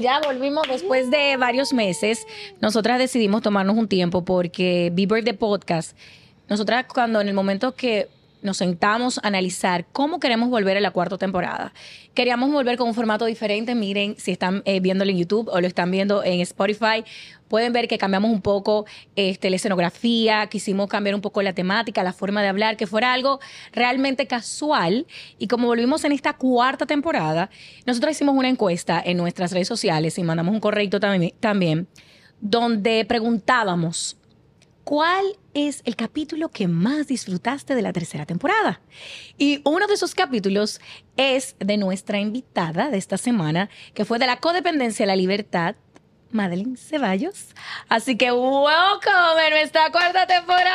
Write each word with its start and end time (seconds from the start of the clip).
Ya 0.00 0.20
volvimos 0.20 0.68
después 0.68 1.10
de 1.10 1.36
varios 1.36 1.72
meses. 1.72 2.26
Nosotras 2.60 2.98
decidimos 2.98 3.42
tomarnos 3.42 3.76
un 3.76 3.88
tiempo 3.88 4.24
porque 4.24 4.90
Bieber 4.92 5.24
de 5.24 5.34
Podcast, 5.34 5.96
nosotras 6.48 6.86
cuando 6.92 7.20
en 7.20 7.28
el 7.28 7.34
momento 7.34 7.74
que 7.74 8.08
nos 8.42 8.58
sentamos 8.58 9.18
a 9.18 9.28
analizar 9.28 9.86
cómo 9.92 10.20
queremos 10.20 10.50
volver 10.50 10.76
a 10.76 10.80
la 10.80 10.90
cuarta 10.90 11.16
temporada. 11.16 11.72
Queríamos 12.14 12.50
volver 12.50 12.76
con 12.76 12.88
un 12.88 12.94
formato 12.94 13.24
diferente. 13.24 13.74
Miren, 13.74 14.16
si 14.18 14.32
están 14.32 14.62
eh, 14.64 14.80
viéndolo 14.80 15.10
en 15.10 15.18
YouTube 15.18 15.48
o 15.48 15.60
lo 15.60 15.66
están 15.66 15.90
viendo 15.90 16.22
en 16.24 16.40
Spotify, 16.40 17.04
pueden 17.48 17.72
ver 17.72 17.88
que 17.88 17.98
cambiamos 17.98 18.30
un 18.30 18.42
poco 18.42 18.84
este, 19.14 19.48
la 19.48 19.56
escenografía, 19.56 20.46
quisimos 20.48 20.88
cambiar 20.88 21.14
un 21.14 21.20
poco 21.20 21.40
la 21.42 21.52
temática, 21.52 22.02
la 22.02 22.12
forma 22.12 22.42
de 22.42 22.48
hablar, 22.48 22.76
que 22.76 22.86
fuera 22.86 23.12
algo 23.12 23.40
realmente 23.72 24.26
casual. 24.26 25.06
Y 25.38 25.46
como 25.46 25.68
volvimos 25.68 26.04
en 26.04 26.12
esta 26.12 26.34
cuarta 26.34 26.86
temporada, 26.86 27.48
nosotros 27.86 28.12
hicimos 28.12 28.34
una 28.36 28.48
encuesta 28.48 29.00
en 29.04 29.16
nuestras 29.16 29.52
redes 29.52 29.68
sociales 29.68 30.18
y 30.18 30.22
mandamos 30.22 30.52
un 30.54 30.60
correcto 30.60 30.98
también, 30.98 31.32
también 31.40 31.86
donde 32.40 33.04
preguntábamos 33.04 34.16
¿cuál 34.84 35.24
es 35.54 35.82
el 35.84 35.96
capítulo 35.96 36.48
que 36.48 36.68
más 36.68 37.06
disfrutaste 37.06 37.74
de 37.74 37.82
la 37.82 37.92
tercera 37.92 38.26
temporada? 38.26 38.80
Y 39.38 39.60
uno 39.64 39.86
de 39.86 39.94
esos 39.94 40.14
capítulos 40.14 40.80
es 41.16 41.56
de 41.58 41.76
nuestra 41.76 42.18
invitada 42.18 42.90
de 42.90 42.98
esta 42.98 43.16
semana, 43.18 43.68
que 43.94 44.04
fue 44.04 44.18
de 44.18 44.26
la 44.26 44.38
codependencia 44.38 45.04
a 45.04 45.06
la 45.06 45.16
libertad, 45.16 45.76
Madeline 46.30 46.76
Ceballos. 46.76 47.48
Así 47.88 48.16
que 48.16 48.32
welcome 48.32 49.46
en 49.46 49.50
nuestra 49.50 49.90
cuarta 49.90 50.26
temporada. 50.26 50.72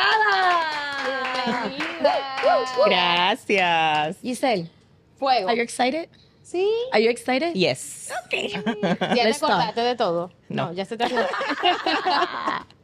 Gracias. 2.86 4.18
Giselle, 4.22 4.70
Fuego. 5.18 5.48
are 5.48 5.56
you 5.56 5.62
excited? 5.62 6.08
Sí. 6.42 6.66
Are 6.92 7.02
you 7.02 7.10
excited? 7.10 7.52
Yes. 7.54 8.10
Okay. 8.26 8.48
Ya 8.90 8.96
te 8.96 9.24
Let's 9.24 9.42
acordaste 9.42 9.80
de 9.82 9.96
todo. 9.96 10.30
No. 10.48 10.72
ya 10.72 10.84
se 10.86 10.96
te 10.96 11.04
acordó. 11.04 11.26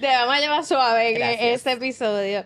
Te 0.00 0.06
vamos 0.06 0.34
a 0.36 0.40
llevar 0.40 0.64
suave 0.64 1.10
en 1.10 1.14
Gracias. 1.16 1.42
este 1.54 1.72
episodio. 1.72 2.44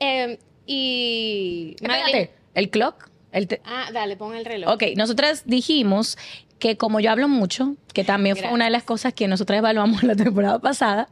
Eh, 0.00 0.38
y. 0.66 1.76
Espérate, 1.80 2.30
el 2.54 2.70
clock. 2.70 3.08
El 3.32 3.48
te- 3.48 3.60
Ah, 3.64 3.88
dale, 3.92 4.16
pon 4.16 4.34
el 4.34 4.44
reloj. 4.44 4.72
Ok, 4.74 4.82
nosotras 4.96 5.42
dijimos 5.44 6.16
que 6.58 6.76
como 6.76 7.00
yo 7.00 7.10
hablo 7.10 7.28
mucho, 7.28 7.74
que 7.92 8.04
también 8.04 8.36
fue 8.36 8.48
una 8.52 8.66
de 8.66 8.70
las 8.70 8.84
cosas 8.84 9.12
que 9.12 9.26
nosotras 9.28 9.58
evaluamos 9.58 10.02
la 10.04 10.14
temporada 10.14 10.58
pasada, 10.60 11.08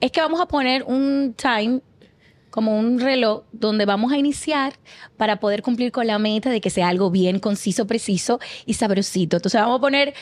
es 0.00 0.12
que 0.12 0.20
vamos 0.20 0.40
a 0.40 0.46
poner 0.46 0.82
un 0.84 1.34
time, 1.34 1.80
como 2.50 2.78
un 2.78 3.00
reloj, 3.00 3.44
donde 3.52 3.86
vamos 3.86 4.12
a 4.12 4.18
iniciar 4.18 4.74
para 5.16 5.40
poder 5.40 5.62
cumplir 5.62 5.90
con 5.92 6.06
la 6.06 6.18
meta 6.18 6.50
de 6.50 6.60
que 6.60 6.68
sea 6.68 6.88
algo 6.88 7.10
bien 7.10 7.38
conciso, 7.40 7.86
preciso 7.86 8.38
y 8.66 8.74
sabrosito. 8.74 9.36
Entonces 9.38 9.58
vamos 9.60 9.78
a 9.78 9.80
poner 9.80 10.12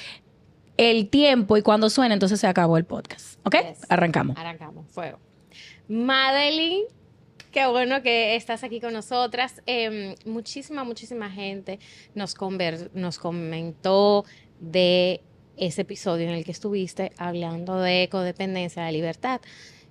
el 0.89 1.09
tiempo 1.11 1.59
y 1.59 1.63
cuando 1.63 1.91
suena, 1.91 2.15
entonces 2.15 2.41
se 2.41 2.47
acabó 2.47 2.79
el 2.79 2.85
podcast. 2.87 3.39
¿Ok? 3.45 3.57
Yes. 3.57 3.81
Arrancamos. 3.91 4.37
Arrancamos, 4.39 4.87
fuego. 4.91 5.19
Madeline, 5.89 6.85
qué 7.51 7.67
bueno 7.67 8.03
que 8.03 8.35
estás 8.37 8.65
aquí 8.65 8.81
con 8.81 8.93
nosotras. 8.95 9.63
Eh, 9.67 10.15
muchísima, 10.25 10.85
muchísima 10.85 11.29
gente 11.31 11.79
nos, 12.15 12.35
conver- 12.37 12.91
nos 12.95 13.19
comentó 13.19 14.25
de 14.59 15.21
ese 15.57 15.83
episodio 15.83 16.29
en 16.29 16.35
el 16.35 16.45
que 16.45 16.53
estuviste 16.53 17.13
hablando 17.19 17.79
de 17.79 18.09
codependencia 18.11 18.83
de 18.85 18.93
libertad. 18.93 19.41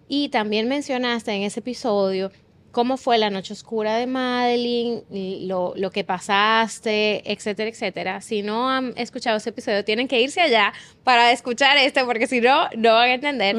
Y 0.08 0.30
también 0.30 0.68
mencionaste 0.68 1.34
en 1.34 1.44
ese 1.44 1.60
episodio 1.60 2.32
cómo 2.72 2.98
fue 2.98 3.18
la 3.18 3.30
noche 3.30 3.54
oscura 3.54 3.96
de 3.96 4.08
Madeline, 4.08 5.04
lo, 5.48 5.74
lo 5.76 5.92
que 5.92 6.04
pasaste, 6.04 7.32
etcétera, 7.32 7.70
etcétera. 7.70 8.22
Si 8.22 8.42
no 8.42 8.70
han 8.70 8.94
escuchado 8.96 9.38
ese 9.38 9.50
episodio, 9.50 9.84
tienen 9.84 10.08
que 10.08 10.22
irse 10.22 10.42
allá 10.42 10.74
para 11.04 11.32
escuchar 11.32 11.78
este, 11.78 12.04
porque 12.06 12.28
si 12.28 12.42
no, 12.42 12.70
no 12.78 12.94
van 12.94 13.10
a 13.10 13.14
entender. 13.14 13.56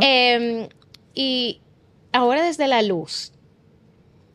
Eh, 0.00 0.68
y 1.14 1.60
ahora 2.12 2.42
desde 2.42 2.68
la 2.68 2.82
luz, 2.82 3.32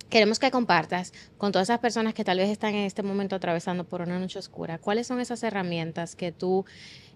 queremos 0.09 0.37
que 0.37 0.51
compartas 0.51 1.13
con 1.37 1.51
todas 1.51 1.69
esas 1.69 1.79
personas 1.79 2.13
que 2.13 2.23
tal 2.23 2.37
vez 2.37 2.49
están 2.49 2.75
en 2.75 2.85
este 2.85 3.03
momento 3.03 3.35
atravesando 3.35 3.85
por 3.85 4.01
una 4.01 4.19
noche 4.19 4.37
oscura, 4.37 4.77
cuáles 4.77 5.07
son 5.07 5.19
esas 5.19 5.41
herramientas 5.43 6.15
que 6.15 6.31
tú 6.31 6.65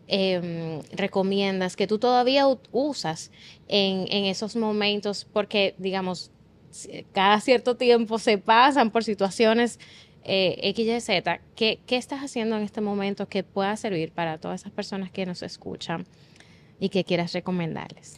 eh, 0.07 0.81
recomiendas, 0.93 1.75
que 1.75 1.85
tú 1.85 1.99
todavía 1.99 2.45
usas 2.71 3.29
en, 3.67 4.05
en 4.09 4.25
esos 4.25 4.55
momentos, 4.55 5.27
porque 5.31 5.75
digamos, 5.77 6.31
cada 7.13 7.39
cierto 7.41 7.75
tiempo 7.77 8.19
se 8.19 8.37
pasan 8.37 8.91
por 8.91 9.03
situaciones 9.03 9.79
eh, 10.23 10.59
X, 10.61 10.85
Y, 10.87 11.01
Z. 11.01 11.39
¿Qué, 11.55 11.79
¿Qué 11.85 11.95
estás 11.95 12.21
haciendo 12.21 12.57
en 12.57 12.63
este 12.63 12.81
momento 12.81 13.27
que 13.27 13.43
pueda 13.43 13.75
servir 13.77 14.11
para 14.11 14.37
todas 14.37 14.61
esas 14.61 14.73
personas 14.73 15.09
que 15.09 15.25
nos 15.25 15.41
escuchan 15.41 16.05
y 16.79 16.89
que 16.89 17.03
quieras 17.03 17.33
recomendarles? 17.33 18.17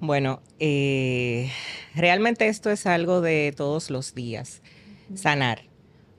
Bueno, 0.00 0.40
eh, 0.60 1.50
realmente 1.94 2.46
esto 2.46 2.70
es 2.70 2.86
algo 2.86 3.20
de 3.20 3.52
todos 3.56 3.90
los 3.90 4.14
días, 4.14 4.62
sanar, 5.14 5.62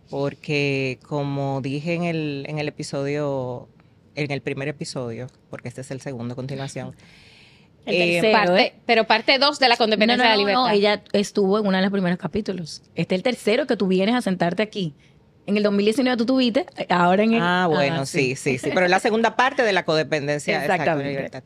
porque 0.09 0.99
como 1.07 1.61
dije 1.61 1.93
en 1.93 2.03
el, 2.03 2.45
en 2.49 2.59
el 2.59 2.67
episodio, 2.67 3.69
en 4.15 4.31
el 4.31 4.41
primer 4.41 4.67
episodio, 4.67 5.27
porque 5.49 5.69
este 5.69 5.79
es 5.81 5.91
el 5.91 6.01
segundo 6.01 6.33
a 6.33 6.35
continuación, 6.35 6.93
El 7.85 7.95
eh, 7.95 8.21
tercero, 8.21 8.37
Parte- 8.37 8.61
¿eh? 8.61 8.73
Pero 8.85 9.03
parte 9.05 9.37
2 9.39 9.59
de 9.59 9.67
la 9.69 9.75
No, 9.79 9.87
no, 9.87 9.95
de 9.97 10.17
la 10.17 10.35
libertad. 10.35 10.61
no, 10.61 10.69
ella 10.69 11.01
estuvo 11.13 11.57
en 11.59 11.65
uno 11.65 11.77
de 11.77 11.83
los 11.83 11.91
primeros 11.91 12.19
capítulos. 12.19 12.81
Este 12.95 13.15
es 13.15 13.19
el 13.19 13.23
tercero 13.23 13.65
que 13.67 13.75
tú 13.77 13.87
vienes 13.87 14.15
a 14.15 14.21
sentarte 14.21 14.61
aquí. 14.63 14.93
En 15.47 15.57
el 15.57 15.63
2019 15.63 16.15
tú 16.17 16.25
tuviste, 16.27 16.65
ahora 16.89 17.23
en 17.23 17.33
el... 17.33 17.41
Ah, 17.41 17.65
bueno, 17.67 18.05
sí, 18.05 18.35
sí, 18.35 18.59
sí, 18.59 18.69
pero 18.71 18.85
es 18.85 18.91
la 18.91 18.99
segunda 18.99 19.35
parte 19.35 19.63
de 19.63 19.73
la 19.73 19.83
codependencia. 19.83 20.61
exacto, 20.63 20.71
de 20.73 20.77
la 20.77 20.83
Exactamente. 20.83 21.09
libertad. 21.09 21.43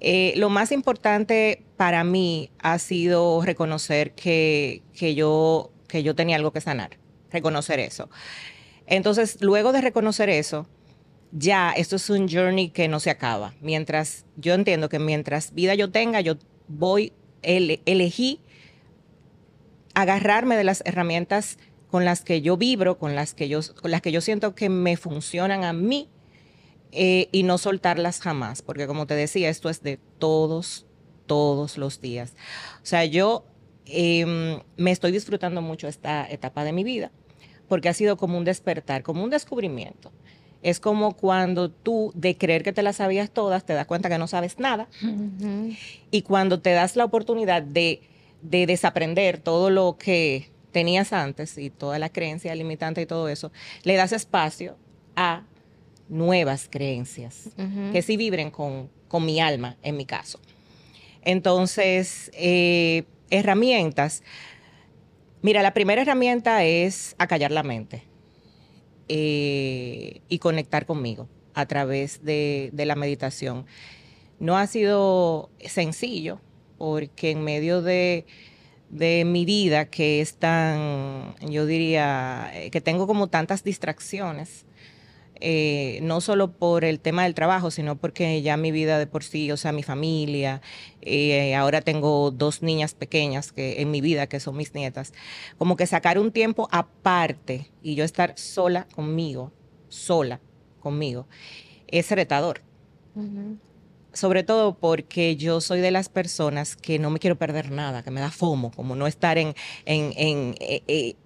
Eh, 0.00 0.32
lo 0.36 0.48
más 0.48 0.72
importante 0.72 1.64
para 1.76 2.04
mí 2.04 2.50
ha 2.60 2.78
sido 2.78 3.42
reconocer 3.44 4.12
que, 4.12 4.82
que, 4.96 5.14
yo, 5.14 5.72
que 5.88 6.02
yo 6.02 6.14
tenía 6.14 6.36
algo 6.36 6.52
que 6.52 6.60
sanar, 6.62 6.96
reconocer 7.30 7.80
eso. 7.80 8.08
Entonces, 8.86 9.36
luego 9.42 9.72
de 9.72 9.80
reconocer 9.82 10.30
eso, 10.30 10.66
ya 11.32 11.72
esto 11.72 11.96
es 11.96 12.08
un 12.10 12.28
journey 12.28 12.70
que 12.70 12.88
no 12.88 13.00
se 13.00 13.10
acaba. 13.10 13.54
Mientras, 13.60 14.24
yo 14.36 14.54
entiendo 14.54 14.88
que 14.88 14.98
mientras 14.98 15.52
vida 15.54 15.74
yo 15.74 15.90
tenga, 15.90 16.20
yo 16.20 16.36
voy, 16.68 17.12
ele- 17.42 17.80
elegí 17.86 18.40
agarrarme 19.94 20.56
de 20.56 20.64
las 20.64 20.82
herramientas 20.86 21.58
con 21.90 22.04
las 22.04 22.22
que 22.22 22.40
yo 22.42 22.56
vibro, 22.56 22.98
con 22.98 23.14
las 23.14 23.34
que 23.34 23.48
yo, 23.48 23.60
con 23.80 23.90
las 23.90 24.02
que 24.02 24.12
yo 24.12 24.20
siento 24.20 24.54
que 24.54 24.68
me 24.68 24.96
funcionan 24.96 25.64
a 25.64 25.72
mí 25.72 26.08
eh, 26.92 27.28
y 27.32 27.42
no 27.42 27.58
soltarlas 27.58 28.20
jamás, 28.20 28.62
porque 28.62 28.86
como 28.86 29.06
te 29.06 29.14
decía, 29.14 29.48
esto 29.48 29.68
es 29.70 29.82
de 29.82 29.98
todos, 30.18 30.86
todos 31.26 31.78
los 31.78 32.00
días. 32.00 32.34
O 32.82 32.86
sea, 32.86 33.04
yo 33.04 33.44
em, 33.86 34.60
me 34.76 34.90
estoy 34.90 35.12
disfrutando 35.12 35.62
mucho 35.62 35.88
esta 35.88 36.28
etapa 36.30 36.64
de 36.64 36.72
mi 36.72 36.84
vida, 36.84 37.10
porque 37.68 37.88
ha 37.88 37.94
sido 37.94 38.16
como 38.16 38.38
un 38.38 38.44
despertar, 38.44 39.02
como 39.02 39.24
un 39.24 39.30
descubrimiento. 39.30 40.12
Es 40.62 40.80
como 40.80 41.14
cuando 41.14 41.70
tú, 41.70 42.12
de 42.14 42.36
creer 42.36 42.62
que 42.62 42.72
te 42.72 42.82
las 42.82 42.96
sabías 42.96 43.30
todas, 43.30 43.64
te 43.64 43.74
das 43.74 43.86
cuenta 43.86 44.08
que 44.08 44.18
no 44.18 44.26
sabes 44.26 44.58
nada. 44.58 44.88
Y 46.10 46.22
cuando 46.22 46.60
te 46.60 46.72
das 46.72 46.96
la 46.96 47.04
oportunidad 47.04 47.62
de, 47.62 48.00
de 48.42 48.66
desaprender 48.66 49.38
todo 49.38 49.70
lo 49.70 49.96
que 49.98 50.50
tenías 50.72 51.12
antes 51.12 51.58
y 51.58 51.70
toda 51.70 51.98
la 51.98 52.08
creencia 52.08 52.54
limitante 52.54 53.00
y 53.00 53.06
todo 53.06 53.28
eso, 53.28 53.52
le 53.84 53.94
das 53.96 54.12
espacio 54.12 54.76
a 55.16 55.44
nuevas 56.08 56.68
creencias 56.70 57.50
que 57.92 58.02
sí 58.02 58.16
vibren 58.16 58.50
con, 58.50 58.88
con 59.08 59.24
mi 59.24 59.40
alma, 59.40 59.76
en 59.82 59.96
mi 59.96 60.06
caso. 60.06 60.40
Entonces, 61.22 62.30
eh, 62.34 63.04
herramientas. 63.30 64.22
Mira, 65.42 65.62
la 65.62 65.72
primera 65.72 66.02
herramienta 66.02 66.64
es 66.64 67.14
acallar 67.18 67.52
la 67.52 67.62
mente 67.62 68.07
eh, 69.08 70.20
y 70.28 70.38
conectar 70.38 70.86
conmigo 70.86 71.28
a 71.54 71.66
través 71.66 72.24
de, 72.24 72.70
la 72.74 72.94
meditación. 72.94 73.66
No 74.38 74.56
ha 74.56 74.66
sido 74.66 75.50
sencillo 75.60 76.40
porque 76.78 77.32
en 77.32 77.42
medio 77.42 77.82
de, 77.82 78.26
de 78.90 79.24
mi 79.24 79.44
vida 79.44 79.86
que 79.86 80.20
es 80.20 80.36
tan, 80.36 81.34
yo 81.40 81.66
diría, 81.66 82.50
eh, 82.54 82.70
que 82.70 82.80
tengo 82.80 83.06
como 83.06 83.26
tantas 83.26 83.64
distracciones, 83.64 84.66
eh, 85.40 86.00
no 86.02 86.20
solo 86.20 86.52
por 86.52 86.84
el 86.84 87.00
tema 87.00 87.24
del 87.24 87.34
trabajo, 87.34 87.70
sino 87.70 87.96
porque 87.96 88.42
ya 88.42 88.56
mi 88.56 88.72
vida 88.72 88.98
de 88.98 89.06
por 89.06 89.24
sí, 89.24 89.50
o 89.52 89.56
sea, 89.56 89.72
mi 89.72 89.82
familia, 89.82 90.60
eh, 91.02 91.54
ahora 91.54 91.80
tengo 91.80 92.30
dos 92.30 92.62
niñas 92.62 92.94
pequeñas 92.94 93.52
que 93.52 93.80
en 93.80 93.90
mi 93.90 94.00
vida 94.00 94.26
que 94.26 94.40
son 94.40 94.56
mis 94.56 94.74
nietas, 94.74 95.12
como 95.56 95.76
que 95.76 95.86
sacar 95.86 96.18
un 96.18 96.32
tiempo 96.32 96.68
aparte 96.70 97.70
y 97.82 97.94
yo 97.94 98.04
estar 98.04 98.34
sola 98.36 98.86
conmigo, 98.94 99.52
sola 99.88 100.40
conmigo, 100.80 101.26
es 101.86 102.10
retador. 102.10 102.62
Sobre 104.12 104.42
todo 104.42 104.78
porque 104.78 105.36
yo 105.36 105.60
soy 105.60 105.80
de 105.80 105.90
las 105.90 106.08
personas 106.08 106.76
que 106.76 106.98
no 106.98 107.10
me 107.10 107.18
quiero 107.18 107.36
perder 107.36 107.70
nada, 107.70 108.02
que 108.02 108.10
me 108.10 108.20
da 108.20 108.30
fomo, 108.30 108.70
como 108.70 108.94
no 108.96 109.06
estar 109.06 109.38
en... 109.38 109.54
en, 109.84 110.12
en 110.16 110.54
eh, 110.60 111.16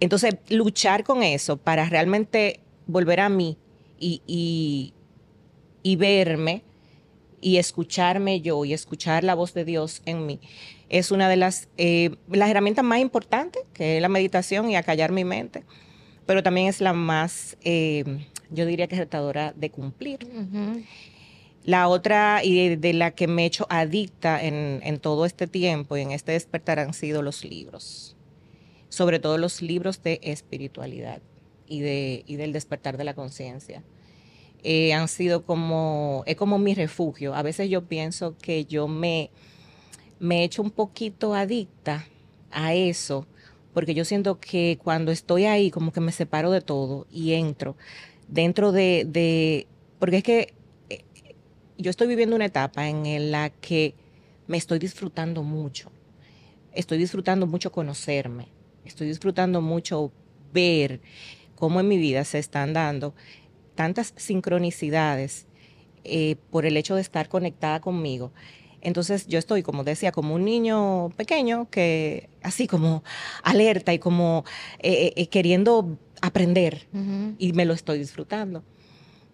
entonces, 0.00 0.36
luchar 0.48 1.04
con 1.04 1.22
eso 1.22 1.58
para 1.58 1.84
realmente 1.84 2.60
volver 2.90 3.20
a 3.20 3.28
mí 3.28 3.56
y, 3.98 4.22
y, 4.26 4.94
y 5.82 5.96
verme 5.96 6.62
y 7.40 7.56
escucharme 7.56 8.40
yo 8.40 8.64
y 8.64 8.72
escuchar 8.72 9.24
la 9.24 9.34
voz 9.34 9.54
de 9.54 9.64
Dios 9.64 10.02
en 10.04 10.26
mí 10.26 10.40
es 10.90 11.12
una 11.12 11.28
de 11.28 11.36
las, 11.36 11.68
eh, 11.78 12.16
las 12.28 12.50
herramientas 12.50 12.84
más 12.84 12.98
importantes, 12.98 13.62
que 13.72 13.96
es 13.96 14.02
la 14.02 14.08
meditación 14.08 14.68
y 14.70 14.76
acallar 14.76 15.12
mi 15.12 15.24
mente, 15.24 15.62
pero 16.26 16.42
también 16.42 16.66
es 16.66 16.80
la 16.80 16.92
más, 16.92 17.56
eh, 17.62 18.26
yo 18.50 18.66
diría 18.66 18.88
que 18.88 18.96
es 18.96 18.98
retadora 18.98 19.54
de 19.56 19.70
cumplir. 19.70 20.18
La 21.64 21.88
otra 21.88 22.40
y 22.42 22.74
de, 22.76 22.92
la 22.92 23.12
que 23.12 23.28
me 23.28 23.44
he 23.44 23.46
hecho 23.46 23.66
adicta 23.70 24.42
en, 24.42 24.80
en, 24.82 24.98
todo 24.98 25.26
este 25.26 25.46
tiempo 25.46 25.96
y 25.96 26.00
en 26.00 26.10
este 26.10 26.32
despertar 26.32 26.80
han 26.80 26.92
sido 26.92 27.22
los 27.22 27.44
libros, 27.44 28.16
sobre 28.88 29.20
todo 29.20 29.38
los 29.38 29.62
libros 29.62 30.02
de 30.02 30.18
espiritualidad 30.22 31.20
y, 31.70 31.80
de, 31.80 32.24
del 32.26 32.52
despertar 32.52 32.98
de 32.98 33.04
la 33.04 33.14
conciencia. 33.14 33.82
Eh, 34.62 34.92
han 34.92 35.08
sido 35.08 35.46
como, 35.46 36.22
es 36.26 36.36
como 36.36 36.58
mi 36.58 36.74
refugio. 36.74 37.34
A 37.34 37.42
veces 37.42 37.70
yo 37.70 37.86
pienso 37.86 38.36
que 38.36 38.66
yo 38.66 38.88
me, 38.88 39.30
me 40.18 40.40
he 40.40 40.44
hecho 40.44 40.60
un 40.60 40.70
poquito 40.70 41.34
adicta 41.34 42.04
a 42.50 42.74
eso, 42.74 43.26
porque 43.72 43.94
yo 43.94 44.04
siento 44.04 44.38
que 44.38 44.78
cuando 44.82 45.12
estoy 45.12 45.46
ahí 45.46 45.70
como 45.70 45.92
que 45.92 46.00
me 46.00 46.12
separo 46.12 46.50
de 46.50 46.60
todo 46.60 47.06
y 47.10 47.32
entro 47.32 47.76
dentro 48.28 48.72
de, 48.72 49.06
de 49.08 49.66
porque 49.98 50.18
es 50.18 50.22
que 50.22 50.54
eh, 50.88 51.04
yo 51.78 51.90
estoy 51.90 52.08
viviendo 52.08 52.36
una 52.36 52.46
etapa 52.46 52.88
en 52.88 53.30
la 53.30 53.50
que 53.50 53.94
me 54.46 54.56
estoy 54.56 54.78
disfrutando 54.78 55.42
mucho. 55.44 55.90
Estoy 56.72 56.98
disfrutando 56.98 57.46
mucho 57.46 57.70
conocerme. 57.70 58.48
Estoy 58.84 59.06
disfrutando 59.08 59.60
mucho 59.60 60.12
ver 60.52 61.00
cómo 61.60 61.78
en 61.78 61.86
mi 61.86 61.98
vida 61.98 62.24
se 62.24 62.40
están 62.40 62.72
dando 62.72 63.14
tantas 63.76 64.12
sincronicidades 64.16 65.46
eh, 66.02 66.36
por 66.50 66.66
el 66.66 66.76
hecho 66.76 66.96
de 66.96 67.02
estar 67.02 67.28
conectada 67.28 67.80
conmigo. 67.80 68.32
Entonces 68.80 69.26
yo 69.26 69.38
estoy, 69.38 69.62
como 69.62 69.84
decía, 69.84 70.10
como 70.10 70.34
un 70.34 70.44
niño 70.44 71.10
pequeño 71.16 71.68
que 71.70 72.30
así 72.42 72.66
como 72.66 73.04
alerta 73.44 73.92
y 73.92 73.98
como 73.98 74.44
eh, 74.78 75.12
eh, 75.14 75.26
queriendo 75.28 75.98
aprender 76.22 76.88
y 77.38 77.52
me 77.52 77.66
lo 77.66 77.74
estoy 77.74 77.98
disfrutando. 77.98 78.62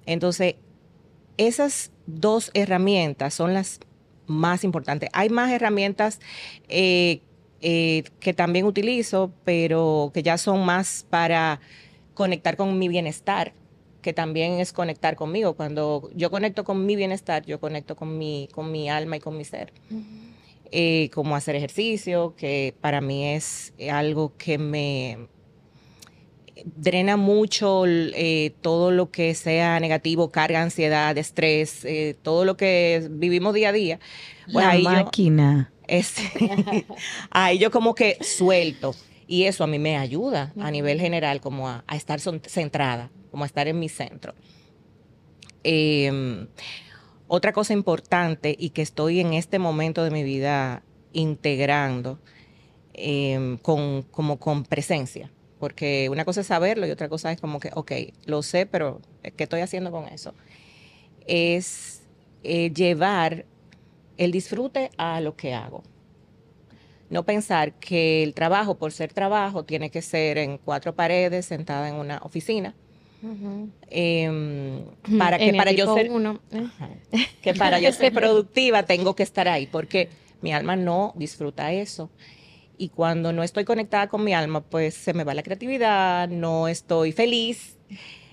Entonces, 0.05 0.57
esas 1.37 1.93
dos 2.07 2.51
herramientas 2.55 3.35
son 3.35 3.55
las 3.55 3.81
más 4.27 4.65
importantes. 4.65 5.11
Hay 5.13 5.29
más 5.29 5.51
herramientas 5.51 6.21
que 6.69 7.21
también 8.37 8.67
utilizo, 8.67 9.33
pero 9.45 10.11
que 10.15 10.23
ya 10.23 10.39
son 10.39 10.65
más 10.65 11.07
para 11.11 11.61
conectar 12.17 12.57
con 12.57 12.77
mi 12.79 12.89
bienestar 12.89 13.53
que 14.03 14.13
también 14.13 14.61
es 14.61 14.73
conectar 14.73 15.17
conmigo. 15.17 15.55
Cuando 15.55 16.11
yo 16.15 16.31
conecto 16.31 16.63
con 16.63 16.87
mi 16.87 16.95
bienestar, 16.95 17.45
yo 17.45 17.59
conecto 17.59 17.97
con 17.97 18.17
mi, 18.17 18.49
con 18.53 18.71
mi 18.71 18.89
alma 18.89 19.17
y 19.17 19.21
con 19.21 19.37
mi 19.37 19.45
ser. 19.45 19.73
Eh, 20.71 21.11
como 21.13 21.35
hacer 21.35 21.57
ejercicio, 21.57 22.35
que 22.37 22.73
para 22.81 23.01
mí 23.01 23.27
es 23.27 23.73
algo 23.91 24.33
que 24.37 24.59
me 24.59 25.27
drena 26.65 27.17
mucho 27.17 27.85
eh, 27.87 28.55
todo 28.61 28.93
lo 28.93 29.11
que 29.11 29.35
sea 29.35 29.81
negativo, 29.81 30.31
carga, 30.31 30.63
ansiedad, 30.63 31.19
estrés, 31.19 31.85
eh, 31.85 32.17
todo 32.23 32.45
lo 32.45 32.57
que 32.57 33.09
vivimos 33.11 33.55
día 33.55 33.71
a 33.71 33.73
día. 33.73 34.01
Pues 34.53 34.65
La 34.65 34.79
máquina. 34.79 35.73
es, 35.89 36.15
ahí 37.31 37.59
yo 37.59 37.73
como 37.73 37.97
que 37.97 38.19
suelto. 38.21 38.95
Y 39.27 39.45
eso 39.45 39.65
a 39.65 39.67
mí 39.67 39.79
me 39.79 39.97
ayuda 39.97 40.53
a 40.61 40.71
nivel 40.71 41.01
general 41.01 41.41
como 41.41 41.69
a, 41.69 41.85
a 41.87 41.97
estar 41.97 42.21
centrada 42.21 43.11
como 43.37 43.45
estar 43.45 43.69
en 43.69 43.79
mi 43.79 43.91
centro. 43.91 44.35
Em, 45.63 46.49
otra 47.29 47.53
cosa 47.53 47.75
importante 47.75 48.57
y 48.59 48.71
que 48.71 48.81
estoy 48.81 49.21
en 49.21 49.35
este 49.35 49.59
momento 49.59 50.03
de 50.03 50.11
mi 50.11 50.23
vida 50.23 50.83
integrando 51.13 52.19
em, 52.95 53.59
con, 53.59 54.05
como 54.05 54.39
con 54.39 54.65
presencia, 54.65 55.31
porque 55.59 56.09
una 56.11 56.25
cosa 56.25 56.41
es 56.41 56.47
saberlo 56.47 56.87
y 56.87 56.91
otra 56.91 57.11
cosa 57.11 57.31
es 57.31 57.39
como 57.39 57.61
que, 57.61 57.71
ok, 57.75 57.93
lo 58.25 58.43
sé, 58.43 58.65
pero 58.65 59.03
¿qué 59.37 59.45
estoy 59.45 59.61
haciendo 59.61 59.91
con 59.91 60.09
eso? 60.09 60.33
Es 61.27 62.01
eh, 62.43 62.71
llevar 62.73 63.45
el 64.17 64.33
disfrute 64.33 64.91
a 64.97 65.21
lo 65.21 65.37
que 65.37 65.53
hago. 65.53 65.83
No 67.09 67.25
pensar 67.25 67.73
que 67.75 68.23
el 68.23 68.35
trabajo, 68.35 68.77
por 68.77 68.93
ser 68.93 69.13
trabajo, 69.13 69.65
tiene 69.65 69.91
que 69.91 70.03
ser 70.03 70.39
en 70.39 70.59
cuatro 70.59 70.95
paredes, 70.95 71.47
sentada 71.47 71.89
en 71.89 71.95
una 71.95 72.19
oficina. 72.23 72.75
Em, 73.91 74.85
para 75.19 75.39
que 75.39 75.53
para 75.55 75.73
yo 75.73 75.95
ser 75.95 76.11
que 77.43 77.55
para 77.55 77.81
yo 77.81 77.91
ser 77.93 78.13
productiva 78.13 78.85
tengo 78.85 79.17
que 79.17 79.23
estar 79.23 79.49
ahí 79.49 79.67
porque 79.67 80.11
mi 80.43 80.53
alma 80.53 80.77
no 80.77 81.13
disfruta 81.17 81.73
eso. 81.73 82.11
Y 82.79 82.91
cuando 82.91 83.33
no 83.33 83.43
estoy 83.43 83.65
conectada 83.65 84.09
con 84.09 84.23
mi 84.23 84.35
alma 84.35 84.61
pues 84.61 84.95
se 84.95 85.15
me 85.15 85.25
va 85.25 85.35
la 85.35 85.43
creatividad 85.43 86.29
no 86.29 86.69
estoy 86.69 87.13
feliz. 87.13 87.79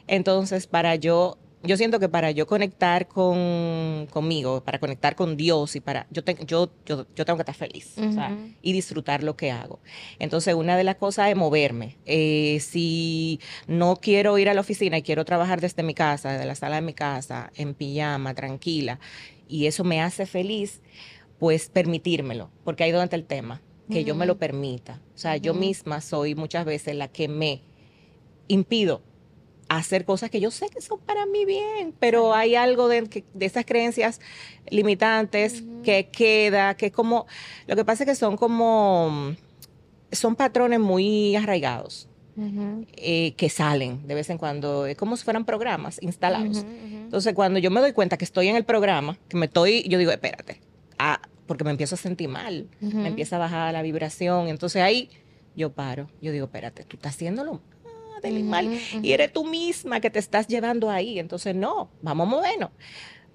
Entonces 0.05 0.67
para 0.67 0.95
yo 0.95 1.37
yo 1.63 1.77
siento 1.77 1.99
que 1.99 2.09
para 2.09 2.31
yo 2.31 2.45
conectar 2.45 3.07
con, 3.07 4.07
conmigo, 4.11 4.61
para 4.63 4.79
conectar 4.79 5.15
con 5.15 5.37
Dios 5.37 5.75
y 5.77 5.79
para, 5.79 6.07
yo, 6.11 6.21
yo, 6.45 6.69
yo, 6.85 7.05
tengo 7.25 7.37
que 7.37 7.41
estar 7.41 7.55
feliz 7.55 7.95
y 8.61 8.73
disfrutar 8.73 9.23
lo 9.23 9.37
que 9.37 9.51
hago. 9.51 9.79
Entonces, 10.19 10.53
una 10.55 10.75
de 10.75 10.83
las 10.83 10.95
cosas 10.95 11.29
es 11.29 11.37
moverme. 11.37 11.97
Eh, 12.05 12.59
si 12.59 13.39
no 13.67 13.95
quiero 13.95 14.37
ir 14.37 14.49
a 14.49 14.53
la 14.53 14.61
oficina 14.61 14.97
y 14.97 15.03
quiero 15.03 15.23
trabajar 15.23 15.61
desde 15.61 15.83
mi 15.83 15.93
casa, 15.93 16.33
desde 16.33 16.45
la 16.45 16.55
sala 16.55 16.75
de 16.75 16.81
mi 16.81 16.93
casa, 16.93 17.51
en 17.55 17.73
pijama, 17.73 18.33
tranquila, 18.33 18.99
y 19.47 19.67
eso 19.67 19.85
me 19.85 20.01
hace 20.01 20.25
feliz, 20.25 20.81
pues 21.39 21.69
permitírmelo, 21.69 22.49
porque 22.65 22.83
ahí 22.83 22.91
donde 22.91 23.05
está 23.05 23.15
el 23.15 23.25
tema, 23.25 23.61
que 23.89 24.03
yo 24.03 24.15
me 24.15 24.25
lo 24.25 24.37
permita. 24.37 25.01
O 25.15 25.17
sea, 25.17 25.37
yo 25.37 25.53
misma 25.53 26.01
soy 26.01 26.35
muchas 26.35 26.65
veces 26.65 26.95
la 26.95 27.09
que 27.09 27.27
me 27.27 27.61
impido 28.47 29.01
hacer 29.69 30.05
cosas 30.05 30.29
que 30.29 30.39
yo 30.39 30.51
sé 30.51 30.67
que 30.69 30.81
son 30.81 30.99
para 30.99 31.25
mí 31.25 31.45
bien, 31.45 31.93
pero 31.99 32.33
hay 32.33 32.55
algo 32.55 32.87
de, 32.87 33.23
de 33.33 33.45
esas 33.45 33.65
creencias 33.65 34.19
limitantes 34.69 35.63
que 35.83 36.09
queda, 36.09 36.75
que 36.75 36.87
es 36.87 36.91
como, 36.91 37.25
lo 37.67 37.75
que 37.75 37.85
pasa 37.85 38.03
es 38.03 38.09
que 38.09 38.15
son 38.15 38.37
como, 38.37 39.35
son 40.11 40.35
patrones 40.35 40.79
muy 40.79 41.35
arraigados. 41.35 42.09
Eh, 42.35 43.35
que 43.37 43.47
salen 43.47 44.07
de 44.07 44.15
vez 44.15 44.27
en 44.31 44.39
cuando, 44.39 44.87
es 44.87 44.97
como 44.97 45.15
si 45.17 45.23
fueran 45.23 45.45
programas 45.45 46.01
instalados. 46.01 46.65
Entonces, 46.83 47.31
cuando 47.35 47.59
yo 47.59 47.69
me 47.69 47.79
doy 47.79 47.91
cuenta 47.91 48.17
que 48.17 48.25
estoy 48.25 48.47
en 48.47 48.55
el 48.55 48.65
programa, 48.65 49.19
que 49.27 49.37
me 49.37 49.45
estoy, 49.45 49.83
yo 49.83 49.99
digo, 49.99 50.09
espérate, 50.09 50.59
ah, 50.97 51.21
porque 51.45 51.63
me 51.63 51.69
empiezo 51.69 51.93
a 51.93 51.97
sentir 51.99 52.29
mal, 52.29 52.67
me 52.81 53.09
empieza 53.09 53.35
a 53.35 53.39
bajar 53.39 53.71
la 53.73 53.83
vibración, 53.83 54.47
entonces 54.47 54.81
ahí 54.81 55.09
yo 55.55 55.73
paro, 55.73 56.09
yo 56.21 56.31
digo, 56.31 56.45
espérate, 56.45 56.83
tú 56.85 56.95
estás 56.97 57.13
haciéndolo 57.13 57.61
mal 58.31 58.79
y 59.01 59.11
eres 59.11 59.31
tú 59.33 59.45
misma 59.45 59.99
que 59.99 60.09
te 60.09 60.19
estás 60.19 60.47
llevando 60.47 60.89
ahí. 60.89 61.19
Entonces, 61.19 61.55
no, 61.55 61.89
vamos 62.01 62.27
a 62.27 62.29
movernos. 62.29 62.69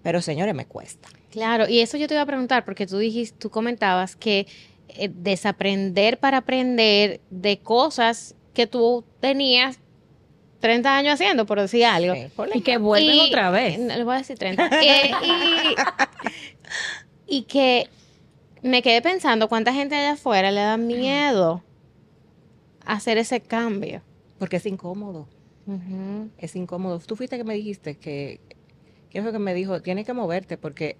Pero 0.02 0.22
señores, 0.22 0.54
me 0.54 0.66
cuesta. 0.66 1.08
Claro, 1.30 1.68
y 1.68 1.80
eso 1.80 1.96
yo 1.96 2.08
te 2.08 2.14
iba 2.14 2.22
a 2.22 2.26
preguntar, 2.26 2.64
porque 2.64 2.86
tú 2.86 2.98
dijiste, 2.98 3.36
tú 3.38 3.50
comentabas 3.50 4.16
que 4.16 4.46
eh, 4.88 5.10
desaprender 5.12 6.18
para 6.18 6.38
aprender 6.38 7.20
de 7.30 7.58
cosas 7.58 8.34
que 8.54 8.66
tú 8.66 9.04
tenías 9.20 9.78
30 10.60 10.96
años 10.96 11.14
haciendo, 11.14 11.46
por 11.46 11.60
decir 11.60 11.84
algo. 11.84 12.14
y 12.54 12.60
que 12.62 12.78
vuelven 12.78 13.20
otra 13.20 13.50
vez. 13.50 13.78
No, 13.78 13.94
le 13.94 14.04
voy 14.04 14.14
a 14.14 14.18
decir 14.18 14.38
30. 14.38 14.70
Eh, 14.82 15.10
y, 17.28 17.36
y, 17.38 17.42
que 17.42 17.88
me 18.62 18.82
quedé 18.82 19.02
pensando 19.02 19.48
cuánta 19.48 19.72
gente 19.72 19.94
allá 19.94 20.12
afuera 20.12 20.50
le 20.50 20.60
da 20.60 20.76
miedo 20.76 21.62
hacer 22.84 23.18
ese 23.18 23.40
cambio. 23.40 24.02
Porque 24.38 24.56
es 24.56 24.66
incómodo. 24.66 25.28
Es 26.38 26.56
incómodo. 26.56 26.98
Tú 27.00 27.14
fuiste 27.14 27.36
que 27.36 27.44
me 27.44 27.54
dijiste 27.54 27.96
que, 27.96 28.40
¿quién 29.10 29.22
fue 29.22 29.32
que 29.32 29.38
me 29.38 29.52
dijo? 29.52 29.82
Tienes 29.82 30.06
que 30.06 30.14
moverte 30.14 30.56
porque, 30.56 30.96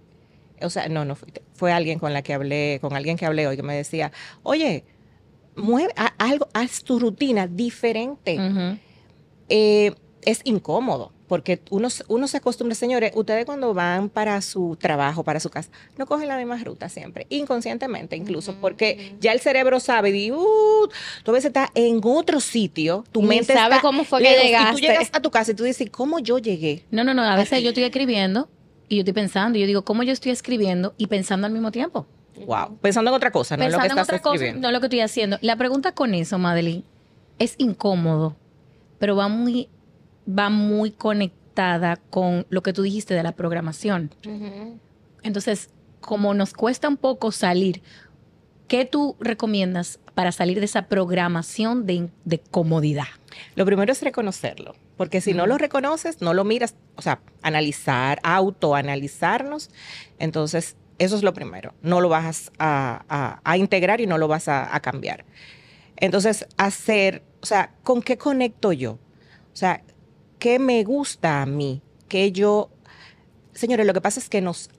o 0.61 0.69
sea, 0.69 0.89
no, 0.89 1.05
no, 1.05 1.17
fue 1.55 1.73
alguien 1.73 1.99
con 1.99 2.13
la 2.13 2.23
que 2.23 2.35
hablé, 2.35 2.79
con 2.81 2.95
alguien 2.95 3.17
que 3.17 3.25
hablé 3.25 3.47
hoy 3.47 3.57
que 3.57 3.63
me 3.63 3.75
decía, 3.75 4.13
oye, 4.43 4.85
mueve 5.57 5.95
algo, 6.19 6.49
haz 6.53 6.85
tu 6.85 6.99
rutina 6.99 7.47
diferente. 7.47 8.39
Eh, 9.49 9.95
es 10.23 10.41
incómodo 10.45 11.13
porque 11.29 11.61
uno, 11.71 11.89
uno 12.09 12.27
se 12.27 12.39
acostumbra, 12.39 12.75
señores, 12.75 13.13
ustedes 13.15 13.45
cuando 13.45 13.75
van 13.75 14.09
para 14.09 14.41
su 14.41 14.77
trabajo, 14.81 15.23
para 15.23 15.39
su 15.39 15.51
casa, 15.51 15.71
no 15.97 16.07
cogen 16.07 16.27
la 16.27 16.37
misma 16.37 16.57
ruta 16.57 16.89
siempre, 16.89 17.27
inconscientemente 17.29 18.17
incluso, 18.17 18.57
porque 18.61 19.15
ya 19.21 19.33
el 19.33 19.41
cerebro 19.41 19.79
sabe, 19.79 20.11
y, 20.11 20.33
uh, 20.33 20.89
tú 21.23 21.31
a 21.31 21.35
veces 21.35 21.49
estás 21.49 21.71
en 21.75 22.01
otro 22.03 22.41
sitio, 22.41 23.05
tu 23.13 23.23
mente 23.23 23.53
sabe 23.53 23.77
cómo 23.83 24.05
fue 24.05 24.23
que 24.23 24.31
llegaste. 24.43 24.71
Y 24.71 24.75
tú 24.75 24.81
llegas 24.81 25.11
a 25.13 25.21
tu 25.21 25.31
casa 25.31 25.53
y 25.53 25.55
tú 25.55 25.65
dices, 25.65 25.89
¿cómo 25.91 26.19
yo 26.19 26.39
llegué? 26.39 26.85
No, 26.91 27.05
no, 27.05 27.13
no, 27.15 27.23
a 27.23 27.37
veces 27.37 27.63
yo 27.63 27.69
estoy 27.69 27.85
escribiendo 27.85 28.49
y 28.89 28.97
yo 28.97 29.01
estoy 29.03 29.15
pensando, 29.15 29.59
y 29.59 29.61
yo 29.61 29.67
digo, 29.67 29.85
¿cómo 29.85 30.03
yo 30.03 30.13
estoy 30.13 30.33
escribiendo 30.33 30.95
y 30.97 31.07
pensando 31.07 31.47
al 31.47 31.53
mismo 31.53 31.71
tiempo? 31.71 32.07
Wow, 32.47 32.79
pensando 32.81 33.11
en 33.11 33.17
otra 33.17 33.31
cosa, 33.31 33.57
no 33.57 33.65
en 33.65 33.73
lo 33.73 33.79
que 33.79 33.87
estás 33.87 34.09
escribiendo. 34.09 34.61
no 34.61 34.73
lo 34.73 34.81
que 34.81 34.87
estoy 34.87 35.01
haciendo. 35.01 35.39
La 35.43 35.57
pregunta 35.57 35.93
con 35.93 36.15
eso, 36.15 36.39
Madeline, 36.39 36.85
es 37.39 37.55
incómodo, 37.59 38.37
pero 38.99 39.15
va 39.17 39.29
muy, 39.29 39.69
va 40.29 40.51
muy 40.51 40.91
conectada 40.91 41.97
con 42.11 42.47
lo 42.51 42.63
que 42.63 42.73
tú 42.73 42.83
dijiste 42.83 43.15
de 43.15 43.23
la 43.23 43.33
programación. 43.33 44.11
Ujú. 44.27 44.79
Entonces, 45.23 45.71
como 46.01 46.35
nos 46.35 46.53
cuesta 46.55 46.89
un 46.89 46.97
poco 46.97 47.33
salir, 47.33 47.83
¿qué 48.69 48.85
tú 48.85 49.17
recomiendas 49.21 49.99
para 50.15 50.31
salir 50.33 50.59
de 50.61 50.67
esa 50.67 50.83
programación 50.89 51.87
de, 51.87 52.11
de 52.25 52.39
comodidad? 52.39 53.07
Lo 53.57 53.65
primero 53.67 53.91
es 53.93 54.03
reconocerlo, 54.03 54.75
porque 54.97 55.21
si 55.21 55.33
no 55.35 55.47
lo 55.47 55.59
reconoces, 55.59 56.21
no 56.21 56.35
lo 56.35 56.45
miras, 56.45 56.75
o 56.97 57.03
sea, 57.03 57.21
analizar, 57.43 58.19
autoanalizarnos, 58.23 59.71
entonces 60.19 60.77
eso 60.99 61.17
es 61.17 61.23
lo 61.23 61.33
primero, 61.33 61.75
no 61.83 62.01
lo 62.01 62.09
vas 62.09 62.51
a, 62.59 63.05
a- 63.09 63.41
a 63.45 63.57
integrar 63.57 64.01
y 64.01 64.07
no 64.07 64.19
lo 64.19 64.29
vas 64.29 64.49
a, 64.49 64.75
a 64.75 64.81
cambiar. 64.81 65.25
Entonces, 65.97 66.47
hacer, 66.57 67.23
o 67.43 67.47
sea, 67.47 67.73
¿con 67.83 68.03
qué 68.03 68.17
conecto 68.19 68.73
yo? 68.73 68.93
O 68.93 69.57
sea, 69.57 69.83
¿qué 70.39 70.59
me 70.59 70.83
gusta 70.85 71.43
a 71.43 71.47
mí? 71.47 71.83
Que 72.09 72.33
yo, 72.33 72.71
señores, 73.53 73.87
lo 73.87 73.93
que 73.93 74.01
pasa 74.01 74.21
es 74.21 74.29
que 74.29 74.41
nos, 74.41 74.71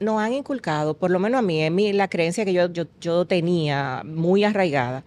nos 0.00 0.20
han 0.20 0.32
inculcado, 0.32 0.94
por 0.94 1.10
lo 1.10 1.18
menos 1.18 1.38
a 1.38 1.42
mí, 1.42 1.60
en 1.60 1.74
mí, 1.74 1.92
la 1.92 2.08
creencia 2.08 2.44
que 2.44 2.52
yo, 2.52 2.72
yo, 2.72 2.84
yo 3.00 3.24
tenía 3.26 4.02
muy 4.04 4.44
arraigada, 4.44 5.04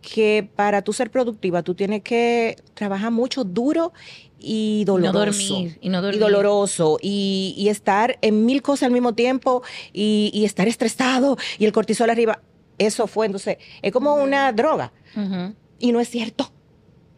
que 0.00 0.48
para 0.56 0.82
tú 0.82 0.92
ser 0.92 1.10
productiva 1.10 1.62
tú 1.62 1.74
tienes 1.74 2.02
que 2.02 2.56
trabajar 2.74 3.12
mucho 3.12 3.44
duro 3.44 3.92
y 4.38 4.84
doloroso. 4.84 5.54
dormir, 5.54 5.78
y 5.80 5.88
no 5.88 6.02
dormir. 6.02 6.20
doloroso 6.20 6.98
y, 7.00 7.54
y 7.56 7.68
estar 7.68 8.18
en 8.20 8.44
mil 8.44 8.62
cosas 8.62 8.88
al 8.88 8.92
mismo 8.92 9.14
tiempo 9.14 9.62
y, 9.92 10.32
y 10.34 10.44
estar 10.44 10.66
estresado 10.66 11.36
y 11.58 11.64
el 11.64 11.72
cortisol 11.72 12.10
arriba. 12.10 12.40
Eso 12.78 13.06
fue, 13.06 13.26
entonces, 13.26 13.58
es 13.80 13.92
como 13.92 14.14
una 14.14 14.52
droga 14.52 14.92
y 15.78 15.92
no 15.92 16.00
es 16.00 16.08
cierto. 16.08 16.50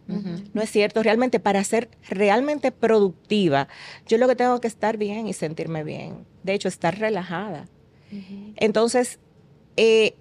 No 0.07 0.61
es 0.61 0.71
cierto, 0.71 1.03
realmente 1.03 1.41
para 1.41 1.65
ser 1.65 1.89
realmente 2.09 2.73
productiva, 2.73 3.69
yo 4.07 4.19
lo 4.19 4.29
que 4.29 4.37
tengo 4.37 4.61
que 4.61 4.69
estar 4.69 4.97
bien 4.99 5.27
y 5.27 5.33
sentirme 5.33 5.83
bien. 5.83 6.27
De 6.43 6.55
hecho, 6.55 6.69
estar 6.69 6.99
relajada. 6.99 7.69
Entonces, 8.57 9.19
eh, 9.77 10.15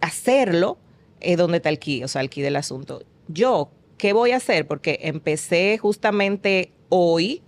hacerlo 0.00 0.78
es 1.20 1.36
donde 1.36 1.58
está 1.58 1.68
el 1.68 1.78
o 2.04 2.08
sea, 2.08 2.22
el 2.22 2.30
del 2.30 2.56
asunto. 2.56 3.02
Yo, 3.28 3.70
¿qué 3.98 4.12
voy 4.12 4.30
a 4.30 4.36
hacer? 4.36 4.66
Porque 4.66 5.00
empecé 5.02 5.78
justamente 5.78 6.72
hoy 6.88 7.42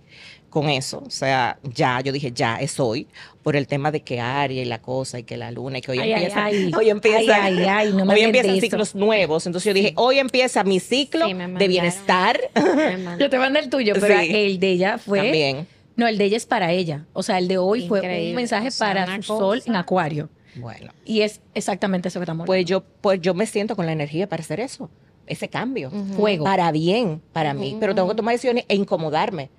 con 0.49 0.69
eso, 0.69 1.03
o 1.05 1.09
sea, 1.09 1.59
ya, 1.63 2.01
yo 2.01 2.11
dije, 2.11 2.31
ya, 2.31 2.55
es 2.57 2.79
hoy, 2.79 3.07
por 3.43 3.55
el 3.55 3.67
tema 3.67 3.91
de 3.91 4.01
que 4.01 4.19
Aria 4.19 4.61
y 4.61 4.65
la 4.65 4.81
cosa 4.81 5.19
y 5.19 5.23
que 5.23 5.37
la 5.37 5.51
luna 5.51 5.77
y 5.77 5.81
que 5.81 5.91
hoy 5.91 5.99
Ay, 5.99 6.11
empieza, 6.13 6.45
ay. 6.45 6.71
hoy 6.77 6.89
empieza, 6.89 7.43
Ay, 7.43 7.57
ay, 7.59 7.65
ay, 7.67 7.93
no 7.93 8.05
me 8.05 8.13
hoy 8.15 8.21
empiezan 8.21 8.51
eso. 8.51 8.61
ciclos 8.61 8.95
nuevos, 8.95 9.45
entonces 9.45 9.67
yo 9.67 9.73
dije, 9.73 9.93
hoy 9.95 10.19
empieza 10.19 10.63
mi 10.63 10.79
ciclo 10.79 11.27
Sí, 11.27 11.33
de 11.33 11.67
bienestar. 11.67 12.39
Yo 13.19 13.29
te 13.29 13.37
mandé 13.39 13.59
el 13.59 13.69
tuyo, 13.69 13.93
pero 13.99 14.19
Sí. 14.19 14.29
el 14.35 14.59
de 14.59 14.69
ella 14.71 14.97
fue... 14.97 15.19
también. 15.19 15.67
No, 15.95 16.07
el 16.07 16.17
de 16.17 16.25
ella 16.25 16.37
es 16.37 16.45
para 16.45 16.71
ella. 16.71 17.05
O 17.13 17.23
sea, 17.23 17.37
el 17.39 17.47
de 17.49 17.57
hoy 17.57 17.87
fue 17.87 17.99
un 18.01 18.35
mensaje 18.35 18.69
O 18.69 18.71
sea, 18.71 18.87
para 18.93 19.21
sol 19.21 19.61
en 19.65 19.75
acuario. 19.75 20.29
Bueno, 20.55 20.91
Y 21.05 21.21
es 21.21 21.41
exactamente 21.53 22.07
eso 22.07 22.19
que 22.19 22.23
estamos 22.23 22.45
pues 22.47 22.65
yo, 22.65 22.83
pues 23.01 23.21
yo 23.21 23.33
me 23.33 23.45
siento 23.45 23.75
con 23.75 23.85
la 23.85 23.91
energía 23.91 24.27
para 24.27 24.41
hacer 24.41 24.59
eso, 24.59 24.89
ese 25.29 25.47
cambio. 25.47 25.87
hablando. 25.87 26.15
Fuego. 26.15 26.43
para 26.43 26.71
bien, 26.71 27.21
para 27.31 27.53
mí, 27.53 27.77
pero 27.79 27.95
tengo 27.95 28.09
que 28.09 28.15
tomar 28.15 28.33
decisiones 28.33 28.65
e 28.67 28.75
incomodarme. 28.75 29.49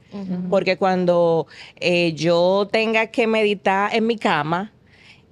Porque 0.51 0.77
cuando 0.77 1.47
eh, 1.77 2.13
yo 2.15 2.69
tenga 2.71 3.07
que 3.07 3.29
meditar 3.29 3.95
en 3.95 4.09
mi 4.09 4.19
cama 4.19 4.73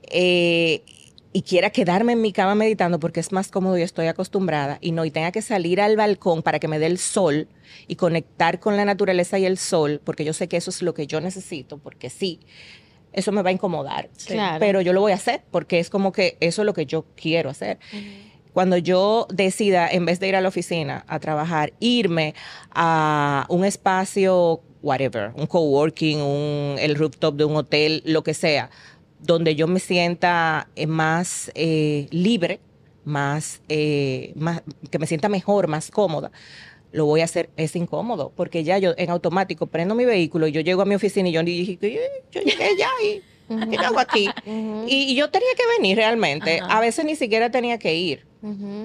eh, 0.03 0.85
y 1.33 1.43
quiera 1.43 1.71
quedarme 1.71 2.13
en 2.13 2.23
mi 2.23 2.33
cama 2.33 2.55
meditando 2.55 3.01
porque 3.01 3.19
es 3.19 3.33
más 3.33 3.51
cómodo 3.51 3.77
y 3.77 3.83
estoy 3.83 4.07
acostumbrada 4.07 4.79
y 4.81 4.93
no, 4.93 5.05
y 5.05 5.11
tenga 5.11 5.33
que 5.33 5.43
salir 5.43 5.81
al 5.81 5.97
balcón 5.97 6.43
para 6.43 6.61
que 6.61 6.69
me 6.69 6.79
dé 6.79 6.87
el 6.87 6.99
sol 6.99 7.49
y 7.89 7.97
conectar 7.97 8.61
con 8.61 8.77
la 8.77 8.85
naturaleza 8.85 9.37
y 9.41 9.47
el 9.47 9.59
sol, 9.59 10.01
porque 10.05 10.25
yo 10.25 10.33
sé 10.33 10.47
que 10.47 10.57
eso 10.57 10.71
es 10.71 10.81
lo 10.81 10.95
que 10.95 11.09
yo 11.09 11.21
necesito, 11.21 11.79
porque 11.79 12.09
sí, 12.09 12.39
eso 13.13 13.33
me 13.33 13.43
va 13.43 13.51
a 13.51 13.53
incomodar. 13.53 14.11
Sí. 14.17 14.35
Claro. 14.35 14.61
Pero 14.61 14.81
yo 14.81 14.93
lo 14.93 15.01
voy 15.01 15.11
a 15.11 15.17
hacer 15.17 15.43
porque 15.51 15.81
es 15.81 15.91
como 15.91 16.13
que 16.13 16.37
eso 16.39 16.63
es 16.63 16.67
lo 16.67 16.73
que 16.73 16.87
yo 16.87 17.05
quiero 17.17 17.51
hacer 17.51 17.79
cuando 18.53 18.77
yo 18.77 19.27
decida, 19.33 19.89
en 19.89 20.05
vez 20.05 20.21
de 20.21 20.29
ir 20.29 20.37
a 20.37 20.41
la 20.41 20.49
oficina 20.49 21.05
a 21.09 21.19
trabajar, 21.21 21.73
irme 21.81 22.35
a 22.73 23.47
un 23.49 23.65
espacio, 23.65 24.61
whatever, 24.83 25.33
un 25.35 25.47
coworking, 25.47 26.21
un, 26.21 26.77
el 26.79 26.95
rooftop 26.95 27.35
de 27.37 27.45
un 27.45 27.57
hotel, 27.57 28.03
lo 28.05 28.23
que 28.23 28.35
sea, 28.35 28.71
donde 29.21 29.55
yo 29.55 29.67
me 29.67 29.81
sienta 29.81 30.69
eh, 30.77 30.87
más 30.87 31.51
eh, 31.55 32.09
libre, 32.11 32.61
más, 33.05 33.63
eh, 33.69 34.33
más, 34.37 34.63
que 34.91 34.99
me 34.99 35.07
sienta 35.07 35.29
mejor, 35.29 35.67
más 35.69 35.91
cómoda, 35.91 36.31
lo 36.93 37.05
voy 37.05 37.21
a 37.21 37.25
hacer, 37.25 37.51
es 37.57 37.77
incómodo, 37.77 38.33
porque 38.35 38.65
ya 38.65 38.79
yo 38.79 38.95
en 38.97 39.11
automático 39.11 39.67
prendo 39.67 39.95
mi 39.95 40.05
vehículo 40.05 40.47
y 40.47 40.53
yo 40.53 40.61
llego 40.61 40.83
a 40.83 40.85
mi 40.85 40.95
oficina 40.95 41.29
y 41.29 41.33
yo 41.33 41.43
dije, 41.43 41.79
"Eh, 41.81 42.01
yo 42.31 42.41
llegué 42.41 42.71
ya 42.79 42.89
y 43.05 43.23
¿qué 43.71 43.77
hago 43.79 43.99
aquí? 43.99 44.29
Y, 44.47 45.13
y 45.13 45.15
yo 45.15 45.31
tenía 45.31 45.49
que 45.57 45.63
venir 45.79 45.97
realmente. 45.97 46.61
A 46.69 46.81
veces 46.81 47.05
ni 47.05 47.17
siquiera 47.17 47.51
tenía 47.51 47.79
que 47.79 47.95
ir, 47.95 48.27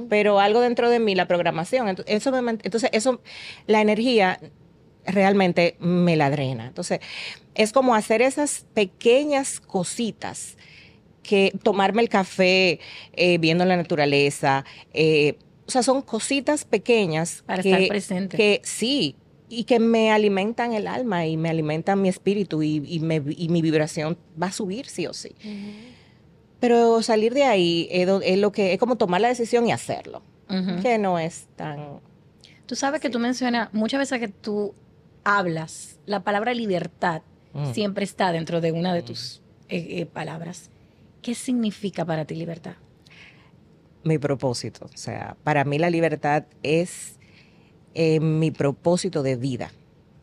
Pero 0.10 0.40
algo 0.40 0.60
dentro 0.62 0.90
de 0.90 1.00
mí, 1.00 1.16
la 1.16 1.28
programación, 1.28 1.96
eso 2.08 2.32
me 2.32 2.52
entonces 2.52 2.90
eso, 2.94 3.22
la 3.68 3.82
energía 3.82 4.40
realmente 5.06 5.76
me 5.80 6.16
la 6.16 6.30
drena. 6.30 6.68
Entonces, 6.68 7.00
es 7.56 7.72
como 7.72 7.96
hacer 7.96 8.22
esas 8.22 8.66
pequeñas 8.74 9.60
cositas 9.60 10.58
que 11.22 11.54
tomarme 11.64 12.02
el 12.02 12.10
café 12.10 12.80
eh, 13.14 13.38
viendo 13.38 13.64
la 13.66 13.78
naturaleza, 13.78 14.66
eh, 14.94 15.38
o 15.66 15.72
sea, 15.72 15.82
son 15.84 16.02
cositas 16.02 16.66
pequeñas 16.66 17.44
Para 17.46 17.64
que, 17.64 17.70
estar 17.72 17.88
presente. 17.88 18.36
que 18.38 18.62
sí, 18.64 19.16
y 19.48 19.64
que 19.66 19.80
me 19.80 20.12
alimentan 20.12 20.74
el 20.74 20.88
alma 20.88 21.26
y 21.26 21.38
me 21.38 21.50
alimentan 21.50 22.02
mi 22.02 22.10
espíritu 22.10 22.64
y, 22.64 22.82
y 22.86 23.00
me- 23.00 23.22
y 23.38 23.48
mi 23.50 23.62
vibración 23.62 24.18
va 24.42 24.48
a 24.48 24.52
subir 24.52 24.88
sí 24.88 25.06
o 25.08 25.14
sí. 25.14 25.36
Pero 26.64 27.02
salir 27.02 27.34
de 27.34 27.44
ahí 27.44 27.90
es, 27.92 28.38
lo 28.40 28.54
que 28.54 28.72
es 28.72 28.80
como 28.80 28.96
tomar 28.96 29.20
la 29.20 29.28
decisión 29.28 29.68
y 29.68 29.74
hacerlo, 29.74 30.22
que 30.82 30.98
no 30.98 31.20
es 31.20 31.48
tan 31.58 32.00
Tú 32.66 32.78
sabes 32.78 33.02
que 33.02 33.10
tú 33.10 33.20
mencionas, 33.20 33.68
muchas 33.74 34.00
veces 34.00 34.18
que 34.22 34.30
tú 34.30 34.74
hablas, 35.26 36.00
la 36.06 36.24
palabra 36.24 36.54
libertad 36.54 37.22
Mm. 37.54 37.74
siempre 37.74 38.06
está 38.06 38.32
dentro 38.32 38.62
de 38.62 38.72
una 38.72 38.94
de 38.94 39.02
tus 39.02 39.42
eh, 39.68 40.00
eh, 40.00 40.06
palabras. 40.06 40.72
¿Qué 41.22 41.36
significa 41.36 42.06
para 42.06 42.24
ti 42.24 42.34
libertad? 42.36 42.76
mi 44.06 44.18
propósito. 44.18 44.86
O 44.86 44.98
sea, 44.98 45.36
para 45.44 45.66
mí 45.66 45.78
la 45.80 45.90
libertad 45.90 46.46
es 46.64 47.20
eh, 47.94 48.22
mi 48.22 48.52
propósito 48.52 49.22
de 49.22 49.36
vida 49.36 49.72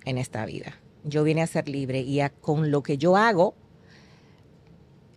en 0.06 0.16
esta 0.16 0.46
vida. 0.46 0.78
Yo 1.04 1.22
vine 1.22 1.42
a 1.42 1.46
ser 1.46 1.68
libre 1.68 2.00
y 2.00 2.20
a- 2.20 2.30
con 2.30 2.70
lo 2.70 2.82
que 2.82 2.96
yo 2.96 3.16
hago, 3.18 3.54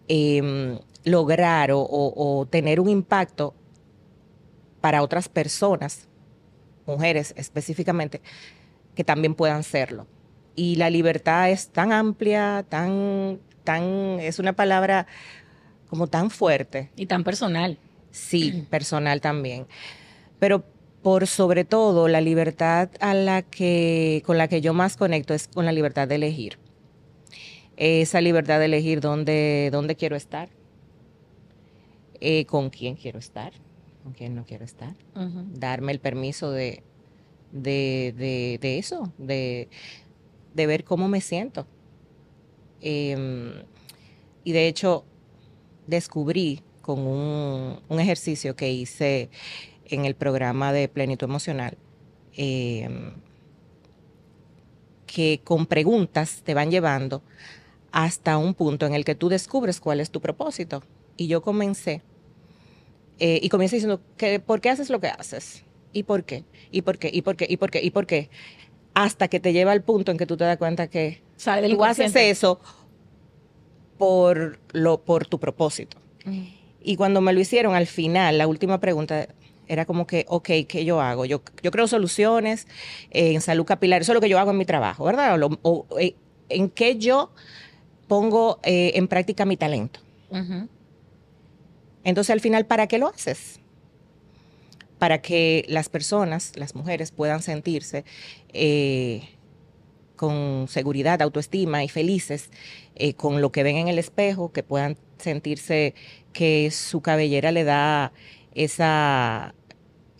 em, 0.09 0.77
lograr 1.05 1.71
o, 1.71 1.79
o- 1.79 2.39
o 2.39 2.45
tener 2.45 2.79
un 2.79 2.89
impacto 2.89 3.53
para 4.81 5.01
otras 5.01 5.29
personas, 5.29 6.07
mujeres 6.85 7.33
específicamente, 7.37 8.21
que 8.95 9.03
también 9.03 9.35
puedan 9.35 9.63
serlo. 9.63 10.07
Y 10.55 10.75
la 10.75 10.89
libertad 10.89 11.49
es 11.49 11.69
tan 11.69 11.91
amplia, 11.91 12.65
tan, 12.69 13.39
tan, 13.63 14.19
es 14.19 14.39
una 14.39 14.53
palabra 14.53 15.07
como 15.89 16.07
tan 16.07 16.29
fuerte. 16.29 16.89
Y 16.95 17.05
tan 17.05 17.23
personal. 17.23 17.77
Sí, 18.11 18.65
personal 18.69 19.21
también. 19.21 19.67
Pero 20.39 20.63
por 21.01 21.27
sobre 21.27 21.65
todo, 21.65 22.07
la 22.07 22.21
libertad 22.21 22.89
a 22.99 23.13
la 23.13 23.41
que, 23.41 24.21
con 24.25 24.37
la 24.37 24.47
que 24.47 24.61
yo 24.61 24.73
más 24.73 24.95
conecto 24.95 25.33
es 25.33 25.47
con 25.47 25.65
la 25.65 25.71
libertad 25.71 26.07
de 26.07 26.15
elegir. 26.15 26.59
Esa 27.75 28.21
libertad 28.21 28.59
de 28.59 28.65
elegir 28.65 29.01
dónde, 29.01 29.69
dónde 29.71 29.95
quiero 29.95 30.15
estar, 30.15 30.49
eh, 32.25 32.45
con 32.45 32.69
quién 32.69 32.95
quiero 32.95 33.19
estar, 33.19 33.51
con 34.01 34.13
quién 34.13 34.33
no 34.33 34.45
quiero 34.45 34.63
estar. 34.63 34.95
Darme 35.59 35.91
el 35.91 35.99
permiso 35.99 36.51
de, 36.51 36.81
de, 37.51 38.13
de- 38.17 38.59
de 38.61 38.77
eso, 38.79 39.11
de, 39.17 39.67
de 40.53 40.65
ver 40.67 40.85
cómo 40.85 41.09
me 41.09 41.19
siento. 41.19 41.67
Em, 42.79 43.51
y 44.45 44.51
de 44.53 44.67
hecho, 44.69 45.03
descubrí 45.85 46.61
con 46.81 46.99
un, 46.99 47.79
un 47.89 47.99
ejercicio 47.99 48.55
que 48.55 48.71
hice 48.71 49.29
en 49.85 50.05
el 50.05 50.15
programa 50.15 50.71
de 50.71 50.87
plenitud 50.87 51.27
emocional, 51.27 51.77
em, 52.37 53.11
que 55.05 55.41
con 55.43 55.65
preguntas 55.65 56.41
te 56.43 56.53
van 56.53 56.71
llevando 56.71 57.21
hasta 57.91 58.37
un 58.37 58.53
punto 58.53 58.85
en 58.85 58.93
el 58.93 59.03
que 59.05 59.13
tú 59.15 59.29
descubres 59.29 59.79
cuál 59.79 59.99
es 59.99 60.09
tu 60.09 60.19
propósito. 60.21 60.81
Y 61.15 61.27
yo 61.27 61.41
comencé, 61.41 62.01
eh, 63.19 63.39
y 63.41 63.49
comencé 63.49 63.75
diciendo, 63.77 64.01
que, 64.17 64.39
¿por 64.39 64.61
qué 64.61 64.69
haces 64.69 64.89
lo 64.89 64.99
que 64.99 65.07
haces? 65.07 65.63
¿Y 65.91 66.03
por 66.03 66.23
qué? 66.23 66.43
¿Y 66.71 66.81
por 66.81 66.97
qué? 66.97 67.09
¿Y 67.13 67.21
por 67.21 67.35
qué? 67.35 67.45
¿Y 67.49 67.57
por 67.57 67.69
qué? 67.71 67.81
¿Y 67.83 67.91
por 67.91 68.05
qué? 68.05 68.29
Hasta 68.95 69.27
que 69.27 69.39
te 69.39 69.53
lleva 69.53 69.71
al 69.71 69.83
punto 69.83 70.11
en 70.11 70.17
que 70.17 70.25
tú 70.25 70.37
te 70.37 70.43
das 70.43 70.57
cuenta 70.57 70.87
que 70.87 71.21
Sale 71.37 71.61
del 71.63 71.71
tú 71.77 71.83
haces 71.85 72.15
eso 72.15 72.59
por, 73.97 74.59
lo, 74.71 75.01
por 75.03 75.25
tu 75.25 75.39
propósito. 75.39 75.97
Y 76.81 76.95
cuando 76.95 77.21
me 77.21 77.33
lo 77.33 77.39
hicieron 77.39 77.75
al 77.75 77.87
final, 77.87 78.37
la 78.37 78.47
última 78.47 78.79
pregunta 78.79 79.27
Era 79.67 79.85
como 79.85 80.05
que, 80.05 80.25
ok, 80.27 80.49
¿qué 80.67 80.83
yo 80.83 80.99
hago? 80.99 81.23
Yo, 81.25 81.41
yo 81.61 81.71
creo 81.71 81.87
soluciones 81.87 82.67
eh, 83.11 83.33
en 83.33 83.39
salud 83.39 83.63
capilar, 83.65 84.01
eso 84.01 84.11
es 84.11 84.13
lo 84.15 84.19
que 84.21 84.27
yo 84.27 84.37
hago 84.37 84.51
en 84.51 84.57
mi 84.57 84.65
trabajo, 84.65 85.05
¿verdad? 85.05 85.33
O, 85.35 85.37
lo- 85.37 85.59
o, 85.61 85.85
eh, 85.99 86.15
en 86.49 86.69
qué 86.69 86.97
yo 86.97 87.31
pongo 88.09 88.59
eh, 88.63 88.91
en 88.95 89.07
práctica 89.07 89.45
mi 89.45 89.55
talento. 89.55 90.01
Ujú. 90.29 90.67
Entonces, 92.03 92.31
al 92.31 92.41
final, 92.41 92.65
¿para 92.65 92.87
qué 92.87 92.97
lo 92.97 93.07
haces? 93.07 93.59
Para 94.99 95.21
que 95.21 95.65
las 95.67 95.89
personas, 95.89 96.51
las 96.55 96.75
mujeres, 96.75 97.11
puedan 97.11 97.41
sentirse 97.41 98.05
eh, 98.53 99.29
con 100.15 100.67
seguridad, 100.69 101.21
autoestima 101.21 101.83
y 101.83 101.89
felices 101.89 102.49
eh, 102.95 103.13
con 103.13 103.41
lo 103.41 103.51
que 103.51 103.63
ven 103.63 103.77
en 103.77 103.87
el 103.87 103.99
espejo, 103.99 104.51
que 104.51 104.63
puedan 104.63 104.97
sentirse 105.17 105.93
que 106.31 106.71
su 106.71 107.01
cabellera 107.01 107.51
le 107.51 107.63
da 107.63 108.11
esa 108.53 109.55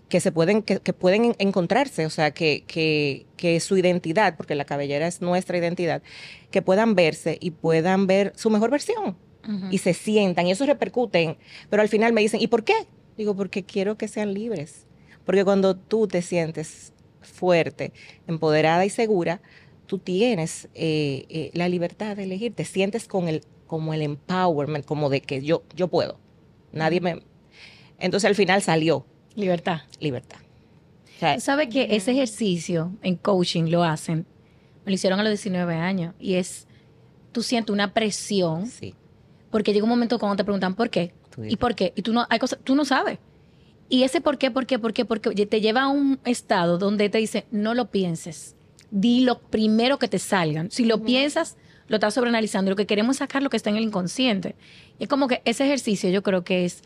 que 0.10 0.20
se 0.20 0.32
pueden, 0.32 0.62
que, 0.62 0.80
que 0.80 0.94
pueden 0.94 1.25
en- 1.25 1.36
encontrarse, 1.40 2.06
o 2.06 2.10
sea, 2.12 2.32
que, 2.32 2.63
que, 2.68 3.25
que 3.36 3.60
su 3.60 3.78
identidad, 3.78 4.38
porque 4.38 4.54
la 4.54 4.63
cabellera 4.63 5.08
es 5.08 5.22
nuestra 5.22 5.58
identidad, 5.58 6.04
que 6.52 6.62
puedan 6.62 6.94
verse 6.94 7.40
y 7.42 7.50
puedan 7.50 8.06
ver 8.06 8.32
su 8.36 8.52
mejor 8.52 8.70
versión 8.70 9.18
Y 9.71 9.77
se 9.79 9.93
sientan 9.93 10.47
y 10.47 10.51
eso 10.51 10.65
repercute, 10.65 11.21
en- 11.21 11.38
pero 11.69 11.81
al 11.81 11.89
final 11.89 12.13
me 12.13 12.21
dicen, 12.21 12.39
¿y 12.41 12.47
por 12.47 12.63
qué? 12.63 12.73
Digo, 13.17 13.35
porque 13.35 13.63
quiero 13.63 13.97
que 13.97 14.07
sean 14.07 14.33
libres. 14.33 14.85
Porque 15.25 15.43
cuando 15.43 15.75
tú 15.75 16.07
te 16.07 16.21
sientes 16.21 16.93
fuerte, 17.21 17.91
empoderada 18.27 18.85
y 18.85 18.89
segura, 18.89 19.41
tú 19.85 19.97
tienes 20.00 20.69
eh, 20.75 21.25
eh, 21.29 21.51
la 21.53 21.67
libertad 21.69 22.15
de 22.15 22.23
elegir, 22.23 22.53
te 22.53 22.63
sientes 22.65 23.05
con 23.07 23.27
el, 23.27 23.41
como 23.67 23.93
el 23.93 24.01
empowerment, 24.01 24.85
como 24.85 25.09
de 25.09 25.21
que 25.21 25.41
yo, 25.41 25.63
yo 25.75 25.88
puedo. 25.89 26.19
Nadie 26.71 27.01
me... 27.01 27.21
Entonces 28.00 28.27
al 28.27 28.35
final 28.35 28.62
salió 28.62 29.05
Libertad. 29.35 29.81
libertad. 30.00 30.39
O 31.17 31.19
sea, 31.19 31.35
Tú 31.35 31.41
sabes 31.41 31.67
que 31.69 31.95
ese 31.95 32.12
ejercicio 32.12 32.91
en 33.01 33.15
coaching 33.15 33.65
lo 33.69 33.83
hacen, 33.83 34.25
me 34.85 34.91
lo 34.91 34.95
hicieron 34.95 35.19
a 35.19 35.23
los 35.23 35.31
19 35.31 35.75
años, 35.75 36.13
y 36.19 36.35
es, 36.35 36.67
tú 37.31 37.41
sientes 37.43 37.71
una 37.73 37.93
presión, 37.93 38.67
sí, 38.67 38.93
porque 39.53 39.72
llega 39.72 39.83
un 39.83 39.89
momento 39.91 40.17
cuando 40.17 40.36
te 40.36 40.43
preguntan 40.43 40.74
por 40.74 40.89
qué, 40.89 41.13
y 41.38 41.57
por 41.57 41.75
qué, 41.75 41.93
y 41.95 42.01
tú 42.01 42.12
no, 42.12 42.25
hay 42.27 42.39
cosas, 42.39 42.57
tú 42.63 42.74
no 42.74 42.86
sabes. 42.86 43.19
Y 43.88 44.01
ese 44.01 44.19
por 44.19 44.39
qué, 44.39 44.50
por 44.50 44.65
qué, 44.65 44.79
por 44.79 44.93
qué, 44.93 45.05
por 45.05 45.22
qué, 45.22 45.45
te 45.45 45.62
lleva 45.62 45.83
a 45.83 45.89
un 45.89 46.19
estado 46.25 46.79
donde 46.79 47.07
te 47.10 47.19
dice, 47.19 47.45
no 47.51 47.75
lo 47.75 47.91
pienses, 47.91 48.55
di 48.89 49.22
lo 49.22 49.38
primero 49.38 50.00
que 50.00 50.07
te 50.07 50.17
salgan. 50.17 50.72
Si 50.72 50.86
lo 50.86 51.03
piensas, 51.03 51.55
lo 51.88 51.98
estás 51.98 52.15
sobreanalizando. 52.15 52.72
Lo 52.72 52.75
que 52.75 52.88
queremos 52.88 53.17
es 53.17 53.19
sacar 53.19 53.43
lo 53.43 53.51
que 53.51 53.57
está 53.57 53.69
en 53.69 53.75
el 53.75 53.83
inconsciente. 53.83 54.55
Y 54.98 55.03
es 55.03 55.10
como 55.10 55.27
que 55.27 55.43
ese 55.45 55.65
ejercicio 55.65 56.10
yo 56.10 56.24
creo 56.24 56.43
que 56.43 56.65
es 56.65 56.81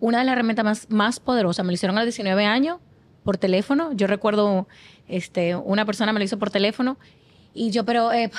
una 0.00 0.18
de 0.18 0.24
las 0.24 0.32
herramientas 0.32 0.64
más, 0.64 0.90
más 0.90 1.20
poderosas. 1.20 1.64
Me 1.64 1.70
lo 1.70 1.74
hicieron 1.74 1.96
a 1.98 2.00
los 2.00 2.06
19 2.06 2.46
años 2.46 2.80
por 3.22 3.38
teléfono. 3.38 3.92
Yo 3.92 4.08
recuerdo, 4.08 4.66
este, 5.06 5.54
una 5.54 5.84
persona 5.84 6.12
me 6.12 6.18
lo 6.18 6.24
hizo 6.24 6.36
por 6.36 6.50
teléfono 6.50 6.98
y 7.54 7.70
yo, 7.70 7.84
pero, 7.84 8.10
eh, 8.10 8.32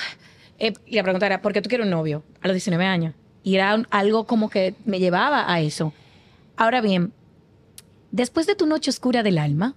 eh, 0.58 0.74
y 0.84 0.96
la 0.96 1.02
pregunta 1.02 1.24
era, 1.24 1.40
¿por 1.40 1.54
qué 1.54 1.62
tú 1.62 1.70
quieres 1.70 1.86
un 1.86 1.92
novio 1.92 2.22
a 2.42 2.48
los 2.48 2.54
19 2.54 2.84
años? 2.84 3.14
Y 3.42 3.54
era 3.54 3.82
algo 3.90 4.24
como 4.24 4.50
que 4.50 4.74
me 4.84 4.98
llevaba 4.98 5.52
a 5.52 5.60
eso. 5.60 5.92
Ahora 6.56 6.80
bien, 6.80 7.12
después 8.10 8.46
de 8.46 8.54
tu 8.54 8.66
noche 8.66 8.90
oscura 8.90 9.22
del 9.22 9.38
alma, 9.38 9.74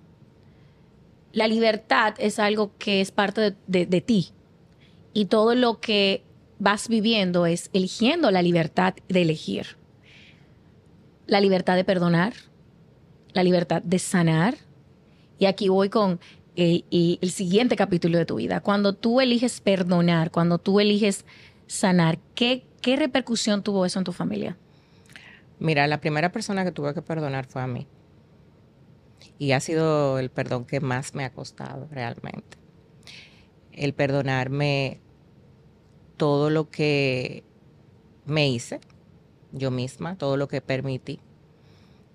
la 1.33 1.47
libertad 1.47 2.13
es 2.19 2.39
algo 2.39 2.71
que 2.77 3.01
es 3.01 3.11
parte 3.11 3.55
de, 3.67 4.01
ti. 4.01 4.29
Y 5.13 5.25
todo 5.25 5.55
lo 5.55 5.79
que 5.79 6.23
vas 6.59 6.87
viviendo 6.87 7.45
es 7.45 7.69
eligiendo 7.73 8.31
la 8.31 8.41
libertad 8.41 8.93
de 9.09 9.23
elegir. 9.23 9.77
La 11.25 11.41
libertad 11.41 11.75
de 11.75 11.83
perdonar, 11.83 12.33
la 13.33 13.43
libertad 13.43 13.81
de 13.81 13.97
sanar. 13.97 14.57
Y 15.39 15.45
aquí 15.45 15.69
voy 15.69 15.89
con 15.89 16.19
el 16.55 17.31
siguiente 17.31 17.75
capítulo 17.75 18.19
de 18.19 18.25
tu 18.25 18.35
vida. 18.35 18.59
Cuando 18.59 18.93
tú 18.93 19.19
eliges 19.19 19.59
perdonar, 19.59 20.29
cuando 20.29 20.59
tú 20.59 20.79
eliges 20.79 21.25
sanar, 21.65 22.19
¿qué, 22.35 22.63
qué 22.83 22.95
repercusión 22.97 23.63
tuvo 23.63 23.85
eso 23.85 23.97
en 23.97 24.05
tu 24.05 24.11
familia? 24.11 24.55
Mira, 25.59 25.87
la 25.87 25.99
primera 26.01 26.31
persona 26.31 26.63
que 26.63 26.71
tuve 26.71 26.93
que 26.93 27.01
perdonar 27.01 27.45
fue 27.45 27.61
a 27.61 27.67
mí. 27.67 27.87
Y 29.39 29.53
ha 29.53 29.59
sido 29.59 30.19
el 30.19 30.29
perdón 30.29 30.65
que 30.65 30.79
más 30.79 31.15
me 31.15 31.23
ha 31.25 31.31
costado 31.31 31.87
realmente. 31.91 32.57
El 33.71 33.93
perdonarme 33.93 34.99
todo 36.17 36.49
lo 36.49 36.69
que 36.69 37.43
me 38.25 38.47
hice 38.49 38.79
yo 39.51 39.71
misma, 39.71 40.17
todo 40.17 40.37
lo 40.37 40.47
que 40.47 40.61
permití. 40.61 41.19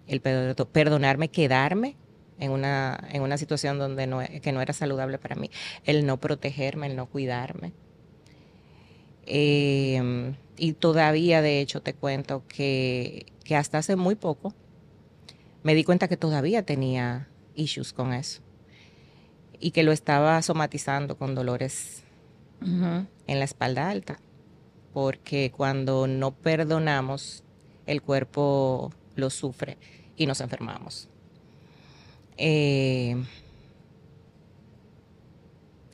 El 0.07 0.21
perdo- 0.23 0.67
perdonarme 0.67 1.29
quedarme 1.29 1.97
en 2.39 2.51
una, 2.53 2.99
en 3.11 3.23
una 3.23 3.37
situación 3.39 3.79
donde 3.79 4.07
no, 4.07 4.21
que 4.43 4.53
no 4.53 4.61
era 4.61 4.73
saludable 4.73 5.19
para 5.19 5.35
mí. 5.35 5.51
El 5.85 6.07
no 6.07 6.19
protegerme, 6.19 6.87
el 6.87 6.97
no 6.97 7.07
cuidarme. 7.07 7.73
Eh, 9.31 10.35
y 10.57 10.73
todavía, 10.73 11.43
de 11.43 11.61
hecho, 11.61 11.83
te 11.83 11.93
cuento 11.93 12.45
que, 12.49 13.27
que 13.45 13.57
hasta 13.57 13.79
hace 13.79 13.95
muy 13.95 14.15
poco 14.15 14.55
me 15.63 15.75
di 15.75 15.85
cuenta 15.85 16.09
que 16.09 16.17
todavía 16.17 16.63
tenía 16.63 17.29
issues 17.55 17.93
con 17.93 18.15
eso 18.15 18.41
y 19.61 19.73
que 19.73 19.83
lo 19.83 19.93
estaba 19.93 20.41
somatizando 20.41 21.19
con 21.19 21.35
dolores 21.35 22.05
en 22.61 23.39
la 23.39 23.45
espalda 23.45 23.89
alta, 23.89 24.19
porque 24.93 25.53
cuando 25.55 26.07
no 26.09 26.33
perdonamos, 26.33 27.45
el 27.87 28.03
cuerpo 28.03 28.93
lo 29.15 29.31
sufre 29.31 29.77
y 30.17 30.27
nos 30.27 30.41
enfermamos. 30.41 31.09
Eh, 32.37 33.17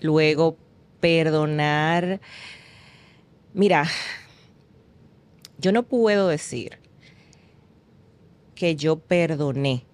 luego, 0.01 0.57
perdonar, 1.01 2.21
mira, 3.55 3.87
yo 5.59 5.73
no 5.73 5.85
puedo 5.85 6.29
decir 6.29 6.79
que 8.55 8.77
yo 8.77 8.99
perdoné 8.99 9.87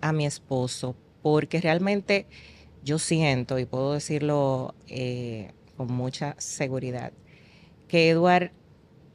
a 0.00 0.12
mi 0.12 0.26
esposo, 0.26 0.96
porque 1.22 1.60
realmente 1.60 2.26
yo 2.82 2.98
siento, 2.98 3.58
y 3.58 3.64
puedo 3.64 3.92
decirlo 3.94 4.74
eh, 4.88 5.52
con 5.76 5.88
mucha 5.92 6.34
seguridad, 6.38 7.12
que 7.88 8.10
Edward 8.10 8.52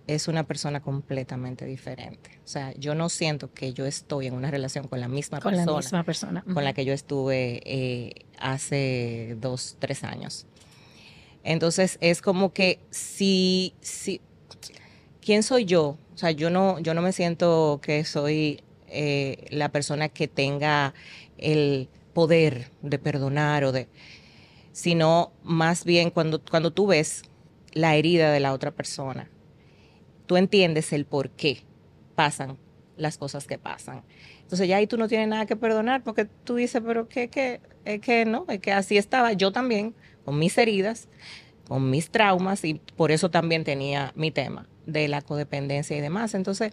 es 0.08 0.30
una 0.30 0.43
persona 0.43 0.82
completamente 0.82 1.65
diferente. 1.65 2.39
O 2.46 2.48
sea, 2.48 2.74
yo 2.76 2.96
no 2.96 3.10
siento 3.10 3.54
que 3.54 3.74
yo 3.74 3.86
estoy 3.86 4.28
en 4.28 4.34
una 4.34 4.50
relación 4.50 4.88
con 4.88 5.02
la 5.02 5.10
misma 5.10 5.41
Con 5.41 5.52
la 5.56 5.65
persona 5.65 5.78
misma 5.80 6.04
persona. 6.04 6.46
con 6.54 6.63
la 6.63 6.74
que 6.74 6.86
yo 6.86 6.93
estuve 6.93 7.62
eh, 7.65 8.26
hace 8.39 9.36
dos, 9.41 9.76
tres 9.80 10.06
años. 10.06 10.48
Entonces 11.48 11.98
es 12.02 12.22
como 12.22 12.52
que 12.52 12.82
si, 12.90 13.74
si, 13.80 14.20
¿quién 15.22 15.44
soy 15.44 15.64
yo? 15.64 15.98
O 16.14 16.18
sea, 16.18 16.32
yo 16.32 16.50
no, 16.50 16.78
yo 16.80 16.94
no 16.94 17.02
me 17.02 17.14
siento 17.14 17.80
que 17.82 18.04
soy 18.04 18.60
eh, 18.90 19.46
la 19.50 19.70
persona 19.70 20.10
que 20.10 20.28
tenga 20.28 20.94
el 21.38 21.88
poder 22.14 22.70
de 22.82 23.00
perdonar 23.00 23.64
o 23.64 23.72
de, 23.72 23.88
sino 24.74 25.32
más 25.42 25.86
bien 25.86 26.10
cuando, 26.10 26.44
cuando 26.44 26.74
tú 26.74 26.88
ves 26.88 27.22
la 27.72 27.96
herida 27.96 28.34
de 28.34 28.42
la 28.42 28.52
otra 28.52 28.72
persona, 28.72 29.30
tú 30.26 30.36
entiendes 30.36 30.92
el 30.92 31.06
por 31.06 31.30
qué 31.30 31.64
pasan 32.16 32.58
las 32.98 33.18
cosas 33.18 33.48
que 33.48 33.58
pasan. 33.58 34.04
Entonces 34.48 34.70
ya 34.70 34.78
ahí 34.78 34.88
tú 34.88 34.96
no 34.98 35.10
tienes 35.10 35.28
nada 35.28 35.46
que 35.46 35.58
perdonar 35.58 36.04
porque 36.04 36.24
tú 36.24 36.56
dices, 36.56 36.82
pero 36.86 37.10
que, 37.10 37.28
que, 37.28 37.60
es 37.84 38.00
que 38.00 38.24
no, 38.24 38.46
es 38.48 38.62
que 38.62 38.72
así 38.72 38.98
estaba 38.98 39.34
yo 39.34 39.52
también, 39.52 39.94
con 40.24 40.40
mis 40.40 40.58
heridas, 40.58 41.10
con 41.68 41.90
mis 41.90 42.10
traumas 42.12 42.64
y 42.64 42.76
por 42.96 43.12
eso 43.12 43.30
también 43.30 43.66
tenía 43.66 44.14
mi 44.16 44.32
tema 44.32 44.70
de 44.86 45.10
la 45.10 45.22
codependencia 45.22 45.98
y 45.98 46.00
demás. 46.00 46.34
Entonces 46.34 46.72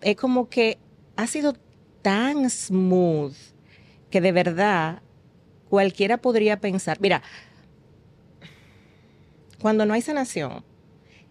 es 0.00 0.16
como 0.16 0.48
que 0.48 0.78
ha 1.14 1.28
sido 1.28 1.54
tan 2.02 2.50
smooth 2.50 3.36
que 4.10 4.20
de 4.20 4.32
verdad 4.32 5.00
cualquiera 5.68 6.16
podría 6.16 6.58
pensar, 6.58 6.98
mira, 7.00 7.22
cuando 9.60 9.86
no 9.86 9.94
hay 9.94 10.02
sanación 10.02 10.64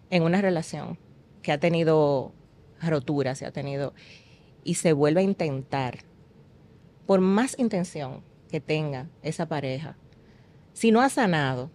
en 0.08 0.22
una 0.22 0.40
relación 0.40 0.98
que 1.42 1.52
ha 1.52 1.58
tenido 1.58 2.32
roturas, 2.80 3.36
se 3.36 3.44
ha 3.44 3.52
tenido 3.52 3.92
y 4.68 4.74
se 4.74 4.92
vuelve 4.92 5.20
a 5.20 5.24
intentar, 5.24 5.98
por 7.06 7.20
más 7.20 7.58
intención 7.58 8.22
que 8.50 8.60
tenga 8.60 9.06
esa 9.22 9.46
pareja, 9.46 9.96
si 10.74 10.90
no 10.92 11.00
ha 11.00 11.08
sanado, 11.08 11.70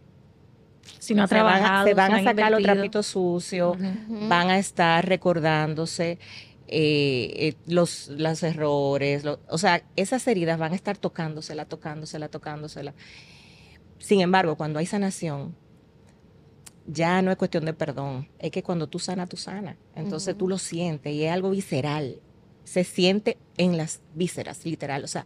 Si 0.99 1.15
no 1.15 1.23
ha 1.23 1.27
se 1.27 1.35
van 1.35 1.45
a, 1.47 1.57
trabajado, 1.57 1.87
se 1.87 1.93
van 1.95 2.05
si 2.07 2.11
no 2.11 2.17
a 2.17 2.23
sacar 2.23 2.51
los 2.51 2.61
trapitos 2.73 3.07
sucios, 3.07 3.77
van 4.29 4.49
a 4.51 4.59
estar 4.59 5.07
recordándose 5.07 6.19
eh, 6.67 7.33
eh, 7.35 7.53
los, 7.67 8.09
los 8.09 8.43
errores, 8.43 9.23
lo- 9.23 9.39
o 9.49 9.57
sea, 9.57 9.83
esas 9.95 10.27
heridas 10.27 10.57
van 10.59 10.71
a 10.73 10.75
estar 10.75 10.95
tocándosela, 10.97 11.65
tocándosela, 11.65 12.29
tocándosela. 12.29 12.93
Sin 13.99 14.21
embargo, 14.21 14.55
cuando 14.55 14.77
hay 14.79 14.85
sanación, 14.85 15.55
ya 16.85 17.21
no 17.21 17.31
es 17.31 17.37
cuestión 17.37 17.65
de 17.65 17.73
perdón, 17.73 18.27
es 18.39 18.51
que 18.51 18.61
cuando 18.61 18.87
tú 18.87 18.99
sanas, 18.99 19.29
tú 19.29 19.37
sanas. 19.37 19.77
Entonces 19.95 20.37
tú 20.37 20.47
lo 20.47 20.57
sientes 20.57 21.11
y 21.13 21.23
es 21.23 21.31
algo 21.31 21.49
visceral. 21.49 22.19
Se 22.63 22.83
siente 22.83 23.37
en 23.57 23.77
las 23.77 24.01
vísceras, 24.13 24.65
literal. 24.65 25.03
O 25.03 25.07
sea, 25.07 25.25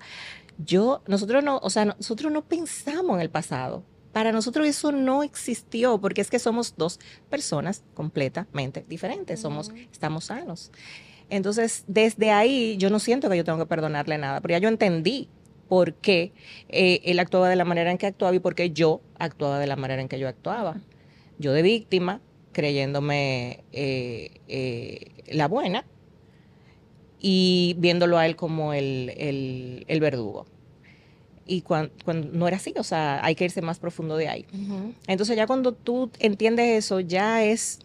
yo, 0.58 1.02
nosotros 1.08 1.44
no, 1.44 1.60
o 1.62 1.70
sea, 1.70 1.86
nosotros 1.86 2.32
no 2.32 2.44
pensamos 2.44 3.16
en 3.16 3.22
el 3.22 3.30
pasado. 3.30 3.84
Para 4.12 4.32
nosotros 4.32 4.68
eso 4.68 4.92
no 4.92 5.22
existió 5.22 6.00
porque 6.00 6.22
es 6.22 6.30
que 6.32 6.40
somos 6.40 6.76
dos 6.76 7.00
personas 7.30 7.84
completamente 7.94 8.84
diferentes. 8.88 9.40
Somos, 9.40 9.72
estamos 9.92 10.26
sanos. 10.26 10.72
Entonces, 11.30 11.84
desde 11.88 12.32
ahí 12.32 12.78
yo 12.78 12.90
no 12.90 13.00
siento 13.00 13.30
que 13.30 13.38
yo 13.38 13.44
tengo 13.44 13.60
que 13.60 13.66
perdonarle 13.66 14.18
nada, 14.18 14.42
porque 14.42 14.54
ya 14.54 14.60
yo 14.60 14.70
entendí 14.70 15.30
por 15.68 15.94
qué 15.96 16.32
eh, 16.70 17.02
él 17.04 17.20
actuaba 17.20 17.50
de 17.50 17.58
la 17.58 17.66
manera 17.66 17.92
en 17.92 17.98
que 17.98 18.08
actuaba 18.08 18.34
y 18.36 18.40
por 18.40 18.56
qué 18.56 18.72
yo 18.72 19.02
actuaba 19.20 19.60
de 19.60 19.68
la 19.68 19.76
manera 19.76 20.02
en 20.02 20.08
que 20.08 20.18
yo 20.18 20.28
actuaba. 20.28 20.78
Yo 21.38 21.54
de 21.54 21.62
víctima, 21.62 22.22
creyéndome 22.54 23.64
eh, 23.72 24.42
eh, 24.48 25.12
la 25.28 25.48
buena 25.48 25.86
y 27.20 27.76
viéndolo 27.80 28.18
a 28.18 28.26
él 28.26 28.36
como 28.36 28.74
el, 28.74 29.86
verdugo. 30.00 30.46
Y 31.46 31.62
cuando, 31.62 31.92
no 32.34 32.48
era 32.48 32.58
así, 32.58 32.74
o 32.78 32.84
sea, 32.84 33.24
hay 33.24 33.36
que 33.36 33.46
irse 33.46 33.62
más 33.62 33.80
profundo 33.80 34.18
de 34.18 34.28
ahí. 34.28 34.46
Entonces 35.08 35.36
ya 35.38 35.48
cuando 35.48 35.72
tú 35.72 36.10
entiendes 36.20 36.86
eso, 36.86 37.00
ya 37.00 37.44
es 37.44 37.80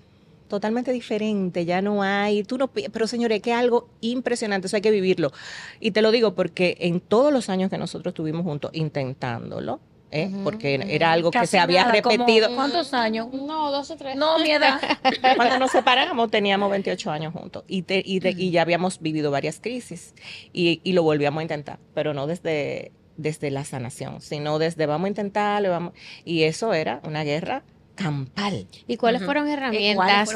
totalmente 0.48 0.92
diferente, 0.92 1.64
ya 1.64 1.80
no 1.80 2.02
hay, 2.02 2.42
tú 2.42 2.58
no, 2.58 2.68
pero 2.68 3.06
señores, 3.06 3.40
que 3.40 3.54
algo 3.54 3.88
impresionante, 4.02 4.66
eso 4.66 4.76
hay 4.76 4.82
que 4.82 4.90
vivirlo. 4.90 5.32
Y 5.80 5.92
te 5.92 6.02
lo 6.02 6.10
digo 6.10 6.34
porque 6.34 6.76
en 6.80 7.00
todos 7.00 7.32
los 7.32 7.48
años 7.48 7.70
que 7.70 7.78
nosotros 7.78 8.12
estuvimos 8.12 8.42
juntos 8.42 8.70
intentándolo, 8.74 9.80
¿eh? 10.12 10.30
porque 10.44 10.80
era 10.88 11.12
algo 11.12 11.30
que 11.30 11.46
se 11.46 11.58
había 11.58 11.90
repetido. 11.90 12.54
¿Cuántos 12.54 12.94
años? 12.94 13.28
No, 13.32 13.72
dos 13.72 13.90
o 13.90 13.96
tres. 13.96 14.14
No, 14.16 14.38
mi 14.38 14.50
edad. 14.50 14.80
Cuando 15.36 15.58
nos 15.58 15.70
separamos 15.72 16.30
teníamos 16.30 16.70
28 16.70 17.10
años 17.10 17.32
juntos 17.32 17.64
y, 17.66 17.84
y, 17.88 18.50
ya 18.50 18.62
habíamos 18.62 19.00
vivido 19.00 19.30
varias 19.30 19.58
crisis 19.60 20.14
y, 20.52 20.80
y, 20.84 20.92
lo 20.92 21.02
volvíamos 21.02 21.40
a 21.40 21.42
intentar, 21.42 21.78
pero 21.94 22.14
no 22.14 22.26
desde, 22.26 22.92
desde 23.16 23.50
la 23.50 23.64
sanación, 23.64 24.20
sino 24.20 24.58
desde 24.58 24.86
vamos 24.86 25.06
a 25.06 25.08
intentarlo, 25.08 25.70
vamos, 25.70 25.94
y 26.24 26.42
eso 26.42 26.74
era 26.74 27.00
una 27.04 27.24
guerra 27.24 27.62
campal. 27.94 28.66
¿Y 28.86 28.96
cuáles 28.96 29.24
fueron 29.24 29.48
herramientas, 29.48 30.30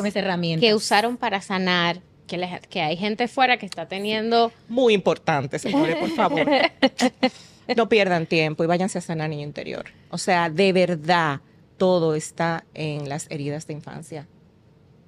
que 0.61 0.75
usaron 0.75 1.17
para 1.17 1.41
sanar? 1.41 2.01
Que, 2.27 2.61
que 2.69 2.83
hay 2.83 2.97
gente 2.97 3.29
fuera 3.29 3.57
que 3.57 3.67
está 3.67 3.87
teniendo... 3.87 4.51
Muy 4.69 4.95
importante, 4.95 5.61
señores, 5.61 5.95
por 5.95 6.11
favor. 6.11 6.45
no 7.74 7.88
pierdan 7.88 8.26
tiempo 8.26 8.62
y 8.62 8.66
váyanse 8.66 8.98
a 8.98 9.00
sanar 9.00 9.31
niño 9.31 9.42
interior. 9.42 9.87
O 10.11 10.18
sea, 10.18 10.50
de 10.50 10.72
verdad, 10.72 11.40
todo 11.76 12.14
está 12.14 12.64
en 12.74 13.09
las 13.09 13.31
heridas 13.31 13.66
de 13.66 13.74
infancia. 13.74 14.29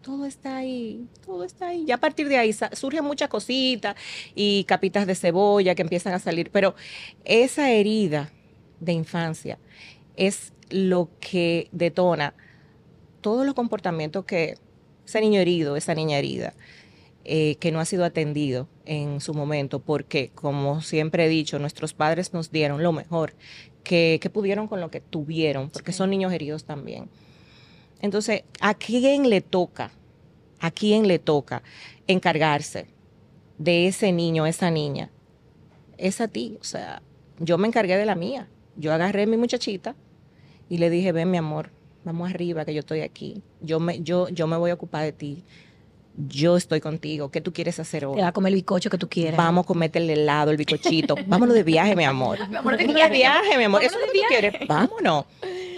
Todo 0.03 0.27
está 0.27 0.57
ahí, 0.57 1.07
todo 1.25 1.45
está 1.45 1.69
ahí. 1.69 1.85
Ya 1.85 1.97
a 1.97 1.99
partir 1.99 2.29
de 2.29 2.39
ahí 2.39 2.55
surgen 2.73 3.05
muchas 3.05 3.29
cositas 3.29 3.95
y 4.35 4.65
capitas 4.65 5.07
de 5.07 5.15
cebolla 5.15 5.75
que 5.75 5.83
empiezan 5.83 6.15
a 6.15 6.19
salir, 6.19 6.51
pero 6.51 6.75
esa 7.25 7.71
herida 7.71 8.31
de 8.81 8.93
infancia 8.93 9.59
es 10.17 10.53
lo 10.71 11.11
que 11.21 11.69
detona 11.73 12.35
todos 13.21 13.45
los 13.45 13.55
comportamientos 13.55 14.25
que 14.25 14.57
ese 15.05 15.21
niño 15.21 15.41
herido, 15.41 15.77
esa 15.77 15.95
niña 15.95 16.19
herida, 16.19 16.55
eh, 17.31 17.57
que 17.57 17.73
no 17.73 17.79
ha 17.79 17.85
sido 17.85 18.07
atendido 18.07 18.69
en 18.87 19.21
su 19.21 19.35
momento, 19.35 19.81
porque 19.81 20.31
como 20.35 20.81
siempre 20.81 21.27
he 21.27 21.29
dicho, 21.29 21.59
nuestros 21.59 21.93
padres 21.93 22.33
nos 22.33 22.51
dieron 22.51 22.83
lo 22.83 22.91
mejor 22.91 23.35
que, 23.85 24.19
pudieron 24.33 24.67
con 24.67 24.81
lo 24.81 24.91
que 24.91 25.03
tuvieron, 25.03 25.69
porque 25.69 25.93
son 25.93 26.09
niños 26.09 26.33
heridos 26.33 26.65
también. 26.65 27.11
Entonces, 28.01 28.45
¿a 28.63 28.73
quién 28.73 29.29
le 29.29 29.43
toca? 29.43 29.91
¿A 30.59 30.71
quién 30.71 31.07
le 31.07 31.19
toca 31.19 31.63
encargarse 32.07 32.87
de 33.59 33.89
ese 33.89 34.11
niño, 34.11 34.47
esa 34.47 34.71
niña? 34.71 35.11
Es 35.99 36.23
a 36.23 36.29
ti. 36.29 36.57
O 36.63 36.65
sea, 36.65 37.03
yo 37.41 37.59
me 37.59 37.69
encargué 37.69 37.99
de 37.99 38.07
la 38.07 38.15
mía. 38.15 38.49
Yo 38.75 38.91
agarré 38.91 39.25
a 39.25 39.27
mi 39.27 39.37
muchachita 39.37 39.97
y 40.71 40.79
le 40.79 40.89
dije, 40.89 41.13
ven 41.13 41.31
mi 41.31 41.37
amor, 41.37 41.73
vamos 42.05 42.31
arriba, 42.31 42.65
que 42.65 42.73
yo 42.73 42.81
estoy 42.81 43.01
aquí. 43.01 43.43
Yo 43.61 43.81
me, 43.81 44.01
yo, 44.01 44.31
yo 44.31 44.47
me 44.47 44.57
voy 44.57 44.71
a 44.71 44.75
ocupar 44.75 45.03
de 45.03 45.13
ti 45.13 45.45
yo 46.27 46.57
estoy 46.57 46.81
contigo, 46.81 47.31
¿qué 47.31 47.41
tú 47.41 47.53
quieres 47.53 47.79
hacer 47.79 48.05
hoy? 48.05 48.17
Te 48.17 48.23
va 48.23 48.29
a 48.29 48.33
comer 48.33 48.51
el 48.51 48.57
bicocho 48.57 48.91
que 48.91 48.99
tú 48.99 49.09
quieras. 49.09 49.37
Vamos 49.37 49.65
a 49.65 49.67
comerte 49.67 50.01
el 50.01 50.11
helado, 50.11 50.51
el 50.51 50.57
bicochito. 50.57 51.15
Vámonos 51.27 51.55
de 51.55 51.63
viaje, 51.63 51.95
mi 51.95 52.05
amor. 52.05 52.39
Vámonos 52.51 52.79
de 52.79 52.87
viaje, 52.87 53.57
mi 53.57 53.65
amor. 53.65 53.85
Eso 53.85 53.97
es 53.99 54.07
lo 54.07 54.13
que 54.13 54.19
tú 54.19 54.25
quieres. 54.29 54.69
Vámonos. 54.69 55.27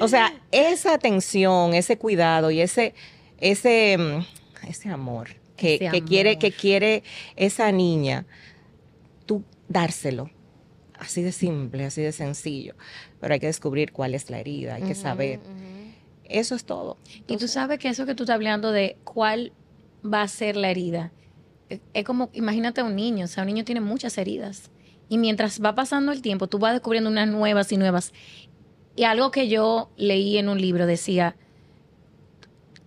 O 0.00 0.08
sea, 0.08 0.32
esa 0.50 0.94
atención, 0.94 1.74
ese 1.74 1.98
cuidado 1.98 2.50
y 2.50 2.62
ese, 2.62 2.94
ese, 3.38 3.98
mm, 3.98 4.68
ese 4.68 4.88
amor 4.88 5.28
que, 5.56 5.78
que 5.78 6.02
quiere, 6.02 6.38
que 6.38 6.52
quiere 6.52 7.02
esa 7.36 7.70
niña, 7.70 8.24
tú 9.26 9.44
dárselo. 9.68 10.30
Así 10.98 11.22
de 11.22 11.32
simple, 11.32 11.84
así 11.84 12.00
de 12.00 12.12
sencillo. 12.12 12.74
Pero 13.20 13.34
hay 13.34 13.40
que 13.40 13.46
descubrir 13.46 13.92
cuál 13.92 14.14
es 14.14 14.30
la 14.30 14.38
herida, 14.38 14.76
hay 14.76 14.82
que 14.82 14.94
saber. 14.94 15.40
Eso 16.24 16.54
es 16.54 16.64
todo. 16.64 16.96
y 17.26 17.36
tú 17.36 17.48
sabes 17.48 17.78
que 17.78 17.88
eso 17.88 18.06
que 18.06 18.14
tú 18.14 18.22
estás 18.22 18.34
hablando 18.34 18.70
de 18.70 18.96
cuál 19.04 19.52
va 20.04 20.22
a 20.22 20.28
ser 20.28 20.56
la 20.56 20.70
herida. 20.70 21.12
Es 21.94 22.04
como, 22.04 22.30
imagínate 22.32 22.80
a 22.80 22.84
un 22.84 22.96
niño, 22.96 23.24
o 23.24 23.28
sea, 23.28 23.42
un 23.42 23.48
niño 23.48 23.64
tiene 23.64 23.80
muchas 23.80 24.18
heridas. 24.18 24.70
Y 25.08 25.18
mientras 25.18 25.62
va 25.62 25.74
pasando 25.74 26.12
el 26.12 26.22
tiempo, 26.22 26.46
tú 26.46 26.58
vas 26.58 26.72
descubriendo 26.72 27.10
unas 27.10 27.28
nuevas 27.28 27.70
y 27.72 27.76
nuevas. 27.76 28.12
Y 28.96 29.04
algo 29.04 29.30
que 29.30 29.48
yo 29.48 29.90
leí 29.96 30.38
en 30.38 30.48
un 30.48 30.60
libro 30.60 30.86
decía, 30.86 31.36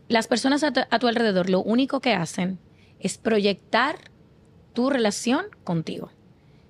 las 0.08 0.28
personas 0.28 0.64
a 0.64 0.72
tu, 0.72 1.08
alrededor 1.08 1.50
lo 1.50 1.62
único 1.62 2.00
que 2.00 2.14
hacen 2.14 2.60
es 3.00 3.18
proyectar 3.18 4.12
tu 4.74 4.90
relación 4.90 5.46
contigo. 5.64 6.12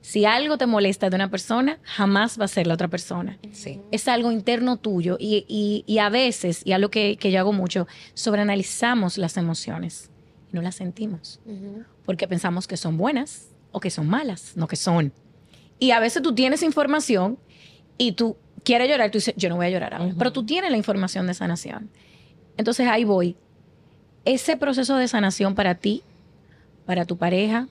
Si 0.02 0.26
algo 0.26 0.58
te 0.58 0.66
molesta 0.66 1.10
de 1.10 1.16
una 1.16 1.30
persona, 1.30 1.80
jamás 1.84 2.40
va 2.40 2.46
a 2.46 2.50
ser 2.50 2.68
la 2.68 2.74
otra 2.74 2.90
persona. 2.90 3.40
Sí. 3.52 3.80
Es 3.92 4.08
algo 4.08 4.32
interno 4.32 4.78
tuyo 4.78 5.18
y, 5.20 5.84
y, 5.88 5.98
a 6.00 6.10
veces, 6.10 6.62
y 6.66 6.74
algo 6.74 6.90
que, 6.90 7.18
que 7.18 7.32
yo 7.32 7.40
hago 7.40 7.54
mucho, 7.54 7.88
sobreanalizamos 8.14 9.18
las 9.18 9.38
emociones 9.38 10.10
no 10.54 10.62
las 10.62 10.76
sentimos. 10.76 11.42
Porque 12.06 12.28
pensamos 12.28 12.68
que 12.68 12.78
son 12.78 12.96
buenas 12.96 13.50
o 13.72 13.80
que 13.80 13.90
son 13.90 14.08
malas, 14.08 14.54
no 14.56 14.68
que 14.68 14.78
son. 14.78 15.12
Y 15.80 15.92
a 15.92 16.00
veces 16.00 16.22
tú 16.22 16.34
tienes 16.34 16.64
información 16.64 17.38
y 17.98 18.14
tú 18.14 18.38
quieres 18.64 18.88
llorar, 18.88 19.12
tú 19.12 19.18
dices, 19.18 19.34
yo 19.36 19.50
no 19.50 19.58
voy 19.58 19.66
a 19.66 19.70
llorar 19.70 19.96
ahora. 19.96 20.14
Pero 20.18 20.32
tú 20.32 20.46
tienes 20.46 20.72
la 20.72 20.78
información 20.78 21.28
de 21.28 21.34
sanación. 21.34 21.90
Entonces 22.56 22.88
ahí 22.88 23.04
voy. 23.04 23.36
Ese 24.26 24.56
proceso 24.56 24.96
de 24.96 25.08
sanación 25.08 25.56
para 25.56 25.76
ti, 25.76 26.04
para 26.86 27.06
tu 27.06 27.18
pareja, 27.18 27.68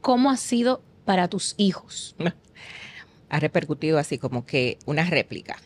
¿cómo 0.00 0.30
ha 0.30 0.36
sido 0.36 0.82
para 1.04 1.28
tus 1.28 1.54
hijos? 1.56 2.14
Ha 3.30 3.40
repercutido 3.40 3.98
así 3.98 4.16
como 4.16 4.46
que 4.46 4.78
una 4.86 5.04
réplica. 5.06 5.56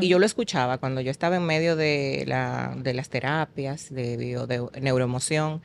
Y 0.00 0.08
yo 0.08 0.18
lo 0.18 0.26
escuchaba 0.26 0.78
cuando 0.78 1.00
yo 1.00 1.10
estaba 1.10 1.36
en 1.36 1.44
medio 1.44 1.76
de, 1.76 2.24
la, 2.26 2.74
de 2.76 2.94
las 2.94 3.08
terapias 3.08 3.92
de, 3.92 4.16
bio, 4.16 4.46
de 4.46 4.68
neuroemoción. 4.80 5.62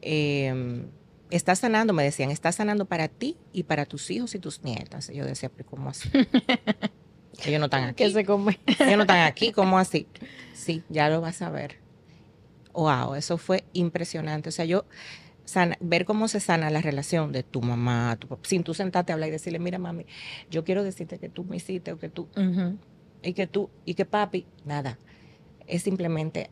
Eh, 0.00 0.84
estás 1.30 1.60
sanando, 1.60 1.92
me 1.92 2.04
decían, 2.04 2.30
estás 2.30 2.56
sanando 2.56 2.84
para 2.84 3.08
ti 3.08 3.36
y 3.52 3.64
para 3.64 3.86
tus 3.86 4.10
hijos 4.10 4.34
y 4.34 4.38
tus 4.38 4.62
nietas. 4.62 5.10
Y 5.10 5.14
yo 5.14 5.24
decía, 5.24 5.48
pero 5.48 5.68
¿cómo 5.68 5.90
así? 5.90 6.10
Ellos 7.44 7.58
no 7.58 7.66
están 7.66 7.84
aquí. 7.84 8.10
se 8.10 8.24
come? 8.24 8.60
Ellos 8.66 8.96
no 8.96 9.02
están 9.02 9.20
aquí, 9.26 9.52
¿cómo 9.52 9.78
así? 9.78 10.06
Sí, 10.54 10.82
ya 10.88 11.08
lo 11.08 11.20
vas 11.20 11.42
a 11.42 11.50
ver. 11.50 11.78
Wow, 12.74 13.14
eso 13.14 13.38
fue 13.38 13.64
impresionante. 13.72 14.48
O 14.48 14.52
sea, 14.52 14.64
yo 14.64 14.84
ver 15.80 16.04
cómo 16.04 16.28
se 16.28 16.40
sana 16.40 16.70
la 16.70 16.80
relación 16.80 17.32
de 17.32 17.42
tu 17.42 17.60
mamá, 17.60 18.16
tu 18.18 18.28
papá, 18.28 18.42
sin 18.48 18.62
tú 18.62 18.74
sentarte 18.74 19.12
a 19.12 19.14
hablar 19.14 19.28
y 19.28 19.32
decirle, 19.32 19.58
mira 19.58 19.78
mami, 19.78 20.06
yo 20.50 20.64
quiero 20.64 20.82
decirte 20.84 21.18
que 21.18 21.28
tú 21.28 21.44
me 21.44 21.56
hiciste 21.56 21.92
o 21.92 21.98
que 21.98 22.08
tú 22.08 22.28
y 23.22 23.32
que 23.32 23.46
tú 23.46 23.70
y 23.84 23.94
que 23.94 24.04
papi, 24.04 24.46
nada. 24.64 24.98
Es 25.66 25.82
simplemente 25.82 26.50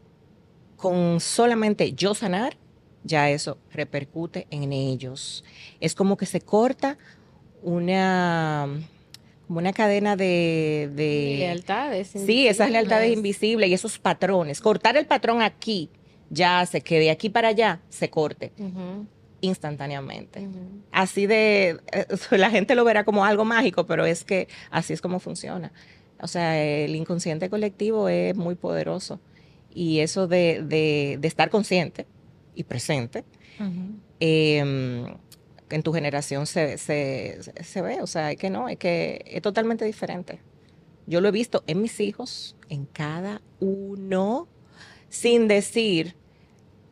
con 0.77 1.21
solamente 1.21 1.93
yo 1.93 2.15
sanar, 2.15 2.57
ya 3.05 3.31
eso 3.31 3.59
repercute 3.71 4.47
en 4.51 4.73
ellos. 4.73 5.45
Es 5.81 5.95
como 5.95 6.17
que 6.17 6.27
se 6.27 6.41
corta 6.41 6.99
una 7.63 8.69
como 9.47 9.59
una 9.59 9.73
cadena 9.73 10.15
de, 10.15 10.89
lealtades. 10.97 12.09
Sí, 12.09 12.47
esas 12.47 12.71
lealtades 12.71 13.13
invisibles 13.13 13.69
y 13.69 13.75
esos 13.75 13.99
patrones. 13.99 14.61
Cortar 14.61 14.97
el 14.97 15.07
patrón 15.07 15.43
aquí 15.43 15.91
ya 16.31 16.61
hace 16.61 16.83
que 16.83 17.01
de 17.01 17.11
aquí 17.11 17.31
para 17.31 17.49
allá 17.49 17.81
se 17.89 18.09
corte. 18.11 18.53
instantáneamente. 19.41 20.47
Así 20.93 21.27
de, 21.27 21.81
eh, 21.93 22.07
la 22.31 22.51
gente 22.51 22.75
lo 22.77 22.85
verá 22.85 23.05
como 23.05 23.25
algo 23.25 23.45
mágico, 23.45 23.87
pero 23.87 24.07
es 24.07 24.23
que 24.23 24.47
así 24.71 24.93
es 24.93 25.01
como 25.01 25.19
funciona. 25.19 25.73
O 26.23 26.29
sea, 26.29 26.63
el 26.63 26.95
inconsciente 26.97 27.51
colectivo 27.51 28.09
es 28.09 28.37
muy 28.37 28.55
poderoso 28.55 29.21
y 29.73 30.01
eso 30.01 30.27
de, 30.27 31.19
estar 31.23 31.51
consciente 31.51 32.07
y 32.55 32.65
presente 32.65 33.25
em, 34.19 35.07
en 35.71 35.83
tu 35.83 35.93
generación 35.93 36.47
se, 36.47 36.77
ve, 37.77 37.99
o 38.03 38.07
sea, 38.07 38.33
es 38.33 38.39
que 38.39 38.51
no, 38.51 38.69
es 38.69 38.79
que 38.79 39.25
es 39.27 39.43
totalmente 39.43 39.85
diferente. 39.85 40.41
Yo 41.07 41.21
lo 41.21 41.29
he 41.29 41.33
visto 41.33 41.65
en 41.67 41.83
mis 41.83 41.99
hijos, 42.01 42.57
en 42.69 42.87
cada 42.87 43.41
uno, 43.59 44.49
sin 45.09 45.49
decir 45.49 46.17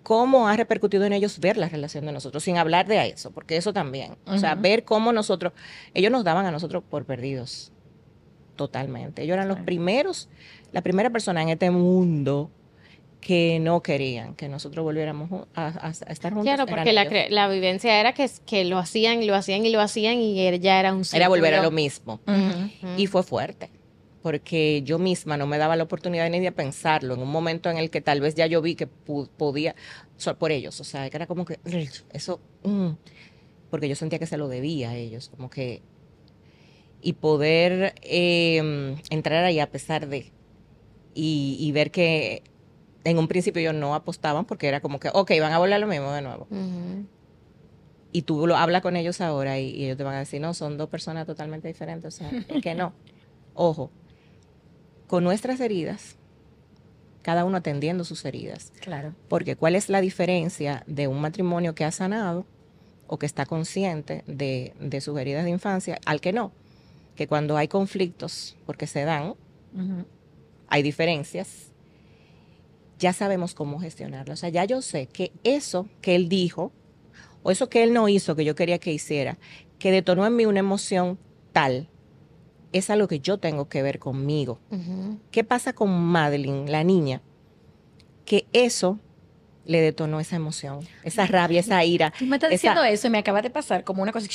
cómo 0.03 0.49
ha 0.49 0.57
repercutido 0.57 1.05
en 1.05 1.12
ellos 1.12 1.38
ver 1.38 1.57
la 1.57 1.69
relación 1.69 2.07
de 2.07 2.12
nosotros, 2.12 2.43
sin 2.43 2.57
hablar 2.57 2.87
de 2.87 3.09
eso, 3.09 3.31
porque 3.31 3.57
eso 3.57 3.73
también. 3.73 4.17
O 4.25 4.38
sea, 4.38 4.55
ver 4.55 4.85
cómo 4.85 5.12
nosotros, 5.12 5.53
ellos 5.95 6.11
nos 6.11 6.25
daban 6.25 6.47
a 6.47 6.51
nosotros 6.51 6.83
por 6.88 7.05
perdidos, 7.05 7.73
totalmente. 8.59 9.23
Ellos 9.23 9.33
eran 9.35 9.49
los 9.49 9.61
primeros, 9.61 10.29
la 10.73 10.83
primera 10.83 11.09
persona 11.09 11.40
en 11.40 11.49
este 11.49 11.71
mundo 11.71 12.51
que 13.23 13.59
no 13.61 13.83
querían 13.83 14.35
que 14.35 14.49
nosotros 14.49 14.85
volviéramos 14.85 15.47
a, 15.55 15.66
a- 15.68 15.87
a 15.88 15.90
estar 15.90 16.33
juntos. 16.33 16.44
Claro, 16.55 16.66
porque 16.66 16.92
la, 17.31 17.49
vivencia 17.49 17.99
era 17.99 18.12
que, 18.12 18.31
que 18.47 18.64
lo 18.64 18.79
hacían 18.79 19.23
y 19.23 19.27
lo 19.27 19.35
hacían 19.35 19.64
y 19.66 19.71
lo 19.71 19.81
hacían 19.81 20.18
y 20.18 20.38
él 20.40 20.61
ya 20.61 20.79
era 20.79 20.92
un 20.94 21.03
Era 21.12 21.29
volver 21.29 21.55
a 21.55 21.57
círculo. 21.59 21.71
lo 21.71 21.75
mismo. 21.75 22.21
Y 22.97 23.07
fue 23.09 23.23
fuerte, 23.25 23.71
porque 24.23 24.83
yo 24.85 24.99
misma 25.01 25.37
no 25.37 25.47
me 25.49 25.59
daba 25.59 25.75
la 25.75 25.83
oportunidad 25.85 26.31
ni 26.31 26.38
de 26.38 26.53
pensarlo 26.53 27.14
en 27.14 27.21
un 27.23 27.31
momento 27.31 27.68
en 27.71 27.79
el 27.79 27.90
que 27.90 28.01
tal 28.01 28.21
vez 28.21 28.35
ya 28.37 28.47
yo 28.47 28.62
vi 28.62 28.77
que 28.77 28.87
podía, 28.87 29.75
por 30.38 30.53
ellos, 30.53 30.81
o 30.81 30.85
sea, 30.85 31.11
que 31.11 31.16
era 31.16 31.27
como 31.27 31.44
que 31.44 31.59
eso, 32.12 32.40
mm, 32.62 32.90
porque 33.71 33.88
yo 33.88 33.97
sentía 33.97 34.18
que 34.21 34.27
se 34.27 34.37
lo 34.37 34.47
debía 34.49 34.90
a 34.90 34.97
ellos, 34.97 35.29
como 35.29 35.51
que, 35.51 35.83
y 37.01 37.15
poder 37.15 37.95
eh, 38.03 38.97
entrar 39.11 39.45
ahí 39.45 39.61
a 39.61 39.71
pesar 39.71 40.09
de, 40.09 40.33
y, 41.15 41.57
y 41.59 41.73
ver 41.73 41.91
que 41.91 42.43
en 43.05 43.19
un 43.19 43.29
principio 43.29 43.61
ellos 43.61 43.75
no 43.75 43.95
apostaban 43.95 44.45
porque 44.45 44.69
era 44.69 44.81
como 44.81 45.01
que, 45.01 45.11
ok, 45.13 45.33
van 45.41 45.53
a 45.53 45.59
volver 45.59 45.75
a 45.75 45.79
lo 45.79 45.87
mismo 45.87 46.13
de 46.13 46.23
nuevo. 46.23 46.47
Y 48.13 48.23
tú 48.23 48.47
lo 48.47 48.57
hablas 48.57 48.83
con 48.83 48.97
ellos 48.97 49.21
ahora 49.21 49.59
y, 49.59 49.71
y 49.71 49.85
ellos 49.85 49.97
te 49.97 50.05
van 50.05 50.15
a 50.15 50.19
decir, 50.21 50.41
no, 50.41 50.55
son 50.55 50.77
dos 50.77 50.89
personas 50.89 51.27
totalmente 51.27 51.69
diferentes. 51.69 52.15
O 52.15 52.17
sea, 52.19 52.31
es 52.31 52.63
que 52.63 52.75
no. 52.75 52.93
Ojo, 53.55 53.91
con 55.07 55.25
nuestras 55.25 55.61
heridas, 55.61 56.17
cada 57.23 57.45
uno 57.45 57.59
atendiendo 57.59 58.05
sus 58.05 58.25
heridas. 58.25 58.73
Claro. 58.81 59.15
Porque 59.29 59.57
¿cuál 59.57 59.75
es 59.75 59.89
la 59.89 60.01
diferencia 60.01 60.85
de 60.87 61.09
un 61.09 61.21
matrimonio 61.21 61.75
que 61.75 61.85
ha 61.85 61.93
sanado 61.93 62.47
o 63.07 63.19
que 63.19 63.27
está 63.27 63.47
consciente 63.47 64.23
de, 64.27 64.75
de 64.81 65.01
sus 65.01 65.19
heridas 65.19 65.45
de 65.45 65.51
infancia 65.51 65.99
al 66.07 66.21
que 66.21 66.33
no? 66.33 66.53
Que 67.19 67.27
cuando 67.27 67.57
hay 67.57 67.67
conflictos, 67.67 68.57
porque 68.65 68.87
se 68.87 69.03
dan, 69.03 69.35
hay 70.69 70.83
diferencias, 70.85 71.73
ya 73.01 73.13
sabemos 73.13 73.55
cómo 73.55 73.81
gestionarlo. 73.81 74.35
O 74.35 74.37
sea, 74.37 74.51
ya 74.51 74.65
yo 74.65 74.83
sé 74.83 75.07
que 75.07 75.33
eso 75.43 75.89
que 76.01 76.15
él 76.15 76.29
dijo, 76.29 76.71
o 77.43 77.51
eso 77.51 77.69
que 77.69 77.83
él 77.83 77.93
no 77.93 78.09
hizo, 78.09 78.37
que 78.37 78.45
yo 78.45 78.55
quería 78.55 78.79
que 78.79 78.93
hiciera, 78.93 79.37
que 79.81 79.91
detonó 79.91 80.29
en 80.29 80.37
mí 80.37 80.47
una 80.47 80.61
emoción 80.61 81.19
tal, 81.51 81.89
es 82.73 82.89
algo 82.89 83.09
que 83.09 83.19
yo 83.19 83.39
tengo 83.39 83.69
que 83.69 83.83
ver 83.83 83.99
conmigo. 83.99 84.61
¿Qué 85.33 85.43
pasa 85.43 85.73
con 85.73 85.91
Madeline, 85.91 86.71
la 86.71 86.85
niña? 86.85 87.21
Que 88.27 88.47
eso 88.53 89.01
le 89.69 89.81
detonó 89.81 90.19
esa 90.19 90.35
emoción, 90.35 90.81
esa 91.05 91.27
rabia, 91.27 91.61
esa 91.61 91.85
ira. 91.85 92.13
Tú 92.19 92.25
me 92.27 92.37
estás 92.37 92.49
esa- 92.51 92.55
diciendo 92.71 92.83
eso 92.85 93.07
y 93.07 93.11
me 93.11 93.19
acaba 93.19 93.43
de 93.43 93.51
pasar 93.51 93.85
como 93.85 94.03
una 94.03 94.11
cosa. 94.13 94.27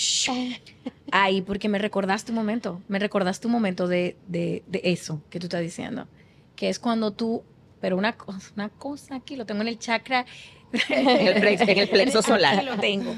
Ay, 1.12 1.42
porque 1.42 1.68
me 1.68 1.80
recordaste 1.80 2.32
un 2.32 2.36
momento. 2.38 2.82
Me 2.88 3.00
recordaste 3.00 3.48
un 3.48 3.54
momento 3.54 3.88
de, 3.88 4.16
de, 4.28 4.64
de 4.68 4.82
eso 4.86 5.22
que 5.30 5.40
tú 5.40 5.48
estás 5.48 5.62
diciendo. 5.62 6.08
Que 6.56 6.70
es 6.70 6.80
cuando 6.80 7.12
tú. 7.12 7.44
Pero 7.82 7.98
una, 7.98 8.14
co- 8.14 8.34
una 8.56 8.70
cosa 8.70 9.16
aquí, 9.16 9.36
lo 9.36 9.46
tengo 9.46 9.62
en 9.62 9.68
el 9.68 9.80
chakra. 9.80 10.26
En 10.90 11.08
el 11.08 11.46
en 11.70 11.78
el 11.80 11.90
plexo 11.90 12.22
solar. 12.22 12.56
Aquí 12.58 12.66
lo 12.66 12.78
tengo. 12.78 13.14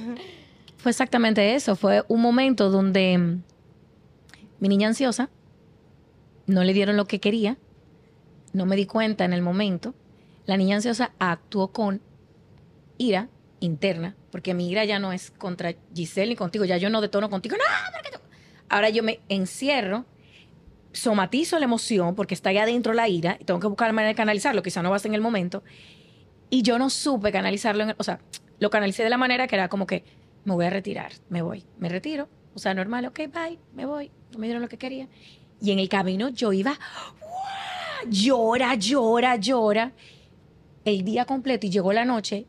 Fue 0.77 0.89
exactamente 0.91 1.55
eso. 1.55 1.75
Fue 1.75 2.03
un 2.09 2.21
momento 2.21 2.69
donde 2.69 3.17
mm, 3.17 3.41
mi 4.59 4.67
niña 4.69 4.87
ansiosa 4.89 5.29
no 6.47 6.63
le 6.63 6.73
dieron 6.73 6.97
lo 6.97 7.05
que 7.05 7.19
quería. 7.19 7.57
No 8.53 8.65
me 8.65 8.75
di 8.75 8.85
cuenta 8.85 9.23
en 9.25 9.33
el 9.33 9.41
momento. 9.41 9.93
La 10.45 10.57
niña 10.57 10.75
ansiosa 10.75 11.13
actuó 11.19 11.69
con 11.71 12.01
ira 12.97 13.29
interna, 13.59 14.15
porque 14.31 14.53
mi 14.53 14.69
ira 14.69 14.85
ya 14.85 14.99
no 14.99 15.11
es 15.11 15.31
contra 15.31 15.75
Giselle 15.93 16.29
ni 16.29 16.35
contigo, 16.35 16.65
ya 16.65 16.77
yo 16.77 16.89
no 16.89 17.01
detono 17.01 17.29
contigo, 17.29 17.55
no, 17.57 17.63
porque 17.93 18.11
tú-". 18.11 18.23
Ahora 18.69 18.89
yo 18.89 19.01
me 19.03 19.21
encierro, 19.29 20.05
somatizo 20.91 21.57
la 21.59 21.65
emoción, 21.65 22.15
porque 22.15 22.33
está 22.33 22.49
ahí 22.49 22.57
adentro 22.57 22.93
la 22.93 23.07
ira, 23.07 23.37
y 23.39 23.43
tengo 23.43 23.59
que 23.59 23.67
buscar 23.67 23.87
la 23.87 23.93
manera 23.93 24.09
de 24.09 24.15
canalizarlo, 24.15 24.61
quizá 24.61 24.81
no 24.83 24.91
va 24.91 24.97
en 25.03 25.13
el 25.13 25.21
momento, 25.21 25.63
y 26.49 26.61
yo 26.61 26.77
no 26.77 26.89
supe 26.89 27.31
canalizarlo, 27.31 27.83
en 27.83 27.89
el- 27.89 27.95
o 27.97 28.03
sea, 28.03 28.19
lo 28.59 28.69
canalicé 28.69 29.03
de 29.03 29.09
la 29.09 29.17
manera 29.17 29.47
que 29.47 29.55
era 29.55 29.67
como 29.67 29.87
que 29.87 30.03
me 30.45 30.53
voy 30.53 30.65
a 30.65 30.69
retirar, 30.69 31.11
me 31.29 31.41
voy, 31.41 31.65
me 31.79 31.89
retiro, 31.89 32.29
o 32.53 32.59
sea, 32.59 32.73
normal, 32.73 33.05
ok, 33.07 33.19
bye, 33.33 33.59
me 33.73 33.85
voy, 33.85 34.11
no 34.31 34.39
me 34.39 34.47
dieron 34.47 34.61
lo 34.61 34.69
que 34.69 34.77
quería. 34.77 35.07
Y 35.59 35.71
en 35.71 35.79
el 35.79 35.89
camino 35.89 36.29
yo 36.29 36.53
iba, 36.53 36.77
llora, 38.07 38.75
llora, 38.75 39.35
llora, 39.37 39.91
el 40.85 41.03
día 41.03 41.25
completo 41.25 41.65
y 41.67 41.69
llegó 41.69 41.91
la 41.93 42.05
noche, 42.05 42.45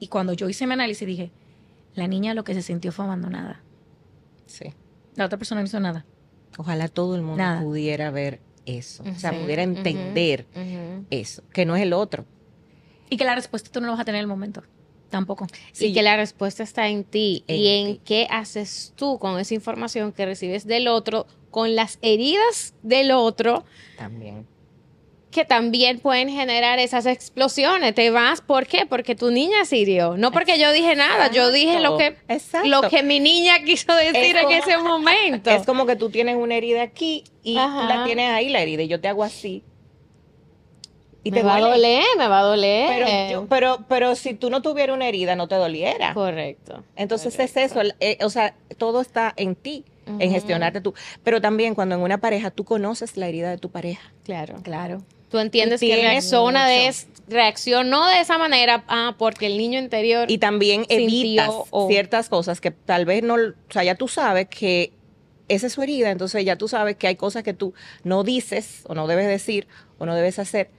y 0.00 0.08
cuando 0.08 0.32
yo 0.32 0.48
hice 0.48 0.66
mi 0.66 0.72
análisis 0.74 1.06
dije, 1.06 1.30
la 1.94 2.06
niña 2.06 2.34
lo 2.34 2.44
que 2.44 2.54
se 2.54 2.62
sintió 2.62 2.92
fue 2.92 3.04
abandonada. 3.04 3.62
Sí. 4.46 4.72
La 5.16 5.24
otra 5.26 5.38
persona 5.38 5.60
no 5.60 5.66
hizo 5.66 5.80
nada. 5.80 6.04
Ojalá 6.56 6.88
todo 6.88 7.14
el 7.16 7.22
mundo 7.22 7.38
Nada. 7.38 7.62
pudiera 7.62 8.10
ver 8.10 8.40
eso, 8.66 9.02
o 9.02 9.14
sea, 9.18 9.30
Sí. 9.32 9.38
pudiera 9.42 9.62
entender 9.62 10.46
eso, 11.10 11.42
que 11.52 11.64
no 11.66 11.74
es 11.76 11.82
el 11.82 11.92
otro. 11.92 12.24
Y 13.10 13.16
que 13.16 13.24
la 13.24 13.34
respuesta 13.34 13.70
tú 13.70 13.80
no 13.80 13.86
la 13.86 13.92
vas 13.92 14.00
a 14.00 14.04
tener 14.04 14.18
en 14.18 14.22
el 14.22 14.28
momento. 14.28 14.62
Tampoco. 15.08 15.46
Sí. 15.72 15.86
Y 15.86 15.92
que 15.94 16.02
la 16.02 16.16
respuesta 16.16 16.62
está 16.62 16.88
en 16.88 17.02
ti 17.04 17.42
En 17.46 17.56
y 17.56 17.68
en 17.68 17.86
ti. 17.94 18.00
qué 18.04 18.26
haces 18.30 18.92
tú 18.96 19.18
con 19.18 19.38
esa 19.40 19.54
información 19.54 20.12
que 20.12 20.26
recibes 20.26 20.66
del 20.66 20.86
otro, 20.88 21.26
con 21.50 21.74
las 21.74 21.98
heridas 22.02 22.74
del 22.82 23.10
otro, 23.12 23.64
También. 23.96 24.46
Que 25.30 25.44
también 25.44 25.98
pueden 26.00 26.30
generar 26.30 26.78
esas 26.78 27.04
explosiones. 27.06 27.94
Te 27.94 28.10
vas, 28.10 28.40
¿por 28.40 28.66
qué? 28.66 28.86
Porque 28.86 29.14
tu 29.14 29.30
niña 29.30 29.64
se 29.66 29.76
hirió. 29.76 30.16
No 30.16 30.32
porque 30.32 30.58
yo 30.58 30.72
dije 30.72 30.96
nada, 30.96 31.30
yo 31.30 31.52
dije 31.52 31.80
lo 31.80 31.98
que, 31.98 32.16
Exacto. 32.28 32.66
lo 32.68 32.82
que 32.88 33.02
mi 33.02 33.20
niña 33.20 33.62
quiso 33.62 33.94
decir 33.94 34.36
en 34.36 34.44
como- 34.44 34.56
ese 34.56 34.78
momento. 34.78 35.50
Es 35.50 35.66
como 35.66 35.84
que 35.84 35.96
tú 35.96 36.08
tienes 36.10 36.36
una 36.36 36.54
herida 36.54 36.82
aquí 36.82 37.24
y 37.42 37.54
tú 37.54 37.60
Ajá. 37.60 37.84
la 37.94 38.04
tienes 38.04 38.30
ahí 38.30 38.48
la 38.48 38.60
herida 38.62 38.82
y 38.84 38.88
yo 38.88 39.00
te 39.00 39.08
hago 39.08 39.22
así. 39.22 39.62
Y 41.24 41.30
me 41.30 41.40
te 41.40 41.42
va 41.46 41.56
a 41.56 41.60
doler, 41.60 42.04
me 42.16 42.26
va 42.28 42.38
a 42.40 42.42
doler. 42.44 42.88
Pero, 42.88 43.30
yo- 43.30 43.46
pero, 43.48 43.84
pero 43.88 44.14
si 44.14 44.32
tú 44.34 44.48
no 44.48 44.62
tuvieras 44.62 44.96
una 44.96 45.08
herida, 45.08 45.36
no 45.36 45.46
te 45.46 45.56
doliera. 45.56 46.14
Correcto. 46.14 46.84
Entonces 46.96 47.38
es 47.38 47.54
eso, 47.56 47.80
eh, 48.00 48.16
o 48.22 48.30
sea, 48.30 48.54
todo 48.78 49.00
está 49.02 49.34
en 49.36 49.54
ti, 49.56 49.84
en 50.06 50.30
gestionarte 50.30 50.80
tú. 50.80 50.94
Pero 51.22 51.42
también 51.42 51.74
cuando 51.74 51.96
en 51.96 52.00
una 52.00 52.16
pareja 52.18 52.50
tú 52.50 52.64
conoces 52.64 53.18
la 53.18 53.28
herida 53.28 53.50
de 53.50 53.58
tu 53.58 53.70
pareja. 53.70 54.10
Claro. 54.24 54.54
Claro. 54.62 55.02
Tú 55.30 55.38
entiendes 55.38 55.80
que 55.80 55.94
reacciona 55.96 56.66
de 56.66 56.76
mucho. 56.78 56.88
es- 56.90 57.08
reaccionó 57.28 58.08
de 58.08 58.20
esa 58.20 58.38
manera, 58.38 58.84
ah, 58.88 59.14
porque 59.18 59.46
el 59.46 59.58
niño 59.58 59.78
interior 59.78 60.30
Y 60.30 60.38
también 60.38 60.86
evitas 60.88 61.50
o- 61.70 61.88
ciertas 61.88 62.28
cosas 62.28 62.60
que 62.60 62.70
tal 62.70 63.04
vez 63.04 63.22
no, 63.22 63.34
o 63.34 63.52
sea, 63.70 63.84
ya 63.84 63.94
tú 63.94 64.08
sabes 64.08 64.48
que 64.48 64.92
esa 65.48 65.66
es 65.66 65.72
su 65.74 65.82
herida, 65.82 66.10
entonces 66.10 66.44
ya 66.44 66.56
tú 66.56 66.68
sabes 66.68 66.96
que 66.96 67.06
hay 67.06 67.16
cosas 67.16 67.42
que 67.42 67.52
tú 67.54 67.74
no 68.04 68.22
dices 68.24 68.82
o 68.86 68.94
no 68.94 69.06
debes 69.06 69.26
decir 69.28 69.66
o 69.98 70.06
no 70.06 70.14
debes 70.14 70.38
hacer 70.38 70.70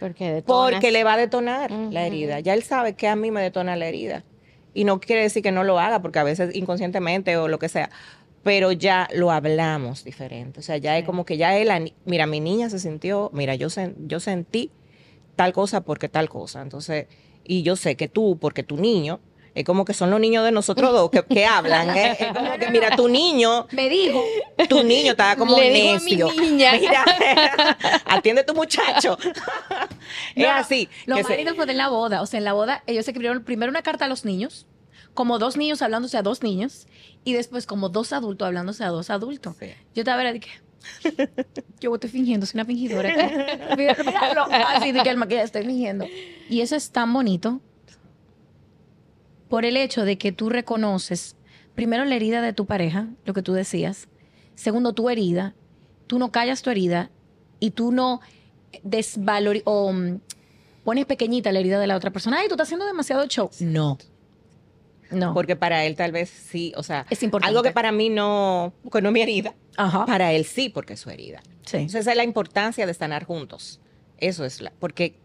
porque 0.45 0.91
le 0.91 1.03
va 1.03 1.13
a 1.13 1.17
detonar 1.17 1.71
la 1.71 2.05
herida. 2.05 2.39
Ya 2.39 2.53
él 2.53 2.63
sabe 2.63 2.93
que 2.95 3.07
a 3.07 3.15
mí 3.15 3.31
me 3.31 3.41
detona 3.41 3.75
la 3.75 3.87
herida. 3.87 4.23
Y 4.73 4.83
no 4.83 4.99
quiere 4.99 5.23
decir 5.23 5.41
que 5.41 5.51
no 5.51 5.63
lo 5.63 5.79
haga, 5.79 6.01
porque 6.01 6.19
a 6.19 6.23
veces 6.23 6.55
inconscientemente 6.55 7.35
o 7.37 7.47
lo 7.47 7.57
que 7.57 7.67
sea, 7.69 7.89
pero 8.43 8.71
ya 8.71 9.07
lo 9.13 9.31
hablamos 9.31 10.03
diferente. 10.03 10.59
O 10.59 10.63
sea, 10.63 10.77
ya 10.77 10.97
es 10.97 11.05
como 11.05 11.25
que 11.25 11.37
ya 11.37 11.57
él, 11.57 11.93
mira, 12.05 12.25
mi 12.25 12.39
niña 12.39 12.69
se 12.69 12.79
sintió, 12.79 13.29
mira, 13.33 13.55
yo, 13.55 13.67
sen- 13.67 13.95
yo 14.07 14.19
sentí 14.19 14.71
tal 15.35 15.53
cosa 15.53 15.81
porque 15.81 16.09
tal 16.09 16.29
cosa. 16.29 16.61
Entonces, 16.61 17.07
y 17.43 17.63
yo 17.63 17.75
sé 17.75 17.95
que 17.95 18.07
tú, 18.07 18.37
porque 18.39 18.63
tu 18.63 18.77
niño, 18.77 19.19
es 19.55 19.65
como 19.65 19.83
que 19.83 19.93
son 19.93 20.11
los 20.11 20.19
niños 20.19 20.45
de 20.45 20.51
nosotros 20.51 20.93
dos 20.93 21.09
que, 21.09 21.23
que 21.23 21.45
hablan. 21.45 21.89
¿eh? 21.97 22.15
Es 22.19 22.27
como 22.27 22.53
que, 22.57 22.69
mira, 22.69 22.95
tu 22.95 23.09
niño, 23.09 23.67
Me 23.71 23.89
dijo. 23.89 24.21
tu 24.69 24.83
niño 24.83 25.11
estaba 25.11 25.35
como 25.35 25.57
Le 25.57 25.71
digo 25.73 25.89
a 25.95 25.99
mi 25.99 26.11
necio. 26.11 26.31
niña. 26.39 26.71
Mira, 26.79 27.03
atiende 28.05 28.41
a 28.41 28.45
tu 28.45 28.53
muchacho. 28.53 29.17
es 30.35 30.47
así. 30.47 30.87
Lo 31.05 31.15
que 31.17 31.23
más 31.23 31.31
se- 31.31 31.53
fue 31.55 31.71
en 31.71 31.77
la 31.77 31.89
boda. 31.89 32.21
O 32.21 32.25
sea, 32.25 32.37
en 32.37 32.43
la 32.45 32.53
boda 32.53 32.83
ellos 32.87 33.07
escribieron 33.07 33.43
primero 33.43 33.69
una 33.69 33.81
carta 33.81 34.05
a 34.05 34.07
los 34.07 34.23
niños, 34.23 34.65
como 35.13 35.39
dos 35.39 35.57
niños 35.57 35.81
hablándose 35.81 36.17
a 36.17 36.21
dos 36.21 36.43
niños, 36.43 36.87
y 37.23 37.33
después 37.33 37.65
como 37.65 37.89
dos 37.89 38.13
adultos 38.13 38.45
hablándose 38.45 38.83
a 38.83 38.89
dos 38.89 39.09
adultos. 39.09 39.55
Sí. 39.59 39.67
Yo 39.93 40.01
estaba 40.01 40.21
era 40.21 40.33
de 40.33 40.39
que 40.39 40.49
yo 41.79 41.93
estoy 41.93 42.09
fingiendo, 42.09 42.45
soy 42.45 42.59
una 42.59 42.65
fingidora. 42.65 43.09
Mira, 43.77 43.95
míralo. 44.05 44.45
Así 44.49 44.91
de 44.91 45.03
que 45.03 45.09
el 45.09 45.17
maquillaje 45.17 45.45
estoy 45.45 45.65
fingiendo. 45.65 46.05
Y 46.49 46.61
eso 46.61 46.75
es 46.75 46.91
tan 46.91 47.11
bonito 47.13 47.61
por 49.49 49.65
el 49.65 49.77
hecho 49.77 50.05
de 50.05 50.17
que 50.17 50.31
tú 50.31 50.49
reconoces 50.49 51.35
primero 51.75 52.05
la 52.05 52.15
herida 52.15 52.41
de 52.41 52.53
tu 52.53 52.65
pareja, 52.65 53.07
lo 53.25 53.33
que 53.33 53.41
tú 53.41 53.53
decías, 53.53 54.07
segundo 54.55 54.93
tu 54.93 55.09
herida, 55.09 55.55
tú 56.07 56.19
no 56.19 56.31
callas 56.31 56.61
tu 56.61 56.69
herida 56.69 57.09
y 57.59 57.71
tú 57.71 57.91
no 57.91 58.21
desvalori 58.83 59.61
o 59.65 59.91
mm, 59.91 60.19
pones 60.83 61.05
pequeñita 61.05 61.51
la 61.51 61.59
herida 61.59 61.79
de 61.79 61.87
la 61.87 61.95
otra 61.95 62.11
persona. 62.11 62.39
Ay, 62.39 62.47
tú 62.47 62.53
estás 62.53 62.67
haciendo 62.67 62.85
demasiado 62.85 63.25
show. 63.27 63.49
No. 63.59 63.97
No. 65.11 65.33
Porque 65.33 65.55
para 65.55 65.85
él 65.85 65.95
tal 65.95 66.11
vez 66.11 66.29
sí, 66.29 66.73
o 66.75 66.83
sea, 66.83 67.05
es 67.09 67.23
importante. 67.23 67.49
algo 67.49 67.63
que 67.63 67.71
para 67.71 67.91
mí 67.91 68.09
no, 68.09 68.73
que 68.91 69.01
no 69.01 69.09
es 69.09 69.13
mi 69.13 69.21
herida, 69.21 69.55
Ajá. 69.77 70.05
para 70.05 70.33
él 70.33 70.45
sí, 70.45 70.69
porque 70.69 70.93
es 70.93 70.99
su 70.99 71.09
herida. 71.09 71.41
Sí. 71.65 71.77
Entonces 71.77 72.01
esa 72.01 72.11
es 72.11 72.17
la 72.17 72.23
importancia 72.23 72.85
de 72.85 72.93
sanar 72.93 73.25
juntos. 73.25 73.79
Eso 74.17 74.45
es 74.45 74.61
la, 74.61 74.71
porque 74.79 75.15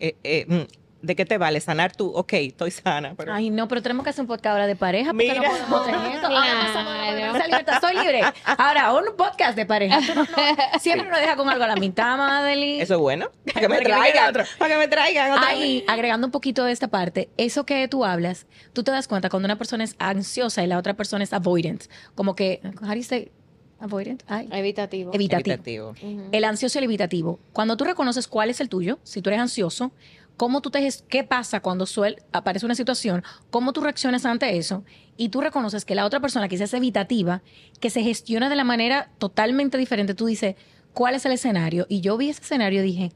eh, 0.00 0.16
eh, 0.24 0.46
mm, 0.48 0.62
¿De 1.00 1.14
qué 1.14 1.24
te 1.24 1.38
vale 1.38 1.60
sanar 1.60 1.94
tú? 1.94 2.10
Ok, 2.12 2.32
estoy 2.32 2.72
sana. 2.72 3.14
Pero... 3.16 3.32
Ay, 3.32 3.50
no, 3.50 3.68
pero 3.68 3.80
tenemos 3.82 4.02
que 4.02 4.10
hacer 4.10 4.22
un 4.22 4.26
podcast 4.26 4.46
ahora 4.46 4.66
de 4.66 4.74
pareja 4.74 5.12
porque 5.12 5.28
no 5.28 5.34
Mira. 5.40 5.50
podemos 5.50 5.86
tener 5.86 6.12
esto. 6.12 6.26
Ahora 6.26 6.60
pasamos 6.60 6.92
a 6.92 6.96
la 6.96 7.12
Claro. 7.16 7.44
libertad, 7.46 7.80
soy 7.80 7.94
libre. 7.98 8.22
Ahora, 8.44 8.92
un 8.94 9.16
podcast 9.16 9.54
de 9.56 9.64
pareja. 9.64 10.00
No- 10.00 10.14
no- 10.16 10.26
siempre 10.80 11.08
nos 11.08 11.20
deja 11.20 11.36
con 11.36 11.48
algo 11.48 11.62
a 11.62 11.68
la 11.68 11.76
mitad, 11.76 12.16
Madeline. 12.16 12.82
Eso 12.82 12.94
es 12.94 13.00
bueno. 13.00 13.30
Para 13.54 13.60
que 13.60 13.68
me 13.68 13.78
traigan. 13.80 14.30
otro. 14.30 14.44
Para 14.58 14.74
que 14.74 14.78
me 14.80 14.88
traigan 14.88 15.30
otra 15.32 15.48
Ahí, 15.48 15.80
vez. 15.80 15.88
agregando 15.88 16.26
un 16.26 16.32
poquito 16.32 16.64
de 16.64 16.72
esta 16.72 16.88
parte, 16.88 17.28
eso 17.36 17.64
que 17.64 17.86
tú 17.86 18.04
hablas, 18.04 18.46
tú 18.72 18.82
te 18.82 18.90
das 18.90 19.06
cuenta 19.06 19.30
cuando 19.30 19.46
una 19.46 19.56
persona 19.56 19.84
es 19.84 19.94
ansiosa 20.00 20.64
y 20.64 20.66
la 20.66 20.78
otra 20.78 20.94
persona 20.94 21.22
es 21.22 21.32
avoidant. 21.32 21.84
Como 22.16 22.34
que, 22.34 22.60
how 22.82 22.88
do 22.88 22.94
you 22.94 23.04
say 23.04 23.30
avoidant? 23.78 24.24
Ay, 24.26 24.48
Evitativo. 24.50 25.12
evitativo. 25.14 25.94
El 26.32 26.42
ansioso 26.44 26.76
y 26.76 26.80
el 26.80 26.84
evitativo. 26.86 27.38
Cuando 27.52 27.76
tú 27.76 27.84
reconoces 27.84 28.26
cuál 28.26 28.50
es 28.50 28.60
el 28.60 28.68
tuyo, 28.68 28.98
si 29.04 29.22
tú 29.22 29.30
eres 29.30 29.40
ansioso, 29.40 29.92
cómo 30.38 30.62
tú 30.62 30.70
te 30.70 30.88
qué 31.08 31.24
pasa 31.24 31.60
cuando 31.60 31.84
suel, 31.84 32.22
aparece 32.32 32.64
una 32.64 32.76
situación, 32.76 33.22
cómo 33.50 33.74
tú 33.74 33.82
reaccionas 33.82 34.24
ante 34.24 34.56
eso, 34.56 34.84
y 35.18 35.28
tú 35.28 35.42
reconoces 35.42 35.84
que 35.84 35.96
la 35.96 36.06
otra 36.06 36.20
persona 36.20 36.48
que 36.48 36.54
es 36.54 36.72
evitativa, 36.72 37.42
que 37.80 37.90
se 37.90 38.02
gestiona 38.02 38.48
de 38.48 38.56
la 38.56 38.64
manera 38.64 39.10
totalmente 39.18 39.76
diferente, 39.76 40.14
tú 40.14 40.26
dices, 40.26 40.54
¿cuál 40.94 41.16
es 41.16 41.26
el 41.26 41.32
escenario? 41.32 41.86
Y 41.90 42.00
yo 42.00 42.16
vi 42.16 42.30
ese 42.30 42.40
escenario 42.40 42.80
y 42.80 42.86
dije, 42.86 43.12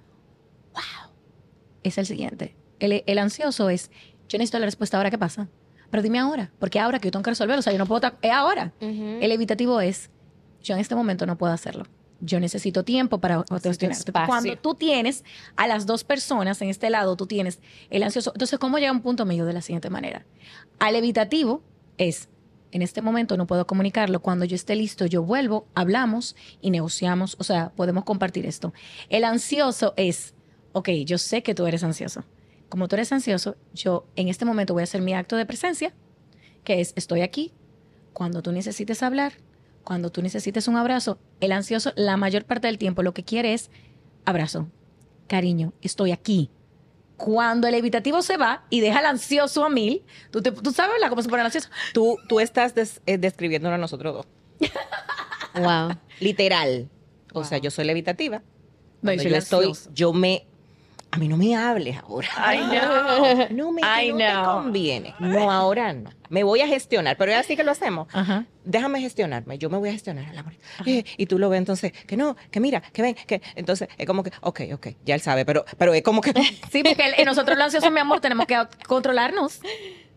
wow, 0.75 1.13
es 1.85 1.97
el 1.97 2.07
siguiente. 2.07 2.57
El, 2.81 3.05
el 3.07 3.19
ansioso 3.19 3.71
es, 3.71 3.91
yo 4.29 4.37
necesito 4.39 4.59
la 4.59 4.67
respuesta 4.67 4.97
ahora, 4.97 5.11
¿qué 5.11 5.19
pasa? 5.19 5.49
Pero 5.91 6.03
dime 6.03 6.19
ahora, 6.19 6.51
porque 6.59 6.81
ahora 6.81 6.99
que 6.99 7.07
yo 7.07 7.13
tengo 7.13 7.23
que 7.23 7.31
resolverlo, 7.31 7.61
o 7.61 7.63
sea, 7.63 7.73
yo 7.73 7.79
no 7.79 7.87
puedo, 7.87 8.13
es 8.21 8.33
ahora. 8.33 8.73
El 8.81 9.31
evitativo 9.31 9.81
es, 9.81 10.11
yo 10.61 10.75
en 10.75 10.81
este 10.81 10.97
momento 10.97 11.25
no 11.25 11.39
puedo 11.39 11.53
hacerlo. 11.53 11.87
Yo 12.25 12.39
necesito 12.39 12.85
tiempo 12.85 13.19
para 13.19 13.45
espacio. 13.51 14.27
Cuando 14.27 14.57
tú 14.57 14.77
tienes 14.77 15.25
a 15.57 15.67
las 15.67 15.87
dos 15.87 16.05
personas 16.05 16.63
en 16.63 16.69
este 16.69 16.89
lado, 16.89 17.17
tú 17.17 17.27
tienes 17.27 17.59
el 17.91 18.05
ansioso. 18.05 18.31
Entonces, 18.33 18.61
¿cómo 18.61 18.79
llega 18.79 18.91
a 18.91 18.95
un 18.95 19.03
punto 19.03 19.27
medio 19.27 19.45
de 19.45 19.53
la 19.53 19.61
siguiente 19.61 19.91
manera? 19.91 20.25
Al 20.79 20.95
evitativo 20.95 21.63
es, 21.99 22.29
en 22.71 22.81
este 22.81 23.03
momento 23.03 23.37
no 23.37 23.49
puedo 23.49 23.67
comunicarlo. 23.67 24.23
Cuando 24.23 24.45
yo 24.45 24.55
esté 24.55 24.77
listo, 24.77 25.05
yo 25.07 25.25
vuelvo, 25.25 25.67
hablamos 25.75 26.37
y 26.61 26.71
negociamos. 26.71 27.35
O 27.41 27.45
sea, 27.45 27.73
podemos 27.75 28.05
compartir 28.05 28.47
esto. 28.47 28.73
El 29.09 29.25
ansioso 29.25 29.93
es, 29.97 30.35
ok, 30.73 30.91
yo 31.05 31.19
sé 31.19 31.43
que 31.43 31.57
tú 31.57 31.67
eres 31.67 31.83
ansioso. 31.83 32.25
Como 32.69 32.87
tú 32.87 32.95
eres 32.95 33.13
ansioso, 33.13 33.57
yo 33.75 34.07
en 34.15 34.29
este 34.29 34.45
momento 34.45 34.75
voy 34.75 34.83
a 34.83 34.85
hacer 34.85 35.03
mi 35.03 35.13
acto 35.13 35.37
de 35.37 35.45
presencia, 35.45 35.93
que 36.63 36.81
es, 36.81 36.93
estoy 36.95 37.23
aquí. 37.23 37.53
Cuando 38.13 38.43
tú 38.43 38.53
necesites 38.53 39.03
hablar, 39.03 39.33
cuando 39.85 40.11
tú 40.11 40.23
necesites 40.23 40.69
un 40.69 40.77
abrazo, 40.77 41.19
el 41.41 41.53
ansioso 41.53 41.93
la 41.97 42.17
mayor 42.17 42.45
parte 42.45 42.67
del 42.69 42.79
tiempo 42.79 43.03
lo 43.03 43.13
que 43.15 43.25
quiere 43.25 43.53
es 43.55 43.71
abrazo, 44.25 44.69
cariño, 45.29 45.73
estoy 45.83 46.13
aquí. 46.13 46.51
Cuando 47.17 47.69
el 47.69 47.75
evitativo 47.75 48.21
se 48.23 48.37
va 48.37 48.65
y 48.71 48.81
deja 48.81 48.99
al 48.99 49.07
ansioso 49.07 49.65
a 49.65 49.71
mil, 49.71 50.03
tú, 50.31 50.43
te- 50.43 50.51
tú 50.51 50.73
sabes 50.73 50.95
¿verdad? 50.95 51.09
cómo 51.09 51.23
se 51.23 51.29
pone 51.29 51.43
el 51.43 51.47
ansioso. 51.47 51.69
Tú, 51.95 52.17
tú 52.29 52.41
estás 52.41 52.75
des- 52.75 53.01
eh, 53.07 53.17
describiéndolo 53.19 53.75
a 53.75 53.79
nosotros 53.79 54.15
dos. 54.15 54.27
Wow. 55.55 55.91
Literal. 56.21 56.89
O 57.33 57.41
Wow. 57.41 57.45
sea, 57.45 57.59
yo 57.59 57.71
soy 57.71 57.85
levitativa. 57.85 58.43
No, 59.03 59.13
yo 59.13 59.21
soy 59.23 59.31
yo 59.31 59.37
estoy, 59.37 59.73
yo 59.93 60.13
me... 60.13 60.47
A 61.13 61.19
mí 61.19 61.29
no 61.29 61.37
me 61.37 61.55
hables 61.55 61.99
ahora. 61.99 62.27
I 62.53 62.59
know. 62.59 63.47
No 63.51 63.71
me 63.71 63.83
que 63.83 64.13
no 64.13 64.17
te 64.17 64.45
conviene. 64.45 65.15
No, 65.19 65.51
ahora 65.51 65.93
no. 65.93 66.11
Me 66.31 66.43
voy 66.43 66.63
a 66.63 66.67
gestionar, 66.67 67.17
pero 67.19 67.33
es 67.33 67.39
así 67.39 67.55
que 67.55 67.63
lo 67.65 67.71
hacemos. 67.71 68.09
Ajá. 68.15 68.47
Déjame 68.65 69.01
gestionarme, 69.01 69.59
yo 69.59 69.69
me 69.69 69.77
voy 69.77 69.91
a 69.91 69.93
gestionar 69.93 70.25
el 70.33 70.39
amor. 70.39 70.55
Eh, 70.87 71.05
y 71.19 71.27
tú 71.27 71.39
lo 71.39 71.51
ves 71.51 71.59
entonces, 71.59 71.93
que 71.93 72.17
no, 72.17 72.37
que 72.51 72.61
mira, 72.61 72.81
que 72.81 73.03
ven, 73.03 73.15
que 73.27 73.43
entonces 73.57 73.89
es 73.99 74.07
como 74.07 74.23
que, 74.23 74.31
ok, 74.41 74.61
ok, 74.73 74.87
ya 75.05 75.15
él 75.15 75.21
sabe, 75.21 75.45
pero, 75.45 75.65
pero 75.77 75.93
es 75.93 76.03
como 76.03 76.23
que 76.23 76.33
Sí, 76.73 76.83
porque 76.83 77.13
el- 77.19 77.25
nosotros 77.27 77.59
los 77.59 77.67
ansiosos, 77.67 77.93
mi 77.93 78.01
amor, 78.01 78.21
tenemos 78.21 78.47
que 78.47 78.57
controlarnos. 78.89 79.61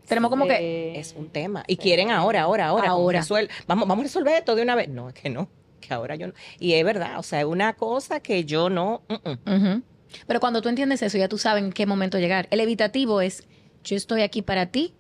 Tenemos 0.07 0.29
como 0.29 0.45
que... 0.47 0.97
es 0.99 1.13
un 1.17 1.29
tema. 1.29 1.63
Y 1.67 1.75
quieren 1.77 2.11
ahora, 2.11 2.43
ahora, 2.43 2.67
ahora. 2.67 2.89
Ahora. 2.89 3.19
resuel- 3.21 3.49
vamos, 3.67 3.87
vamos 3.87 4.03
a 4.03 4.07
resolver 4.07 4.35
esto 4.35 4.55
de 4.55 4.61
una 4.61 4.75
vez. 4.75 4.87
No, 4.87 5.09
es 5.09 5.15
que 5.15 5.29
no, 5.29 5.49
que 5.81 5.93
ahora 5.93 6.15
yo 6.15 6.27
no. 6.27 6.33
Y 6.59 6.73
es 6.73 6.85
verdad, 6.85 7.19
o 7.19 7.23
sea, 7.23 7.39
es 7.39 7.45
una 7.45 7.73
cosa 7.73 8.19
que 8.21 8.45
yo 8.45 8.69
no. 8.69 9.01
Ujú. 9.09 9.81
Pero 10.27 10.39
cuando 10.39 10.61
tú 10.61 10.69
entiendes 10.69 11.01
eso, 11.01 11.17
ya 11.17 11.27
tú 11.27 11.37
sabes 11.37 11.63
en 11.63 11.71
qué 11.71 11.85
momento 11.85 12.17
llegar. 12.19 12.47
El 12.51 12.59
evitativo 12.59 13.21
es, 13.21 13.43
yo 13.83 13.95
estoy 13.95 14.21
aquí 14.21 14.41
para 14.41 14.67
ti. 14.67 14.93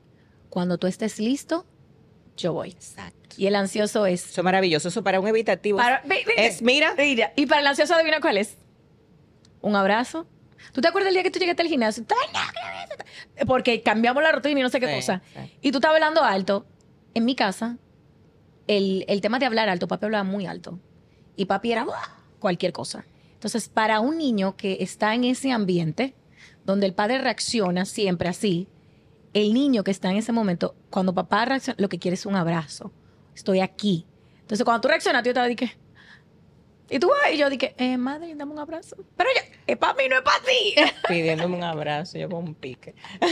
Cuando 0.49 0.77
tú 0.77 0.87
estés 0.87 1.19
listo, 1.19 1.65
yo 2.37 2.53
voy. 2.53 2.69
Exacto. 2.71 3.35
Y 3.37 3.47
el 3.47 3.55
ansioso 3.55 4.05
es... 4.05 4.29
Eso 4.31 4.41
es 4.41 4.45
maravilloso. 4.45 4.87
Eso 4.87 5.03
para 5.03 5.19
un 5.19 5.27
evitativo. 5.27 5.77
Para- 5.77 6.01
ve- 6.05 6.23
es, 6.37 6.61
mira, 6.61 6.93
Mira, 6.97 7.33
y 7.35 7.45
para 7.45 7.61
el 7.61 7.67
ansioso, 7.67 7.93
adivina 7.95 8.21
cuál 8.21 8.37
es. 8.37 8.57
Un 9.61 9.75
abrazo. 9.75 10.27
¿Tú 10.71 10.81
te 10.81 10.87
acuerdas 10.87 11.09
el 11.09 11.15
día 11.15 11.23
que 11.23 11.31
tú 11.31 11.39
llegaste 11.39 11.61
al 11.61 11.67
gimnasio? 11.67 12.05
Porque 13.47 13.81
cambiamos 13.81 14.23
la 14.23 14.31
rutina 14.31 14.59
y 14.59 14.63
no 14.63 14.69
sé 14.69 14.79
qué 14.79 14.87
Sí, 14.87 14.95
cosa. 14.95 15.21
sí. 15.33 15.57
Y 15.61 15.71
tú 15.71 15.77
estabas 15.79 15.95
hablando 15.95 16.23
alto. 16.23 16.65
En 17.13 17.25
mi 17.25 17.35
casa, 17.35 17.77
el, 18.67 19.05
el 19.07 19.21
tema 19.21 19.39
de 19.39 19.45
hablar 19.45 19.69
alto, 19.69 19.87
papi 19.87 20.05
hablaba 20.05 20.23
muy 20.23 20.45
alto. 20.45 20.79
Y 21.35 21.45
papi 21.45 21.71
era 21.71 21.85
cualquier 22.39 22.71
cosa. 22.73 23.05
Entonces, 23.35 23.69
para 23.69 23.99
un 23.99 24.17
niño 24.17 24.55
que 24.57 24.77
está 24.81 25.13
en 25.13 25.23
ese 25.23 25.51
ambiente, 25.51 26.15
donde 26.65 26.87
el 26.87 26.93
padre 26.93 27.19
reacciona 27.19 27.85
siempre 27.85 28.27
así, 28.27 28.67
el 29.33 29.53
niño 29.53 29.83
que 29.83 29.91
está 29.91 30.09
en 30.09 30.17
ese 30.17 30.31
momento, 30.31 30.75
cuando 30.89 31.13
papá 31.13 31.45
reacciona, 31.45 31.77
lo 31.79 31.89
que 31.89 31.99
quiere 31.99 32.15
es 32.15 32.25
un 32.25 32.35
abrazo. 32.35 32.91
Estoy 33.35 33.59
aquí. 33.59 34.05
Entonces, 34.41 34.63
cuando 34.63 34.81
tú 34.81 34.87
reaccionas, 34.87 35.23
yo 35.23 35.33
te 35.33 35.47
dije, 35.47 35.77
y 36.89 36.99
tú 36.99 37.09
vas, 37.09 37.33
y 37.33 37.37
yo 37.37 37.49
dije, 37.49 37.73
eh, 37.77 37.97
madre, 37.97 38.33
dame 38.35 38.51
un 38.51 38.59
abrazo. 38.59 38.95
Pero 39.17 39.29
ya, 39.35 39.41
es 39.65 39.77
para 39.77 39.95
mí, 39.95 40.03
no 40.07 40.17
es 40.17 40.21
para 40.21 40.43
ti. 40.43 40.75
pidiéndome 41.07 41.57
un 41.57 41.63
abrazo, 41.63 42.17
yo 42.17 42.29
con 42.29 42.43
un 42.43 42.55
pique. 42.55 42.93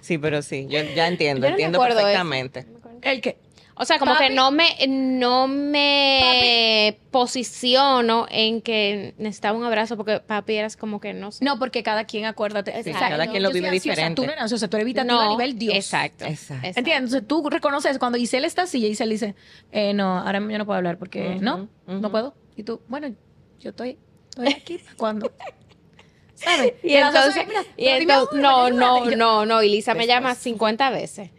sí, 0.00 0.18
pero 0.18 0.42
sí, 0.42 0.66
yo 0.68 0.80
ya 0.94 1.06
entiendo, 1.06 1.46
Yo 1.46 1.50
no 1.50 1.54
entiendo 1.54 1.84
eso. 1.84 1.94
perfectamente. 1.96 2.66
el 3.02 3.20
que, 3.20 3.38
O 3.76 3.84
sea, 3.84 3.98
como 3.98 4.12
Papi. 4.12 4.28
que 4.28 4.34
no 4.34 4.52
me, 4.52 4.68
no 4.86 5.48
me 5.48 6.98
posiciono 7.10 8.26
en 8.30 8.60
que 8.60 9.14
necesitaba 9.18 9.58
un 9.58 9.64
abrazo 9.64 9.96
porque 9.96 10.20
papi 10.20 10.54
eras 10.54 10.76
como 10.76 11.00
que 11.00 11.12
no 11.12 11.32
sé. 11.32 11.44
no, 11.44 11.58
porque 11.58 11.82
cada 11.82 12.04
quien, 12.04 12.24
acuérdate. 12.24 12.70
Sí, 12.84 12.90
o 12.90 12.98
sea, 12.98 13.08
cada 13.08 13.26
quien 13.26 13.42
lo 13.42 13.50
vive 13.50 13.70
diferente. 13.70 14.14
Tú 14.14 14.26
no 14.26 14.32
eres 14.32 14.42
ansiosa, 14.42 14.68
tú 14.68 14.76
eres 14.76 14.84
evitativa 14.84 15.24
a 15.24 15.28
nivel 15.28 15.58
Dios. 15.58 15.74
Exacto. 15.74 16.24
Exacto. 16.24 16.54
exacto. 16.54 16.78
¿Entiendes? 16.78 17.14
Entonces 17.14 17.28
tú 17.28 17.50
reconoces 17.50 17.98
cuando 17.98 18.16
Giselle 18.18 18.46
está 18.46 18.62
así 18.62 18.78
y 18.78 18.88
Giselle 18.88 19.12
dice, 19.12 19.34
eh, 19.72 19.92
no, 19.92 20.18
ahora 20.18 20.38
yo 20.38 20.58
no 20.58 20.66
puedo 20.66 20.76
hablar 20.76 20.98
porque 20.98 21.38
no, 21.40 21.68
no 21.86 22.10
puedo. 22.10 22.34
Y 22.56 22.62
tú, 22.62 22.80
bueno, 22.86 23.08
yo 23.58 23.70
estoy, 23.70 23.98
estoy 24.30 24.52
aquí 24.52 24.80
cuando. 24.96 25.32
¿Sabes? 26.34 26.74
Y 26.82 26.94
entonces, 26.94 27.46
mira, 27.46 27.64
y 27.76 27.86
entonces 27.86 28.40
no, 28.40 28.70
no, 28.70 29.04
no, 29.06 29.46
no, 29.46 29.62
y 29.62 29.70
Lisa 29.70 29.94
me 29.94 30.06
llama 30.06 30.34
50 30.34 30.90
veces. 30.90 31.30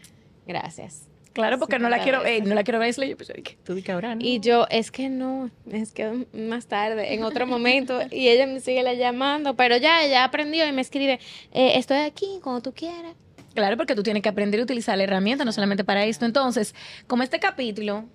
Gracias. 0.47 1.07
Claro, 1.35 1.59
porque 1.59 1.75
Sí, 1.75 1.81
no 1.81 1.89
la 1.89 1.99
quiero, 2.01 2.19
no 2.45 2.55
la 2.55 2.63
quiero 2.63 2.79
ver. 2.79 2.95
Yo 2.95 3.17
pensé 3.17 3.33
que- 3.43 3.57
Tú 3.65 3.75
di 3.75 3.83
que 3.83 3.91
ahora 3.91 4.15
no. 4.15 4.21
Y 4.25 4.39
yo, 4.39 4.67
es 4.69 4.89
que 4.89 5.09
no, 5.09 5.51
es 5.69 5.91
que 5.91 6.25
más 6.33 6.67
tarde, 6.67 7.13
en 7.13 7.23
otro 7.23 7.45
momento, 7.47 7.99
y 8.09 8.29
ella 8.29 8.47
me 8.47 8.61
sigue 8.61 8.81
la 8.83 8.93
llamando, 8.93 9.53
pero 9.57 9.75
ya, 9.75 10.01
ella 10.05 10.23
aprendió 10.23 10.65
y 10.65 10.71
me 10.71 10.81
escribe, 10.81 11.19
eh, 11.51 11.73
estoy 11.75 11.97
aquí 11.97 12.39
cuando 12.41 12.61
tú 12.61 12.73
quieras. 12.73 13.13
Claro, 13.53 13.75
porque 13.75 13.95
tú 13.95 14.01
tienes 14.03 14.23
que 14.23 14.29
aprender 14.29 14.61
a 14.61 14.63
utilizar 14.63 14.97
la 14.97 15.03
herramienta, 15.03 15.43
no 15.43 15.51
solamente 15.51 15.83
para 15.83 16.05
esto. 16.05 16.25
Entonces, 16.25 16.73
como 17.05 17.21
este 17.23 17.37
capítulo, 17.39 18.05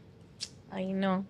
ay 0.70 0.94
no, 0.94 1.26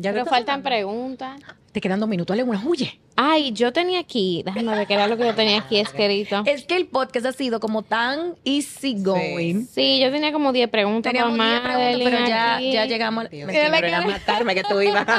ya 0.00 0.24
faltan 0.24 0.62
preguntas. 0.62 1.40
te 1.72 1.80
quedan 1.80 2.00
dos 2.00 2.08
minutos, 2.08 2.34
Ale, 2.34 2.42
una 2.42 2.62
huye. 2.64 3.00
Ay, 3.16 3.52
yo 3.52 3.72
tenía 3.72 4.00
aquí, 4.00 4.42
déjame 4.46 4.74
ver 4.74 4.86
qué 4.86 4.94
era 4.94 5.06
lo 5.06 5.16
que 5.16 5.24
yo 5.26 5.34
tenía 5.34 5.58
aquí 5.58 5.78
escrito. 5.78 6.42
Es 6.46 6.64
que 6.64 6.76
el 6.76 6.86
podcast 6.86 7.26
ha 7.26 7.32
sido 7.32 7.60
como 7.60 7.82
tan 7.82 8.34
easy 8.44 8.94
going. 9.02 9.66
Sí, 9.66 10.00
yo 10.00 10.10
tenía 10.10 10.32
como 10.32 10.52
10 10.52 10.70
preguntas 10.70 11.12
Teníamos 11.12 11.36
para 11.36 11.50
10 11.50 11.60
preguntas, 11.60 11.78
Madeline 11.78 12.10
pero 12.10 12.26
ya, 12.28 12.56
aquí. 12.56 12.72
ya 12.72 12.86
llegamos. 12.86 13.28
Dios 13.30 13.50
pero 13.52 13.76
era 13.76 13.90
cara. 13.90 14.06
matarme 14.06 14.54
que 14.54 14.62
tú 14.64 14.80
ibas. 14.80 15.06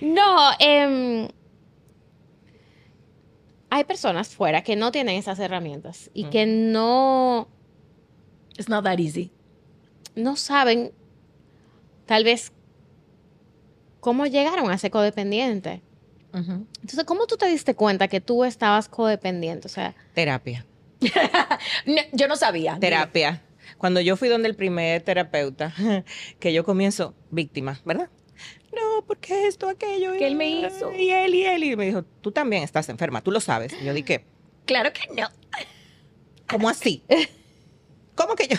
No, 0.00 0.50
em, 0.58 1.28
hay 3.70 3.84
personas 3.84 4.28
fuera 4.34 4.62
que 4.62 4.74
no 4.76 4.90
tienen 4.92 5.16
esas 5.16 5.38
herramientas 5.38 6.10
y 6.14 6.24
que 6.24 6.46
no, 6.46 7.48
It's 8.58 8.68
not 8.68 8.84
that 8.84 8.98
easy. 8.98 9.30
no 10.14 10.36
saben 10.36 10.92
tal 12.06 12.24
vez 12.24 12.52
cómo 14.02 14.26
llegaron 14.26 14.68
a 14.68 14.76
ser 14.78 14.90
codependiente. 14.90 15.80
Ujú. 16.34 16.66
Entonces, 16.80 17.04
¿cómo 17.04 17.26
tú 17.28 17.36
te 17.36 17.46
diste 17.46 17.76
cuenta 17.76 18.08
que 18.08 18.20
tú 18.20 18.44
estabas 18.44 18.88
codependiente? 18.88 19.68
O 19.68 19.70
sea, 19.70 19.94
Terapia. 20.12 20.66
Yo 22.12 22.26
no 22.26 22.34
sabía. 22.34 22.78
Terapia. 22.80 23.42
Cuando 23.78 24.00
yo 24.00 24.16
fui 24.16 24.28
donde 24.28 24.48
el 24.48 24.56
primer 24.56 25.02
terapeuta, 25.02 25.72
que 26.40 26.52
yo 26.52 26.64
comienzo 26.64 27.14
víctima, 27.30 27.80
¿verdad? 27.84 28.10
No, 28.74 29.04
porque 29.06 29.46
esto, 29.46 29.68
aquello. 29.68 30.12
¿Qué 30.18 30.26
él 30.26 30.34
me 30.34 30.50
hizo? 30.50 30.92
Y 30.92 31.10
él, 31.10 31.34
y 31.34 31.44
él. 31.44 31.64
Y 31.64 31.76
me 31.76 31.86
dijo, 31.86 32.02
tú 32.02 32.32
también 32.32 32.64
estás 32.64 32.88
enferma, 32.88 33.22
tú 33.22 33.30
lo 33.30 33.40
sabes. 33.40 33.72
Y 33.80 33.84
yo 33.84 33.94
dije, 33.94 34.24
Claro 34.66 34.92
que 34.92 35.14
no. 35.14 35.28
¿cómo 36.48 36.68
así? 36.68 37.04
¿Cómo 38.16 38.34
que 38.34 38.48
yo? 38.48 38.56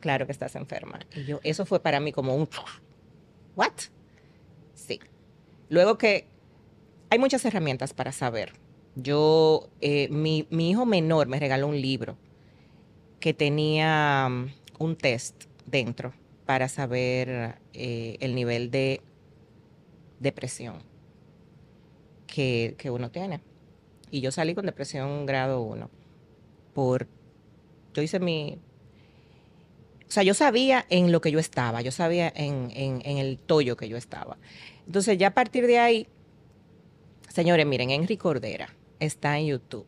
Claro 0.00 0.26
que 0.26 0.32
estás 0.32 0.54
enferma. 0.54 1.00
Y 1.14 1.24
yo, 1.24 1.40
eso 1.42 1.66
fue 1.66 1.80
para 1.80 1.98
mí 1.98 2.12
como 2.12 2.36
un, 2.36 2.48
¿what? 3.56 3.72
Sí. 4.78 5.00
Luego 5.68 5.98
que 5.98 6.26
hay 7.10 7.18
muchas 7.18 7.44
herramientas 7.44 7.92
para 7.92 8.12
saber 8.12 8.52
Yo, 8.94 9.68
eh, 9.80 10.08
mi, 10.08 10.46
mi 10.50 10.70
hijo 10.70 10.86
menor 10.86 11.26
me 11.26 11.38
regaló 11.38 11.66
un 11.66 11.80
libro 11.80 12.16
que 13.20 13.34
tenía 13.34 14.26
um, 14.28 14.48
un 14.78 14.96
test 14.96 15.44
dentro 15.66 16.12
para 16.46 16.68
saber 16.68 17.58
eh, 17.74 18.16
el 18.20 18.34
nivel 18.34 18.70
de 18.70 19.02
depresión 20.20 20.76
que, 22.26 22.74
que 22.78 22.90
uno 22.90 23.10
tiene. 23.10 23.40
Y 24.10 24.20
yo 24.20 24.30
salí 24.30 24.54
con 24.54 24.66
depresión 24.66 25.26
grado 25.26 25.60
1 25.60 25.90
por 26.72 27.08
yo 27.94 28.02
hice 28.02 28.20
mi 28.20 28.58
o 30.08 30.10
sea, 30.10 30.22
yo 30.22 30.32
sabía 30.34 30.86
en 30.88 31.12
lo 31.12 31.20
que 31.20 31.30
yo 31.30 31.38
estaba, 31.38 31.82
yo 31.82 31.90
sabía 31.92 32.32
en, 32.34 32.70
en, 32.74 33.02
en 33.04 33.18
el 33.18 33.38
tollo 33.38 33.76
que 33.76 33.88
yo 33.88 33.96
estaba. 33.96 34.38
Entonces, 34.86 35.18
ya 35.18 35.28
a 35.28 35.34
partir 35.34 35.66
de 35.66 35.78
ahí, 35.78 36.06
señores, 37.28 37.66
miren, 37.66 37.90
Henry 37.90 38.16
Cordera 38.16 38.74
está 39.00 39.38
en 39.38 39.46
YouTube. 39.46 39.86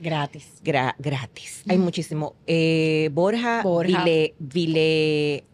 Gratis. 0.00 0.46
Gra- 0.64 0.94
gratis. 0.98 1.62
Hay 1.68 1.78
muchísimo. 1.78 2.34
Eh, 2.46 3.10
Borja, 3.12 3.62
Borja. 3.62 4.04
Vile, 4.04 4.34
Vile, 4.38 5.44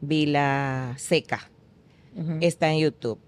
Vila 0.00 0.94
Seca 0.98 1.50
está 2.40 2.70
en 2.72 2.78
YouTube. 2.80 3.18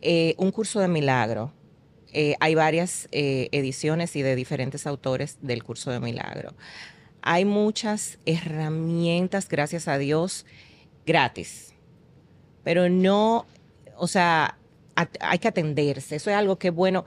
Eh, 0.00 0.34
un 0.38 0.50
curso 0.50 0.80
de 0.80 0.88
milagro. 0.88 1.52
Eh, 2.12 2.34
hay 2.40 2.54
varias 2.54 3.08
eh, 3.12 3.48
ediciones 3.52 4.14
y 4.16 4.22
de 4.22 4.34
diferentes 4.36 4.86
autores 4.86 5.38
del 5.40 5.62
curso 5.62 5.90
de 5.90 6.00
milagro. 6.00 6.54
Hay 7.22 7.44
muchas 7.44 8.18
herramientas, 8.26 9.48
gracias 9.48 9.88
a 9.88 9.96
Dios, 9.98 10.44
gratis. 11.06 11.72
Pero 12.64 12.88
no, 12.88 13.46
o 13.96 14.06
sea, 14.08 14.58
hay 15.20 15.38
que 15.38 15.48
atenderse. 15.48 16.16
Eso 16.16 16.30
es 16.30 16.36
algo 16.36 16.58
que, 16.58 16.70
bueno, 16.70 17.04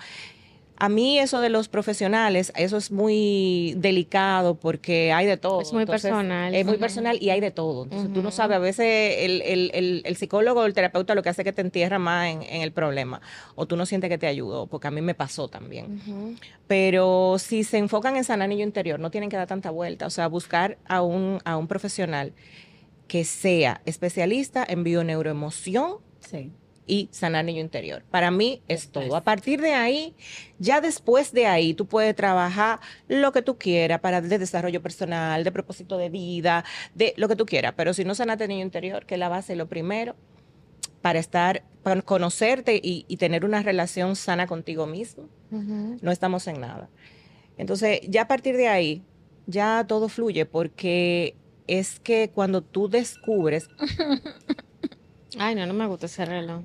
a 0.78 0.89
mí 0.89 1.19
eso 1.19 1.39
de 1.41 1.49
los 1.49 1.67
profesionales, 1.69 2.51
eso 2.55 2.78
es 2.78 2.91
muy 2.91 3.76
delicado 3.78 4.55
porque 4.55 5.13
hay 5.13 5.26
de 5.26 5.38
todo. 5.38 5.61
Es 5.61 5.71
muy 5.71 5.86
personal. 5.86 6.53
Es 6.53 6.65
muy 6.65 6.78
personal 6.78 7.17
y 7.21 7.30
hay 7.30 7.39
de 7.39 7.51
todo. 7.51 7.84
Entonces 7.84 8.11
tú 8.13 8.21
no 8.21 8.32
sabes, 8.32 8.57
a 8.57 8.59
veces 8.59 9.15
el, 9.19 9.41
el- 9.43 9.71
el- 9.73 10.01
el 10.05 10.15
psicólogo 10.17 10.61
o 10.61 10.65
el 10.65 10.73
terapeuta 10.73 11.15
lo 11.15 11.23
que 11.23 11.30
hace 11.30 11.43
es 11.43 11.45
que 11.45 11.53
te 11.53 11.61
entierra 11.61 11.97
más 11.99 12.28
en, 12.28 12.41
en 12.43 12.61
el 12.61 12.71
problema 12.71 13.21
o 13.55 13.65
tú 13.65 13.78
no 13.78 13.86
sientes 13.86 14.09
que 14.09 14.17
te 14.17 14.28
ayudó, 14.28 14.67
porque 14.67 14.88
a 14.88 14.91
mí 14.91 15.01
me 15.01 15.15
pasó 15.15 15.47
también. 15.47 16.01
Pero 16.67 17.38
si 17.39 17.63
se 17.63 17.78
enfocan 17.78 18.15
en 18.17 18.23
sanar 18.23 18.49
niño 18.49 18.63
interior, 18.65 18.99
no 18.99 19.11
tienen 19.11 19.30
que 19.30 19.38
dar 19.38 19.47
tanta 19.47 19.71
vuelta. 19.71 20.05
O 20.07 20.09
sea, 20.09 20.28
buscar 20.28 20.78
a 20.88 21.01
un, 21.01 21.39
a 21.45 21.57
un 21.57 21.67
profesional 21.67 22.34
que 23.07 23.23
sea 23.23 23.82
especialista 23.86 24.65
en 24.67 24.84
bioneuroemoción 24.84 25.97
Sí. 26.19 26.51
Y 26.88 27.09
sanar 27.11 27.45
niño 27.45 27.61
interior. 27.61 28.03
Para 28.11 28.31
mí 28.31 28.61
es 28.67 28.89
todo. 28.89 29.15
A 29.15 29.23
partir 29.23 29.61
de 29.61 29.73
ahí, 29.73 30.13
ya 30.59 30.81
después 30.81 31.31
de 31.31 31.47
ahí, 31.47 31.73
tú 31.73 31.86
puedes 31.86 32.15
trabajar 32.15 32.79
lo 33.07 33.31
que 33.31 33.41
tú 33.41 33.57
quieras 33.57 33.99
para 33.99 34.21
de 34.21 34.38
desarrollo 34.38 34.81
personal, 34.81 35.43
de 35.43 35.51
propósito 35.51 35.97
de 35.97 36.09
vida, 36.09 36.63
de 36.93 37.13
lo 37.17 37.27
que 37.27 37.36
tú 37.36 37.45
quieras. 37.45 37.73
Pero 37.75 37.93
si 37.93 38.05
no 38.05 38.15
sanaste 38.15 38.47
niño 38.47 38.63
interior, 38.63 39.05
que 39.05 39.15
es 39.15 39.19
la 39.19 39.29
base, 39.29 39.55
lo 39.55 39.67
primero, 39.67 40.15
para 41.01 41.19
estar, 41.19 41.63
para 41.83 42.01
conocerte 42.01 42.79
y, 42.81 43.05
y 43.07 43.17
tener 43.17 43.45
una 43.45 43.61
relación 43.63 44.15
sana 44.15 44.47
contigo 44.47 44.86
mismo, 44.86 45.29
no 45.49 46.11
estamos 46.11 46.47
en 46.47 46.59
nada. 46.59 46.89
Entonces, 47.57 48.01
ya 48.07 48.23
a 48.23 48.27
partir 48.27 48.57
de 48.57 48.67
ahí, 48.67 49.03
ya 49.47 49.86
todo 49.88 50.09
fluye 50.09 50.45
porque 50.45 51.36
es 51.67 51.99
que 51.99 52.29
cuando 52.33 52.61
tú 52.61 52.89
descubres 52.89 53.69
Ay, 55.38 55.55
no, 55.55 55.65
no 55.65 55.73
me 55.73 55.86
gusta 55.88 56.05
ese 56.05 56.25
reloj. 56.25 56.63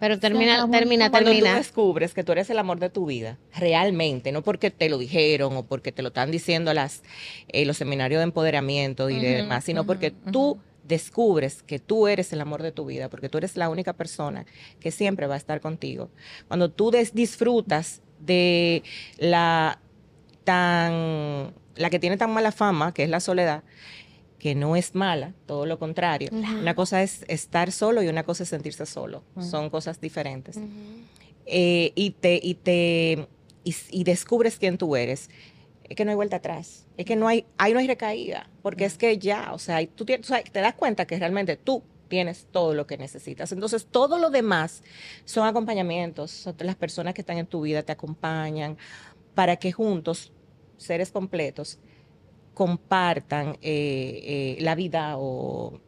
Pero 0.00 0.18
termina, 0.18 0.68
termina, 0.70 1.10
Cuando 1.10 1.30
tú 1.30 1.36
termina. 1.36 1.56
descubres 1.58 2.14
que 2.14 2.24
tú 2.24 2.32
eres 2.32 2.48
el 2.50 2.58
amor 2.58 2.80
de 2.80 2.88
tu 2.90 3.06
vida, 3.06 3.38
realmente, 3.54 4.32
no 4.32 4.42
porque 4.42 4.70
te 4.70 4.88
lo 4.88 4.98
dijeron 4.98 5.56
o 5.56 5.62
porque 5.66 5.92
te 5.92 6.02
lo 6.02 6.08
están 6.08 6.30
diciendo 6.30 6.72
las, 6.74 7.02
eh, 7.48 7.64
los 7.66 7.76
seminarios 7.76 8.18
de 8.20 8.24
empoderamiento 8.24 9.10
y 9.10 9.16
Ujú, 9.16 9.24
demás, 9.24 9.64
sino 9.64 9.84
porque 9.84 10.10
tú 10.32 10.58
descubres 10.82 11.62
que 11.62 11.78
tú 11.78 12.08
eres 12.08 12.32
el 12.32 12.40
amor 12.40 12.62
de 12.62 12.72
tu 12.72 12.86
vida, 12.86 13.08
porque 13.10 13.28
tú 13.28 13.38
eres 13.38 13.56
la 13.56 13.68
única 13.68 13.92
persona 13.92 14.46
que 14.80 14.90
siempre 14.90 15.26
va 15.26 15.34
a 15.34 15.38
estar 15.38 15.60
contigo. 15.60 16.08
Cuando 16.48 16.70
tú 16.70 16.90
des- 16.90 17.14
disfrutas 17.14 18.00
de 18.18 18.82
la 19.18 19.78
tan 20.44 21.52
la 21.76 21.88
que 21.90 21.98
tiene 21.98 22.16
tan 22.16 22.30
mala 22.32 22.52
fama, 22.52 22.92
que 22.92 23.04
es 23.04 23.10
la 23.10 23.20
soledad, 23.20 23.62
que 24.40 24.56
no 24.56 24.74
es 24.74 24.96
mala, 24.96 25.34
todo 25.46 25.66
lo 25.66 25.78
contrario. 25.78 26.30
Una 26.32 26.74
cosa 26.74 27.02
es 27.02 27.24
estar 27.28 27.70
solo 27.70 28.02
y 28.02 28.08
una 28.08 28.24
cosa 28.24 28.42
es 28.42 28.48
sentirse 28.48 28.86
solo. 28.86 29.22
Son 29.38 29.70
cosas 29.70 30.00
diferentes. 30.00 30.58
Eh, 31.46 31.92
y 31.94 32.10
te 32.10 32.40
y 32.42 32.54
te 32.54 33.28
y, 33.62 33.76
y 33.90 34.04
descubres 34.04 34.58
quién 34.58 34.78
tú 34.78 34.96
eres. 34.96 35.30
Es 35.84 35.96
que 35.96 36.04
no 36.04 36.10
hay 36.10 36.16
vuelta 36.16 36.36
atrás. 36.36 36.86
Es 36.96 37.04
que 37.04 37.16
no 37.16 37.28
hay 37.28 37.44
ahí 37.58 37.72
no 37.72 37.78
hay 37.78 37.86
recaída 37.86 38.48
porque 38.62 38.84
es 38.84 38.96
que 38.96 39.18
ya 39.18 39.52
o 39.52 39.58
sea 39.58 39.86
tú 39.86 40.04
tienes, 40.04 40.26
o 40.30 40.34
sea, 40.34 40.42
te 40.42 40.60
das 40.60 40.74
cuenta 40.74 41.06
que 41.06 41.18
realmente 41.18 41.56
tú 41.56 41.82
tienes 42.08 42.46
todo 42.50 42.74
lo 42.74 42.86
que 42.86 42.96
necesitas. 42.96 43.52
Entonces 43.52 43.86
todo 43.90 44.18
lo 44.18 44.30
demás 44.30 44.82
son 45.24 45.46
acompañamientos. 45.46 46.30
Son 46.30 46.56
las 46.60 46.76
personas 46.76 47.14
que 47.14 47.20
están 47.20 47.38
en 47.38 47.46
tu 47.46 47.60
vida 47.60 47.82
te 47.82 47.92
acompañan 47.92 48.78
para 49.34 49.56
que 49.56 49.70
juntos 49.70 50.32
seres 50.78 51.12
completos 51.12 51.78
compartan 52.60 53.56
eh, 53.62 54.20
eh, 54.52 54.56
la 54.60 54.74
vida 54.74 55.14
o 55.16 55.80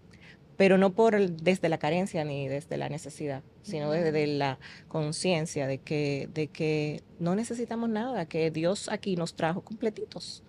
pero 0.56 0.78
no 0.78 0.94
por 0.94 1.20
desde 1.30 1.68
la 1.68 1.76
carencia 1.76 2.24
ni 2.24 2.48
desde 2.48 2.78
la 2.78 2.88
necesidad, 2.88 3.42
sino 3.60 3.90
desde 3.90 4.26
la 4.26 4.58
conciencia 4.88 5.66
de 5.66 5.76
que, 5.76 6.30
de 6.32 6.46
que 6.46 7.02
no 7.18 7.34
necesitamos 7.34 7.90
nada, 7.90 8.24
que 8.24 8.50
Dios 8.50 8.88
aquí 8.88 9.16
nos 9.16 9.34
trajo 9.34 9.60
completitos, 9.60 10.44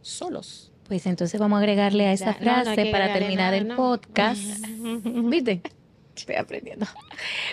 solos. 0.00 0.72
Pues 0.88 1.06
entonces 1.06 1.38
vamos 1.38 1.58
a 1.58 1.60
agregarle 1.60 2.06
a 2.06 2.12
esa 2.12 2.32
no, 2.32 2.38
frase 2.38 2.86
para 2.86 3.12
terminar 3.12 3.52
nada, 3.52 3.56
el 3.56 3.68
no. 3.68 3.76
podcast. 3.76 4.42
¿Viste? 5.04 5.62
Estoy 6.16 6.34
aprendiendo. 6.34 6.86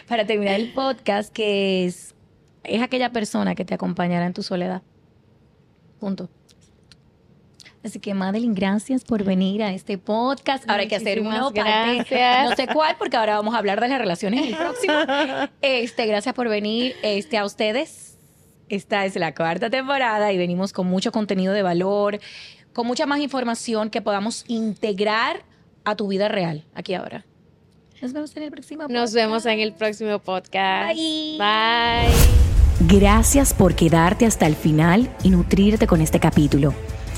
Para 0.08 0.26
terminar 0.26 0.60
el 0.60 0.74
podcast, 0.74 1.32
que 1.32 1.86
es, 1.86 2.16
es 2.64 2.82
aquella 2.82 3.12
persona 3.12 3.54
que 3.54 3.66
te 3.66 3.76
acompañará 3.76 4.26
en 4.26 4.34
tu 4.34 4.42
soledad. 4.42 4.82
Punto. 6.00 6.28
Así 7.86 8.00
que, 8.00 8.16
Madeline, 8.16 8.56
gracias 8.56 9.04
por 9.04 9.24
venir 9.24 9.62
a 9.62 9.72
este 9.72 10.00
podcast. 10.00 10.68
Ahora 10.68 10.82
hay 10.82 10.88
que 10.88 10.96
hacer 10.96 11.24
parte, 11.24 11.62
gracias. 11.62 12.50
no 12.50 12.56
sé 12.56 12.68
cuál, 12.68 12.96
porque 12.98 13.16
ahora 13.16 13.36
vamos 13.36 13.54
a 13.54 13.60
hablar 13.60 13.80
de 13.80 13.88
las 13.88 14.00
relaciones 14.00 14.42
en 14.42 14.48
el 14.48 14.58
próximo. 14.58 14.94
Este, 15.62 16.08
gracias 16.08 16.34
por 16.34 16.50
venir. 16.50 16.96
Este, 17.04 17.38
a 17.38 17.46
ustedes. 17.46 18.18
Esta 18.70 19.06
es 19.06 19.16
la 19.18 19.36
cuarta 19.36 19.70
temporada 19.70 20.34
y 20.34 20.38
venimos 20.38 20.74
con 20.74 20.88
mucho 20.88 21.12
contenido 21.12 21.54
de 21.54 21.62
valor, 21.62 22.20
con 22.74 22.88
mucha 22.88 23.06
más 23.06 23.20
información 23.20 23.92
que 23.92 24.02
podamos 24.02 24.46
integrar 24.48 25.44
a 25.84 25.96
tu 25.96 26.08
vida 26.08 26.28
real, 26.28 26.66
aquí 26.74 26.96
ahora. 26.96 27.24
Nos 28.02 28.14
vemos 28.14 28.36
en 28.36 28.44
el 28.44 28.52
próximo 28.52 28.88
Nos 28.90 29.14
vemos 29.14 29.46
en 29.46 29.60
el 29.60 29.74
próximo 29.74 30.18
podcast. 30.18 30.96
Bye. 30.96 31.38
Bye. 31.38 33.00
Gracias 33.00 33.54
por 33.54 33.76
quedarte 33.76 34.26
hasta 34.26 34.48
el 34.48 34.56
final 34.56 35.16
y 35.22 35.30
nutrirte 35.30 35.86
con 35.86 36.02
este 36.02 36.20
capítulo. 36.20 36.74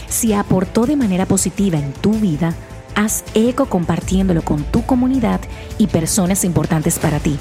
Si 0.09 0.33
aportó 0.33 0.85
de 0.85 0.95
manera 0.95 1.25
positiva 1.25 1.77
en 1.77 1.93
tu 1.93 2.13
vida, 2.13 2.53
haz 2.95 3.23
eco 3.33 3.67
compartiéndolo 3.67 4.41
con 4.41 4.63
tu 4.63 4.85
comunidad 4.85 5.41
y 5.77 5.87
personas 5.87 6.43
importantes 6.43 6.97
para 6.99 7.19
ti. 7.19 7.37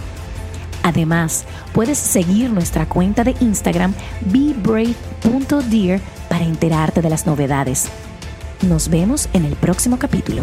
Además, 0.83 1.45
puedes 1.73 1.99
seguir 1.99 2.51
nuestra 2.51 2.87
cuenta 2.89 3.25
de 3.25 3.35
Instagram 3.41 3.93
bebrave.dear 4.21 6.01
para 6.29 6.45
enterarte 6.45 7.03
de 7.03 7.11
las 7.11 7.27
novedades. 7.27 7.89
Nos 8.63 8.89
vemos 8.89 9.29
en 9.33 9.45
el 9.45 9.57
próximo 9.57 9.99
capítulo. 9.99 10.43